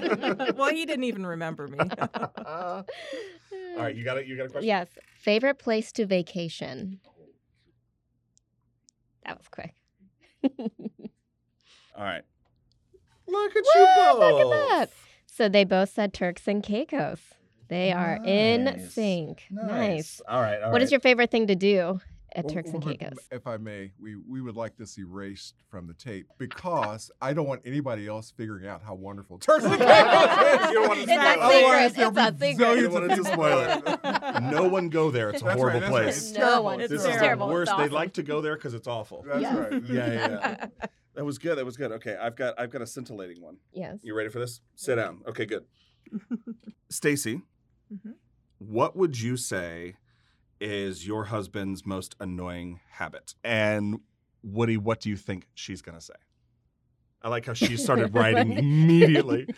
well, 0.56 0.70
he 0.70 0.84
didn't 0.84 1.04
even 1.04 1.24
remember 1.26 1.68
me. 1.68 1.78
All 1.78 2.84
right, 3.78 3.94
you 3.96 4.04
got 4.04 4.18
it. 4.18 4.26
You 4.26 4.36
got 4.36 4.46
a 4.46 4.48
question? 4.50 4.66
Yes. 4.68 4.88
Favorite 5.22 5.58
place 5.60 5.92
to 5.92 6.04
vacation? 6.04 6.98
That 9.24 9.38
was 9.38 9.46
quick. 9.48 9.72
All 11.96 12.04
right. 12.04 12.22
Look 13.28 13.56
at 13.56 13.62
Woo, 13.62 13.80
you 13.80 13.86
both. 13.94 14.18
Look 14.18 14.40
at 14.40 14.68
that. 14.68 14.90
So 15.26 15.48
they 15.48 15.62
both 15.62 15.90
said 15.90 16.12
Turks 16.12 16.48
and 16.48 16.60
Caicos. 16.60 17.20
They 17.68 17.92
are 17.92 18.18
in 18.24 18.88
sync. 18.90 19.44
Nice. 19.48 20.20
All 20.28 20.40
right. 20.40 20.60
All 20.60 20.72
What 20.72 20.82
is 20.82 20.86
right. 20.88 20.90
your 20.92 21.00
favorite 21.00 21.30
thing 21.30 21.46
to 21.46 21.54
do 21.54 22.00
at 22.34 22.44
Well, 22.44 22.54
Turks 22.54 22.70
and 22.70 22.84
well, 22.84 22.94
Caicos? 22.94 23.18
If 23.30 23.46
I 23.46 23.56
may, 23.56 23.92
we, 24.00 24.16
we 24.16 24.40
would 24.40 24.56
like 24.56 24.76
this 24.76 24.98
erased 24.98 25.54
from 25.68 25.86
the 25.86 25.94
tape 25.94 26.26
because 26.38 27.10
I 27.20 27.32
don't 27.32 27.46
want 27.46 27.62
anybody 27.64 28.06
else 28.06 28.32
figuring 28.36 28.66
out 28.66 28.82
how 28.82 28.94
wonderful 28.94 29.38
Turks 29.38 29.64
and 29.64 29.74
Caicos 29.78 30.60
is. 30.62 30.68
You 30.70 30.74
don't 30.74 30.88
want 30.88 31.00
to 31.00 31.06
spoil 31.06 31.18
a 31.18 31.32
it. 31.32 31.38
Otherwise, 31.40 31.90
secret. 31.94 32.14
there'll 32.14 32.28
It's 32.28 32.38
be 32.38 32.46
a 32.46 32.50
secret. 32.52 32.66
zillions 32.68 32.80
You 32.80 32.96
of 32.96 33.02
to 33.02 33.08
people 33.16 33.32
spoil 33.32 33.58
it. 33.60 34.42
No 34.52 34.68
one 34.68 34.88
go 34.88 35.10
there. 35.10 35.30
It's 35.30 35.42
a 35.42 35.44
That's 35.44 35.56
horrible 35.58 35.80
right, 35.80 35.90
that's 35.90 35.92
right. 35.92 36.02
place. 36.04 36.32
No 36.32 36.38
terrible. 36.40 36.64
one. 36.64 36.80
It's 36.80 36.90
This 36.90 37.04
It's 37.04 37.14
is 37.14 37.20
terrible. 37.20 37.46
the 37.48 37.52
It's 37.52 37.58
worst. 37.70 37.76
They 37.78 37.82
awful. 37.84 37.94
like 37.94 38.12
to 38.14 38.22
go 38.22 38.40
there 38.40 38.54
because 38.56 38.74
it's 38.74 38.88
awful. 38.88 39.24
That's 39.26 39.40
Yeah. 39.42 39.56
right. 39.58 39.82
Yeah, 39.84 40.06
yeah, 40.12 40.28
yeah. 40.80 40.86
That 41.14 41.26
was 41.26 41.36
good. 41.36 41.58
That 41.58 41.66
was 41.66 41.76
good. 41.76 41.92
Okay, 41.92 42.16
I've 42.16 42.36
got 42.36 42.58
I've 42.58 42.70
got 42.70 42.80
a 42.80 42.86
scintillating 42.86 43.42
one. 43.42 43.58
Yes. 43.74 43.98
You 44.02 44.14
ready 44.14 44.30
for 44.30 44.38
this? 44.38 44.62
Sit 44.76 44.94
down. 44.94 45.20
Okay, 45.28 45.44
good. 45.44 45.64
Stacy, 46.88 47.42
Mhm. 47.92 48.14
what 48.58 48.96
would 48.96 49.20
you 49.20 49.36
say 49.36 49.96
is 50.62 51.06
your 51.06 51.24
husband's 51.24 51.84
most 51.84 52.14
annoying 52.20 52.80
habit? 52.90 53.34
And 53.42 53.98
Woody, 54.42 54.76
what 54.76 55.00
do 55.00 55.08
you 55.10 55.16
think 55.16 55.48
she's 55.54 55.82
gonna 55.82 56.00
say? 56.00 56.14
I 57.20 57.28
like 57.28 57.46
how 57.46 57.52
she 57.52 57.76
started 57.76 58.14
writing 58.14 58.52
immediately. 58.52 59.48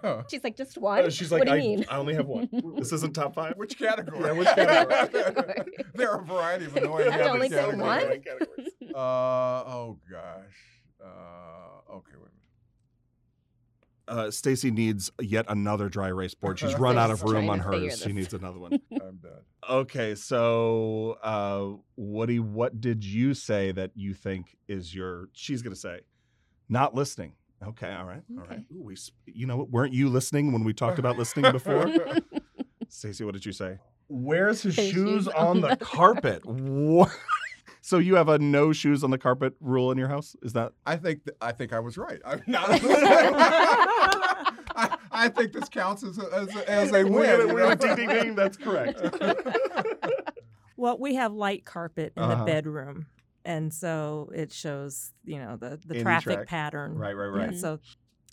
Huh. 0.00 0.22
She's 0.30 0.42
like, 0.44 0.56
just 0.56 0.78
one? 0.78 1.04
Uh, 1.04 1.10
She's 1.10 1.30
like, 1.32 1.40
what 1.40 1.48
do 1.48 1.54
you 1.54 1.72
I, 1.72 1.76
mean? 1.76 1.84
I 1.88 1.96
only 1.96 2.14
have 2.14 2.26
one. 2.26 2.48
This 2.76 2.92
isn't 2.92 3.14
top 3.14 3.34
five. 3.34 3.54
Which 3.56 3.78
category? 3.78 4.20
Yeah, 4.20 4.32
which 4.32 4.48
category? 4.48 5.64
there 5.94 6.10
are 6.10 6.20
a 6.20 6.24
variety 6.24 6.66
of 6.66 6.76
annoying 6.76 7.06
You 7.06 7.10
have 7.10 7.20
habits 7.20 7.34
only 7.34 7.48
say 7.48 7.54
categories. 7.56 7.80
one? 7.80 8.00
Categories. 8.22 8.68
Uh, 8.94 8.98
oh 8.98 9.98
gosh. 10.10 10.58
Uh, 11.04 11.92
okay, 11.94 12.12
wait 12.16 12.30
a 12.30 12.41
Uh, 14.12 14.30
Stacy 14.30 14.70
needs 14.70 15.10
yet 15.20 15.46
another 15.48 15.88
dry 15.88 16.08
erase 16.08 16.34
board. 16.34 16.58
She's 16.58 16.74
run 16.78 16.98
out 16.98 17.10
of 17.10 17.22
room 17.22 17.48
on 17.48 17.58
hers. 17.60 17.98
She 18.02 18.12
needs 18.12 18.34
another 18.34 18.58
one. 18.58 18.72
I'm 18.92 19.16
done. 19.22 19.40
Okay, 19.70 20.14
so 20.14 21.16
uh, 21.22 21.68
Woody, 21.96 22.38
what 22.38 22.78
did 22.80 23.04
you 23.04 23.32
say 23.32 23.72
that 23.72 23.92
you 23.94 24.12
think 24.12 24.56
is 24.68 24.94
your? 24.94 25.28
She's 25.32 25.62
gonna 25.62 25.76
say, 25.76 26.00
not 26.68 26.94
listening. 26.94 27.32
Okay, 27.66 27.90
all 27.90 28.04
right, 28.04 28.22
all 28.36 28.44
right. 28.44 28.50
Okay. 28.52 28.64
Ooh, 28.74 28.82
we, 28.82 28.96
you 29.26 29.46
know, 29.46 29.56
what? 29.56 29.70
weren't 29.70 29.94
you 29.94 30.08
listening 30.10 30.52
when 30.52 30.62
we 30.64 30.74
talked 30.74 30.98
about 30.98 31.16
listening 31.16 31.50
before? 31.52 31.90
Stacy, 32.88 33.24
what 33.24 33.32
did 33.32 33.46
you 33.46 33.52
say? 33.52 33.78
Wears 34.08 34.60
his 34.62 34.76
His 34.76 34.90
shoes 34.90 34.94
shoes 35.24 35.28
on 35.28 35.46
on 35.46 35.60
the 35.62 35.68
the- 35.68 35.76
carpet. 35.76 36.42
What? 36.46 37.16
So 37.82 37.98
you 37.98 38.14
have 38.14 38.28
a 38.30 38.38
no 38.38 38.72
shoes 38.72 39.04
on 39.04 39.10
the 39.10 39.18
carpet 39.18 39.52
rule 39.60 39.90
in 39.92 39.98
your 39.98 40.08
house? 40.08 40.34
Is 40.42 40.54
that? 40.54 40.72
I 40.86 40.96
think 40.96 41.24
th- 41.24 41.36
I 41.42 41.52
think 41.52 41.72
I 41.74 41.80
was 41.80 41.98
right. 41.98 42.20
I'm 42.24 42.40
not. 42.46 42.68
I, 44.74 44.96
I 45.10 45.28
think 45.28 45.52
this 45.52 45.68
counts 45.68 46.02
as 46.02 46.16
a, 46.18 46.22
as 46.34 46.56
a, 46.56 46.70
as 46.70 46.92
a 46.92 47.04
win. 47.04 47.12
We're 47.48 47.54
we're 47.54 47.74
ding 47.74 47.96
ding 47.96 48.08
ding. 48.08 48.34
That's 48.34 48.56
correct. 48.56 48.98
well, 50.76 50.96
we 50.98 51.14
have 51.16 51.32
light 51.32 51.64
carpet 51.64 52.12
in 52.16 52.22
Uh-huh. 52.22 52.36
the 52.36 52.44
bedroom, 52.50 53.06
and 53.44 53.72
so 53.72 54.30
it 54.34 54.52
shows 54.52 55.12
you 55.24 55.38
know 55.38 55.56
the 55.56 55.78
the 55.86 55.96
Any 55.96 56.02
traffic 56.02 56.34
track. 56.34 56.46
pattern. 56.48 56.96
right, 56.96 57.12
right, 57.14 57.36
Yeah, 57.38 57.46
right. 57.48 57.58
so 57.58 57.78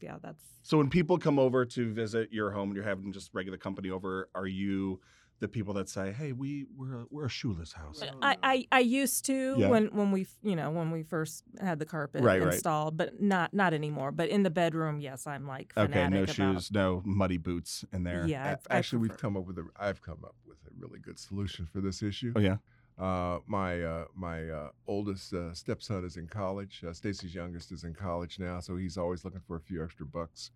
yeah, 0.02 0.16
that's 0.22 0.42
So 0.64 0.78
when 0.78 0.90
people 0.90 1.18
come 1.18 1.38
over 1.40 1.66
to 1.66 1.92
visit 1.94 2.32
your 2.32 2.52
home 2.52 2.70
and 2.70 2.76
you're 2.76 2.86
having 2.86 3.12
just 3.12 3.32
regular 3.34 3.58
company 3.58 3.90
over, 3.90 4.30
are 4.34 4.48
you 4.48 5.02
the 5.40 5.48
people 5.48 5.74
that 5.76 5.88
say, 5.90 6.12
"Hey, 6.12 6.32
we 6.32 6.66
we're 6.76 7.02
a, 7.02 7.06
we're 7.10 7.26
a 7.26 7.30
shoeless 7.30 7.74
house"? 7.74 8.02
I, 8.22 8.38
I, 8.44 8.68
I 8.72 8.80
used 8.80 9.26
to 9.26 9.56
Yeah. 9.58 9.70
when 9.70 9.88
when 9.88 10.12
we 10.12 10.28
you 10.42 10.56
know 10.56 10.70
when 10.72 10.92
we 10.92 11.04
first 11.04 11.44
had 11.62 11.80
the 11.80 11.86
carpet 11.86 12.22
Right, 12.22 12.42
right. 12.42 12.54
installed, 12.54 12.98
but 12.98 13.22
not 13.22 13.54
not 13.54 13.74
anymore. 13.74 14.12
But 14.12 14.30
in 14.30 14.44
the 14.44 14.50
bedroom, 14.50 15.00
yes, 15.00 15.26
I'm 15.28 15.48
like 15.48 15.74
Okay, 15.78 16.08
no 16.10 16.24
about, 16.24 16.36
shoes, 16.36 16.72
no 16.72 17.02
muddy 17.06 17.38
boots 17.38 17.86
in 17.94 18.04
there. 18.04 18.26
Yeah, 18.28 18.44
I- 18.46 18.50
A- 18.52 18.58
I 18.76 18.78
Actually, 18.78 19.00
we've 19.00 19.18
come 19.18 19.38
up 19.38 19.46
with 19.46 19.58
a. 19.58 19.66
I've 19.78 20.02
come 20.02 20.20
up 20.24 20.36
with 20.48 20.58
a 20.68 20.72
really 20.78 21.00
good 21.00 21.18
solution 21.20 21.66
for 21.66 21.82
this 21.82 22.02
issue. 22.04 22.34
Oh 22.36 22.40
yeah. 22.40 22.58
Uh, 22.98 23.40
my 23.48 23.82
uh, 23.82 24.06
my 24.14 24.50
uh, 24.50 24.70
oldest 24.86 25.34
uh, 25.34 25.54
stepson 25.54 26.04
is 26.04 26.18
in 26.18 26.28
college. 26.28 26.84
Uh, 26.86 26.92
Stacy's 26.92 27.34
youngest 27.34 27.72
is 27.72 27.86
in 27.86 27.94
college 27.94 28.40
now, 28.40 28.60
so 28.60 28.76
he's 28.76 28.98
always 28.98 29.24
looking 29.24 29.40
for 29.48 29.56
a 29.56 29.62
few 29.62 29.82
extra 29.82 30.06
bucks. 30.06 30.52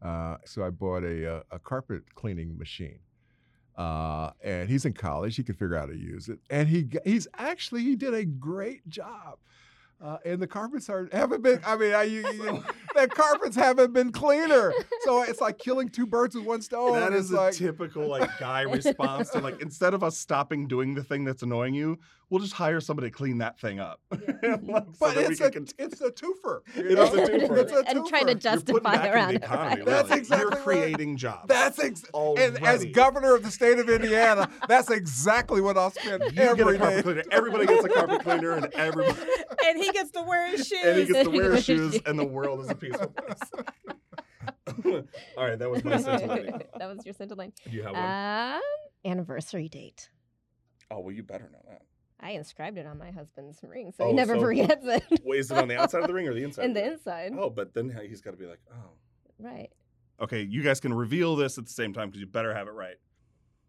Uh, 0.00 0.36
so 0.44 0.64
I 0.64 0.70
bought 0.70 1.02
a 1.02 1.38
uh, 1.38 1.42
a 1.50 1.58
carpet 1.58 2.14
cleaning 2.14 2.56
machine, 2.56 3.00
uh, 3.76 4.30
and 4.42 4.68
he's 4.68 4.84
in 4.84 4.92
college. 4.92 5.36
He 5.36 5.42
can 5.42 5.54
figure 5.54 5.76
out 5.76 5.88
how 5.88 5.94
to 5.94 5.98
use 5.98 6.28
it, 6.28 6.38
and 6.50 6.68
he 6.68 6.88
he's 7.04 7.26
actually 7.38 7.82
he 7.82 7.96
did 7.96 8.14
a 8.14 8.24
great 8.24 8.88
job. 8.88 9.38
Uh, 10.02 10.18
and 10.24 10.42
the 10.42 10.48
carpets 10.48 10.90
are 10.90 11.08
haven't 11.12 11.42
been. 11.42 11.60
I 11.64 11.76
mean, 11.76 11.94
I, 11.94 12.02
you, 12.02 12.26
you, 12.32 12.64
the 12.96 13.06
carpets 13.06 13.54
haven't 13.54 13.92
been 13.92 14.10
cleaner. 14.10 14.72
So 15.04 15.22
it's 15.22 15.40
like 15.40 15.58
killing 15.58 15.88
two 15.90 16.06
birds 16.08 16.34
with 16.34 16.44
one 16.44 16.60
stone. 16.60 16.94
That 16.94 17.12
is 17.12 17.30
a 17.30 17.36
like, 17.36 17.54
typical 17.54 18.08
like 18.08 18.28
guy 18.40 18.62
response 18.62 19.30
to 19.30 19.38
like 19.38 19.62
instead 19.62 19.94
of 19.94 20.02
us 20.02 20.18
stopping 20.18 20.66
doing 20.66 20.94
the 20.94 21.04
thing 21.04 21.24
that's 21.24 21.44
annoying 21.44 21.74
you, 21.74 22.00
we'll 22.30 22.40
just 22.40 22.54
hire 22.54 22.80
somebody 22.80 23.10
to 23.10 23.16
clean 23.16 23.38
that 23.38 23.60
thing 23.60 23.78
up. 23.78 24.00
Like, 24.42 24.84
But 24.98 25.14
that 25.14 25.28
we 25.28 25.34
it's 25.34 25.38
can 25.38 25.48
a 25.48 25.50
cont- 25.52 25.74
it's 25.78 26.00
a 26.00 26.10
twofer. 26.10 26.60
you 26.76 26.90
It 26.90 26.98
is 26.98 27.12
a 27.14 27.16
twofer. 27.18 27.58
It's 27.58 27.72
a 27.72 27.84
and 27.88 28.06
trying 28.06 28.26
to 28.26 28.34
twofer. 28.34 28.34
You're 28.34 28.34
justify 28.34 29.08
around 29.08 29.28
the 29.28 29.34
it. 29.36 29.42
economy. 29.44 29.82
That's 29.84 30.08
really. 30.08 30.20
exactly 30.20 30.42
You're 30.44 30.50
right. 30.50 30.62
creating 30.64 31.16
jobs. 31.16 31.46
That's 31.46 31.78
ex- 31.78 32.04
and 32.14 32.58
as 32.64 32.84
governor 32.86 33.34
of 33.36 33.44
the 33.44 33.50
state 33.52 33.78
of 33.78 33.88
Indiana, 33.88 34.48
that's 34.68 34.90
exactly 34.90 35.60
what 35.60 35.76
I'll 35.78 35.90
spend 35.92 36.24
you 36.24 36.30
get 36.32 36.50
a 36.50 36.56
carpet 36.56 36.78
day. 36.80 37.02
cleaner. 37.02 37.22
Everybody 37.30 37.66
gets 37.66 37.84
a 37.84 37.88
carpet 37.88 38.22
cleaner, 38.24 38.52
and 38.52 38.66
everybody 38.74 39.18
and 39.64 39.78
he 39.78 39.90
gets 39.92 40.10
to 40.12 40.22
wear 40.22 40.48
his 40.50 40.66
shoes. 40.66 40.80
and 40.84 40.98
he 40.98 41.06
gets 41.06 41.24
to 41.28 41.30
wear 41.30 41.50
Wear 41.50 41.60
shoes, 41.62 41.92
shoes. 41.94 42.02
and 42.06 42.18
the 42.18 42.24
world 42.24 42.60
is 42.60 42.70
a 42.70 42.74
peaceful 42.74 43.08
place. 43.16 43.38
All 45.36 45.46
right, 45.46 45.58
that 45.58 45.70
was 45.70 45.84
my 45.84 45.96
scintillating. 45.98 46.62
that 46.78 46.94
was 46.94 47.04
your 47.04 47.14
scintillating. 47.14 47.52
Do 47.64 47.70
you 47.76 47.82
have 47.82 47.92
one? 47.92 48.56
Um, 48.56 48.60
anniversary 49.04 49.68
date. 49.68 50.08
oh 50.90 51.00
well, 51.00 51.12
you 51.12 51.22
better 51.22 51.48
know 51.52 51.60
that. 51.68 51.82
I 52.20 52.30
inscribed 52.32 52.78
it 52.78 52.86
on 52.86 52.98
my 52.98 53.10
husband's 53.10 53.58
ring, 53.62 53.92
so 53.96 54.04
Oh, 54.04 54.08
he 54.08 54.12
never 54.12 54.34
so- 54.34 54.40
forgets 54.40 54.84
it. 54.86 55.20
Wait, 55.24 55.40
is 55.40 55.50
it 55.50 55.58
on 55.58 55.66
the 55.68 55.76
outside 55.80 56.02
of 56.02 56.06
the 56.06 56.14
ring 56.14 56.28
or 56.28 56.34
the 56.34 56.44
inside? 56.44 56.64
In 56.66 56.72
the 56.72 56.80
ring? 56.82 56.92
inside. 56.92 57.32
Oh, 57.36 57.50
but 57.50 57.74
then 57.74 57.92
he's 58.08 58.20
got 58.20 58.30
to 58.30 58.36
be 58.36 58.46
like, 58.46 58.60
oh. 58.72 58.90
Right. 59.40 59.70
Okay, 60.20 60.42
you 60.42 60.62
guys 60.62 60.78
can 60.78 60.94
reveal 60.94 61.34
this 61.34 61.58
at 61.58 61.64
the 61.66 61.72
same 61.72 61.92
time 61.92 62.08
because 62.08 62.20
you 62.20 62.26
better 62.28 62.54
have 62.54 62.68
it 62.68 62.72
right. 62.74 62.94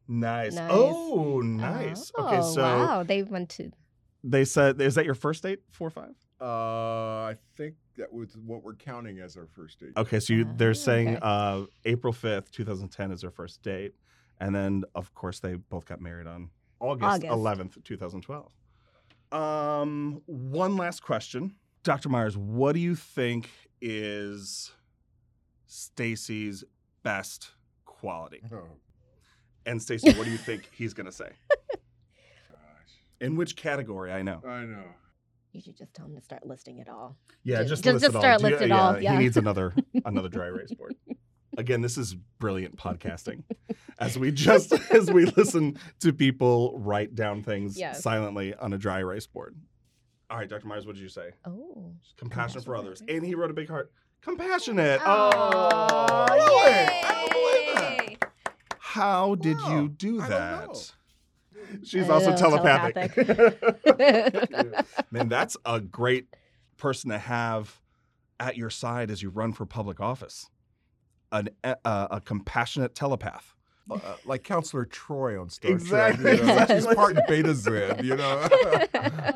Nice. 0.08 0.54
Nice. 0.54 0.70
Oh, 0.72 1.42
nice. 1.44 2.12
okay, 2.20 2.38
Oh, 2.38 2.54
so 2.54 2.62
wow, 2.62 3.02
they 3.04 3.24
went 3.24 3.50
to. 3.52 3.72
They 4.24 4.46
said, 4.46 4.80
is 4.82 4.96
that 4.96 5.06
your 5.06 5.16
first 5.16 5.44
date? 5.44 5.60
Four 5.72 5.88
or 5.88 5.92
five? 5.92 6.16
Uh, 6.42 7.26
I 7.28 7.36
think 7.56 7.76
that 7.98 8.12
was 8.12 8.36
what 8.46 8.64
we're 8.64 8.74
counting 8.76 9.20
as 9.20 9.38
our 9.38 9.46
first 9.46 9.80
date. 9.80 9.92
Okay, 9.98 10.20
so 10.20 10.34
you, 10.34 10.48
they're 10.58 10.72
Ah, 10.72 10.74
saying 10.74 11.10
okay. 11.10 11.20
uh, 11.22 11.62
April 11.86 12.12
5th, 12.14 12.50
2010 12.52 13.12
is 13.12 13.22
their 13.22 13.30
first 13.32 13.62
date. 13.62 13.94
And 14.40 14.54
then, 14.56 14.84
of 14.96 15.14
course, 15.14 15.40
they 15.40 15.56
both 15.56 15.86
got 15.86 16.02
married 16.02 16.28
on 16.28 16.50
August, 16.80 17.24
August. 17.26 17.32
11th, 17.78 17.84
2012. 17.84 18.52
Um, 19.32 20.22
one 20.26 20.76
last 20.76 21.02
question. 21.02 21.56
Dr. 21.84 22.10
Myers, 22.10 22.36
what 22.38 22.74
do 22.74 22.80
you 22.80 22.96
think 22.96 23.50
is 23.82 24.72
Stacy's 25.66 26.64
best 27.04 27.52
quality? 27.86 28.42
Oh, 28.52 28.64
And 29.66 29.82
Stacy, 29.82 30.12
what 30.14 30.26
do 30.26 30.32
you 30.32 30.38
think 30.38 30.70
he's 30.74 30.94
going 30.94 31.06
to 31.06 31.12
say? 31.12 31.30
Gosh. 33.20 33.26
In 33.28 33.36
which 33.36 33.56
category? 33.56 34.12
I 34.12 34.22
know. 34.22 34.42
I 34.48 34.62
know. 34.64 34.84
You 35.52 35.62
should 35.62 35.78
just 35.78 35.94
tell 35.94 36.06
him 36.08 36.16
to 36.16 36.22
start 36.22 36.46
listing 36.48 36.80
it 36.80 36.90
all. 36.90 37.16
Yeah, 37.44 37.64
just, 37.64 37.84
just- 37.84 37.86
list 37.86 38.04
just 38.06 38.10
it 38.10 38.16
all. 38.16 38.22
start 38.22 38.40
Do 38.42 38.46
you- 38.48 38.52
list 38.54 38.64
it 38.64 38.72
all, 38.72 39.02
yeah. 39.02 39.12
He 39.14 39.18
needs 39.20 39.38
another 39.38 39.74
another 40.06 40.30
dry 40.30 40.48
erase 40.48 40.74
board. 40.74 40.96
Again, 41.58 41.82
this 41.82 42.00
is 42.00 42.16
brilliant 42.40 42.76
podcasting. 42.78 43.44
As 44.00 44.18
we 44.18 44.32
just 44.32 44.74
as 44.92 45.12
we 45.12 45.26
listen 45.26 45.78
to 46.00 46.12
people 46.12 46.80
write 46.80 47.14
down 47.14 47.44
things 47.44 47.78
Yes. 47.78 48.02
silently 48.02 48.56
on 48.56 48.74
a 48.74 48.78
dry 48.80 49.00
erase 49.02 49.28
board. 49.28 49.56
All 50.32 50.38
right, 50.40 50.50
Dr. 50.50 50.66
Myers, 50.66 50.88
what 50.88 50.96
did 50.96 51.04
you 51.04 51.10
say? 51.10 51.30
Oh. 51.46 51.94
Compassion 52.18 52.18
for 52.18 52.18
Compassion 52.18 52.62
for 52.64 52.76
others. 52.76 53.02
others. 53.04 53.16
And 53.16 53.24
he 53.24 53.36
wrote 53.36 53.52
a 53.52 53.54
big 53.54 53.70
heart. 53.70 53.92
Compassionate. 54.22 55.00
Oh, 55.06 55.30
Oh, 55.36 56.26
really? 56.32 56.72
I 56.72 57.12
don't 57.22 57.32
believe 57.32 58.18
that. 58.20 58.32
How 58.80 59.36
did 59.36 59.58
Wow, 59.58 59.76
you 59.82 59.90
do 59.90 60.22
I 60.22 60.30
don't 60.30 60.30
that? 60.32 60.92
Know. 61.74 61.80
She's 61.84 62.10
A 62.10 62.14
also 62.14 62.32
little 62.32 62.52
telepathic. 62.52 63.14
telepathic. 63.14 64.86
Man, 65.12 65.30
that's 65.30 65.58
a 65.66 65.80
great 65.80 66.28
person 66.78 67.10
to 67.12 67.18
have 67.18 67.80
at 68.40 68.58
your 68.58 68.70
side 68.70 69.12
as 69.12 69.22
you 69.22 69.30
run 69.30 69.54
for 69.54 69.66
public 69.66 70.00
office. 70.00 70.50
An, 71.32 71.50
a, 71.64 71.76
uh, 71.86 72.08
a 72.12 72.22
compassionate 72.22 72.94
telepath. 72.96 73.53
Uh, 73.92 74.00
like 74.26 74.44
Counselor 74.44 74.86
Troi 74.86 75.38
on 75.42 75.50
Star 75.50 75.72
Exactly. 75.72 76.24
Trek. 76.24 76.40
You 76.40 76.46
know? 76.46 76.54
Yes. 76.54 76.86
She's 76.86 76.96
part 76.96 77.16
Betazed, 77.28 78.04
you 78.04 78.16
know. 78.16 78.48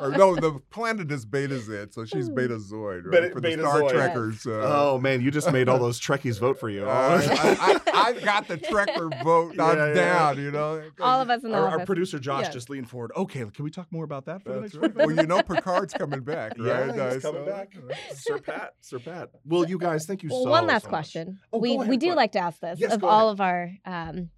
or 0.00 0.10
no, 0.12 0.34
the 0.36 0.58
planet 0.70 1.12
is 1.12 1.26
Betazed, 1.26 1.92
so 1.92 2.06
she's 2.06 2.30
Betazoid, 2.30 3.02
right? 3.04 3.10
Beta- 3.10 3.28
For 3.30 3.40
the 3.42 3.48
Beta 3.48 3.62
Star 3.62 3.80
Zoid. 3.82 3.90
Trekkers. 3.90 4.46
Uh, 4.46 4.62
oh 4.92 4.98
man, 4.98 5.20
you 5.20 5.30
just 5.30 5.52
made 5.52 5.68
all 5.68 5.78
those 5.78 6.00
Trekkies 6.00 6.40
vote 6.40 6.58
for 6.58 6.70
you. 6.70 6.84
uh, 6.88 7.20
I, 7.22 7.80
I, 7.86 8.08
I've 8.08 8.24
got 8.24 8.48
the 8.48 8.56
Trekker 8.56 9.22
vote 9.22 9.50
Yeah, 9.54 9.56
knocked 9.58 9.76
yeah, 9.78 9.86
yeah. 9.88 9.94
down, 9.94 10.38
you 10.38 10.50
know. 10.50 10.82
All 11.00 11.20
of 11.20 11.28
us 11.28 11.44
in 11.44 11.50
the 11.50 11.58
our, 11.58 11.80
our 11.80 11.84
producer 11.86 12.18
Josh 12.18 12.44
Yes. 12.44 12.54
just 12.54 12.70
leaned 12.70 12.88
forward. 12.88 13.12
Okay, 13.16 13.44
can 13.52 13.64
we 13.64 13.70
talk 13.70 13.88
more 13.92 14.04
about 14.04 14.24
that 14.26 14.42
for 14.42 14.54
the 14.54 14.60
next 14.62 14.76
right. 14.76 14.94
Well, 14.94 15.10
you 15.12 15.26
know 15.26 15.42
Picard's 15.42 15.92
coming 15.92 16.20
back, 16.20 16.52
right? 16.58 16.94
Yeah, 16.96 17.12
he's 17.12 17.22
Uh, 17.24 17.30
coming 17.32 17.44
so- 17.44 17.50
back. 17.52 17.74
Sir 18.14 18.38
Pat, 18.38 18.72
Sir 18.80 18.98
Pat. 18.98 19.28
Well, 19.44 19.68
you 19.68 19.76
guys, 19.78 20.06
thank 20.06 20.22
you 20.22 20.30
Well, 20.30 20.44
so 20.44 20.50
one 20.50 20.66
last 20.66 20.84
so 20.84 20.88
question. 20.88 21.38
Oh, 21.52 21.58
we 21.58 21.74
ahead, 21.76 21.88
we 21.88 21.98
do 21.98 22.14
like 22.14 22.32
to 22.32 22.38
ask 22.38 22.60
this 22.60 22.80
Yes, 22.80 22.94
of 22.94 23.04
all 23.04 23.28
of 23.28 23.40
our 23.42 23.70
um, 23.84 24.30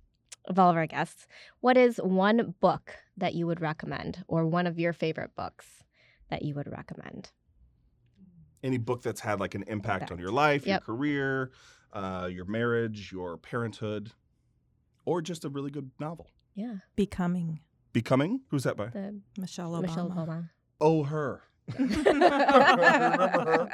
of 0.51 0.59
all 0.59 0.69
of 0.69 0.77
our 0.77 0.87
guests. 0.87 1.27
What 1.61 1.79
is 1.79 1.97
one 1.99 2.55
book 2.61 2.97
that 3.17 3.35
you 3.35 3.47
would 3.47 3.61
recommend, 3.63 4.25
or 4.29 4.45
one 4.47 4.67
of 4.67 4.79
your 4.79 4.93
favorite 4.93 5.35
books 5.37 5.85
that 6.29 6.43
you 6.43 6.55
would 6.55 6.71
recommend? 6.71 7.31
Any 8.63 8.77
book 8.77 9.01
that's 9.03 9.21
had 9.21 9.41
like 9.41 9.55
an 9.55 9.65
impact 9.69 10.13
on 10.13 10.19
your 10.19 10.33
life, 10.33 10.67
Yep. 10.67 10.81
your 10.83 10.85
career, 10.97 11.51
uh, 11.95 12.29
your 12.31 12.45
marriage, 12.45 13.11
your 13.13 13.39
parenthood, 13.39 14.13
or 15.07 15.23
just 15.23 15.45
a 15.45 15.49
really 15.49 15.71
good 15.71 15.91
novel. 15.99 16.27
Yeah, 16.55 16.75
Becoming 16.97 17.61
Becoming? 17.93 18.43
Who's 18.51 18.65
that 18.65 18.77
by? 18.77 18.87
the 18.89 19.21
Michelle 19.39 19.73
Obama. 19.73 19.83
Michelle 19.83 20.11
Obama. 20.11 20.51
Oh, 20.81 21.05
her. 21.05 21.43
Remember 21.79 23.71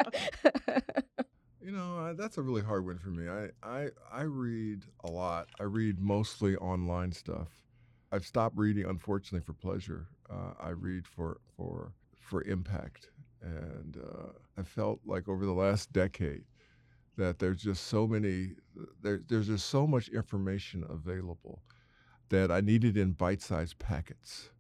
You 1.67 1.73
know, 1.73 1.99
uh, 1.99 2.13
that's 2.13 2.39
a 2.39 2.43
really 2.43 2.63
hard 2.63 2.87
one 2.87 2.99
for 3.01 3.09
me. 3.09 3.29
I, 3.29 3.49
I 3.61 3.89
I 4.13 4.23
read 4.23 4.85
a 5.03 5.11
lot. 5.11 5.49
I 5.59 5.65
read 5.65 5.99
mostly 5.99 6.55
online 6.55 7.11
stuff. 7.11 7.49
I've 8.13 8.25
stopped 8.25 8.57
reading, 8.57 8.85
unfortunately, 8.85 9.45
for 9.45 9.53
pleasure. 9.53 10.07
Uh, 10.31 10.53
I 10.61 10.69
read 10.69 11.09
for 11.09 11.41
for 11.57 11.91
for 12.21 12.45
impact, 12.45 13.11
and 13.43 13.97
uh, 13.97 14.29
I 14.57 14.63
felt 14.63 15.01
like 15.05 15.29
over 15.29 15.45
the 15.45 15.51
last 15.51 15.93
decade 15.93 16.45
that 17.17 17.41
there's 17.41 17.63
just 17.63 17.89
so 17.89 18.07
many 18.07 18.53
there, 19.03 19.23
there's 19.27 19.49
just 19.49 19.67
so 19.67 19.89
much 19.89 20.07
information 20.11 20.85
available 20.89 21.65
that 22.29 22.53
I 22.53 22.61
needed 22.61 22.97
in 22.97 23.11
bite-sized 23.11 23.81
packets 23.81 24.51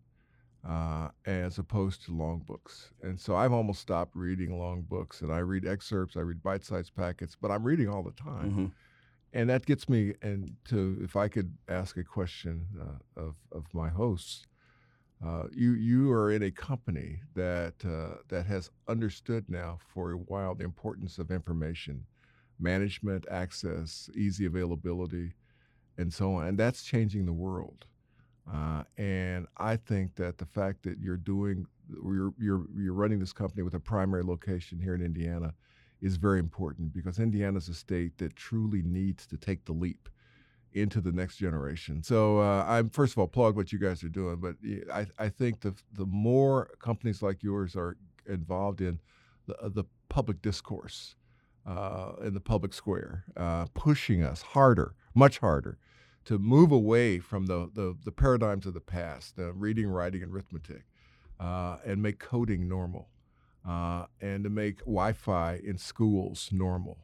uh, 0.69 1.09
as 1.27 1.59
opposed 1.59 2.05
to 2.05 2.13
long 2.13 2.41
books. 2.41 2.91
And 3.03 3.19
so 3.21 3.37
I've 3.37 3.53
almost 3.53 3.81
stopped 3.81 4.17
reading 4.17 4.59
long 4.59 4.83
books 4.83 5.21
and 5.21 5.33
I 5.33 5.39
read 5.39 5.67
excerpts, 5.67 6.17
I 6.17 6.21
read 6.21 6.43
bite 6.43 6.65
sized 6.65 6.95
packets, 6.97 7.37
but 7.41 7.51
I'm 7.51 7.63
reading 7.63 7.89
all 7.89 8.03
the 8.03 8.11
time. 8.13 8.51
Mhm. 8.53 8.73
And 9.33 9.51
that 9.51 9.67
gets 9.67 9.89
me 9.89 10.15
into 10.23 10.99
if 11.03 11.15
I 11.15 11.29
could 11.29 11.57
ask 11.69 11.97
a 11.99 12.05
question 12.05 12.67
uh, 12.81 13.21
of, 13.21 13.37
of 13.53 13.73
my 13.75 13.89
hosts. 13.89 14.47
Uh, 15.25 15.45
you 15.53 15.73
you 15.73 16.13
are 16.13 16.31
in 16.31 16.43
a 16.43 16.51
company 16.51 17.21
that 17.35 17.75
uh, 17.85 18.19
that 18.29 18.45
has 18.47 18.71
understood 18.87 19.49
now 19.49 19.79
for 19.95 20.13
a 20.13 20.17
while 20.17 20.55
the 20.55 20.65
importance 20.65 21.19
of 21.19 21.31
information 21.31 22.05
management, 22.59 23.27
access, 23.31 24.11
easy 24.15 24.47
availability, 24.47 25.33
and 25.99 26.13
so 26.13 26.35
on, 26.35 26.47
and 26.47 26.59
that's 26.59 26.83
changing 26.83 27.25
the 27.27 27.33
world. 27.33 27.87
Uh, 28.53 28.85
and 28.97 29.47
I 29.57 29.77
think 29.77 30.15
that 30.17 30.39
the 30.39 30.47
fact 30.47 30.83
that 30.85 30.99
you're 31.01 31.17
doing, 31.17 31.67
you're, 31.89 32.33
you're, 32.39 32.67
you're 32.77 32.95
running 32.95 33.19
this 33.19 33.33
company 33.33 33.63
with 33.63 33.75
a 33.75 33.81
primary 33.81 34.23
location 34.23 34.79
here 34.79 34.95
in 34.95 35.03
Indiana 35.03 35.53
is 36.01 36.17
very 36.17 36.39
important 36.39 36.93
because 36.93 37.19
Indiana's 37.19 37.69
a 37.69 37.75
state 37.75 38.19
that 38.19 38.37
truly 38.37 38.83
needs 38.83 39.27
to 39.27 39.37
take 39.37 39.65
the 39.65 39.73
leap 39.73 40.09
into 40.73 41.01
the 41.01 41.11
next 41.11 41.37
generation. 41.39 42.03
So 42.03 42.39
uh, 42.39 42.65
I'm 42.69 42.91
first 42.91 43.15
of 43.15 43.19
all 43.19 43.25
applaud 43.25 43.57
what 43.57 43.73
you 43.73 43.79
guys 43.79 44.05
are 44.05 44.11
doing, 44.11 44.37
but 44.37 44.57
I, 44.93 45.07
I 45.19 45.31
think 45.31 45.61
the 45.61 45.75
the 45.95 46.05
more 46.05 46.71
companies 46.81 47.23
like 47.23 47.43
yours 47.43 47.75
are 47.75 47.97
involved 48.27 48.83
in 48.83 49.01
the, 49.47 49.71
the 49.71 49.85
public 50.11 50.43
discourse 50.43 51.17
uh, 51.67 52.13
in 52.23 52.35
the 52.35 52.41
public 52.41 52.73
square, 52.75 53.25
uh, 53.37 53.67
pushing 53.75 54.23
us 54.23 54.43
harder, 54.43 54.95
much 55.15 55.39
harder, 55.39 55.79
to 56.27 56.39
move 56.39 56.73
away 56.73 57.21
from 57.21 57.47
the, 57.47 57.71
the, 57.73 57.97
the 58.05 58.13
paradigms 58.13 58.67
of 58.67 58.75
the 58.75 58.81
past, 58.81 59.39
uh, 59.39 59.53
reading, 59.53 59.87
writing, 59.87 60.23
and 60.23 60.33
arithmetic, 60.33 60.83
uh, 61.41 61.79
and 61.85 62.03
make 62.03 62.19
coding 62.19 62.69
normal, 62.69 63.09
uh, 63.67 64.07
and 64.21 64.45
to 64.45 64.51
make 64.51 64.79
Wi 64.81 65.13
Fi 65.13 65.61
in 65.65 65.79
schools 65.79 66.51
normal, 66.53 66.99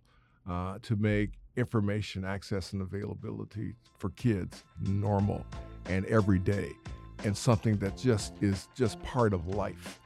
uh, 0.48 0.78
to 0.82 0.96
make 0.96 1.30
information 1.56 2.24
access 2.24 2.72
and 2.72 2.82
availability 2.82 3.74
for 3.98 4.10
kids 4.10 4.64
normal 4.80 5.46
and 5.86 6.04
every 6.06 6.38
day, 6.38 6.72
and 7.24 7.36
something 7.36 7.76
that 7.78 7.96
just 7.96 8.34
is 8.40 8.68
just 8.74 9.00
part 9.02 9.32
of 9.32 9.46
life. 9.46 10.00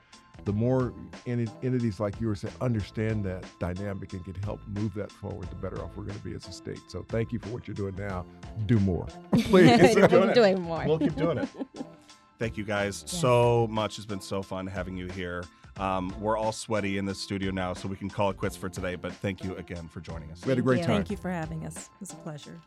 The 0.46 0.52
more 0.52 0.94
entities 1.26 1.98
like 2.00 2.18
yours 2.20 2.40
that 2.42 2.52
understand 2.62 3.24
that 3.24 3.44
dynamic 3.58 4.12
and 4.12 4.24
can 4.24 4.34
help 4.44 4.60
move 4.68 4.94
that 4.94 5.10
forward, 5.10 5.50
the 5.50 5.56
better 5.56 5.82
off 5.82 5.90
we're 5.96 6.04
going 6.04 6.16
to 6.16 6.24
be 6.24 6.34
as 6.34 6.46
a 6.46 6.52
state. 6.52 6.78
So, 6.88 7.04
thank 7.08 7.32
you 7.32 7.38
for 7.40 7.48
what 7.48 7.66
you're 7.66 7.74
doing 7.74 7.96
now. 7.96 8.24
Do 8.66 8.78
more, 8.78 9.06
please. 9.32 9.94
Keep 9.94 10.08
doing 10.08 10.30
it. 10.30 10.34
doing 10.34 10.60
more. 10.62 10.84
We'll 10.86 11.00
keep 11.00 11.16
doing 11.16 11.38
it. 11.38 11.48
Thank 12.38 12.56
you 12.56 12.64
guys 12.64 13.02
Yes. 13.02 13.18
so 13.18 13.66
much. 13.70 13.96
It's 13.96 14.06
been 14.06 14.20
so 14.20 14.40
fun 14.42 14.66
having 14.66 14.96
you 14.96 15.08
here. 15.08 15.42
Um, 15.78 16.14
we're 16.20 16.36
all 16.36 16.52
sweaty 16.52 16.96
in 16.98 17.06
the 17.06 17.14
studio 17.14 17.50
now, 17.50 17.72
so 17.74 17.88
we 17.88 17.96
can 17.96 18.08
call 18.08 18.30
it 18.30 18.36
quits 18.36 18.56
for 18.56 18.68
today. 18.68 18.94
But 18.94 19.12
thank 19.14 19.42
you 19.42 19.56
again 19.56 19.88
for 19.88 20.00
joining 20.00 20.30
us. 20.30 20.42
We 20.44 20.50
had 20.50 20.58
a 20.58 20.62
great 20.62 20.80
you. 20.80 20.84
time. 20.84 20.96
Thank 20.96 21.10
you 21.10 21.16
for 21.16 21.30
having 21.30 21.66
us. 21.66 21.76
It 21.76 21.90
was 22.00 22.10
a 22.12 22.16
pleasure. 22.16 22.58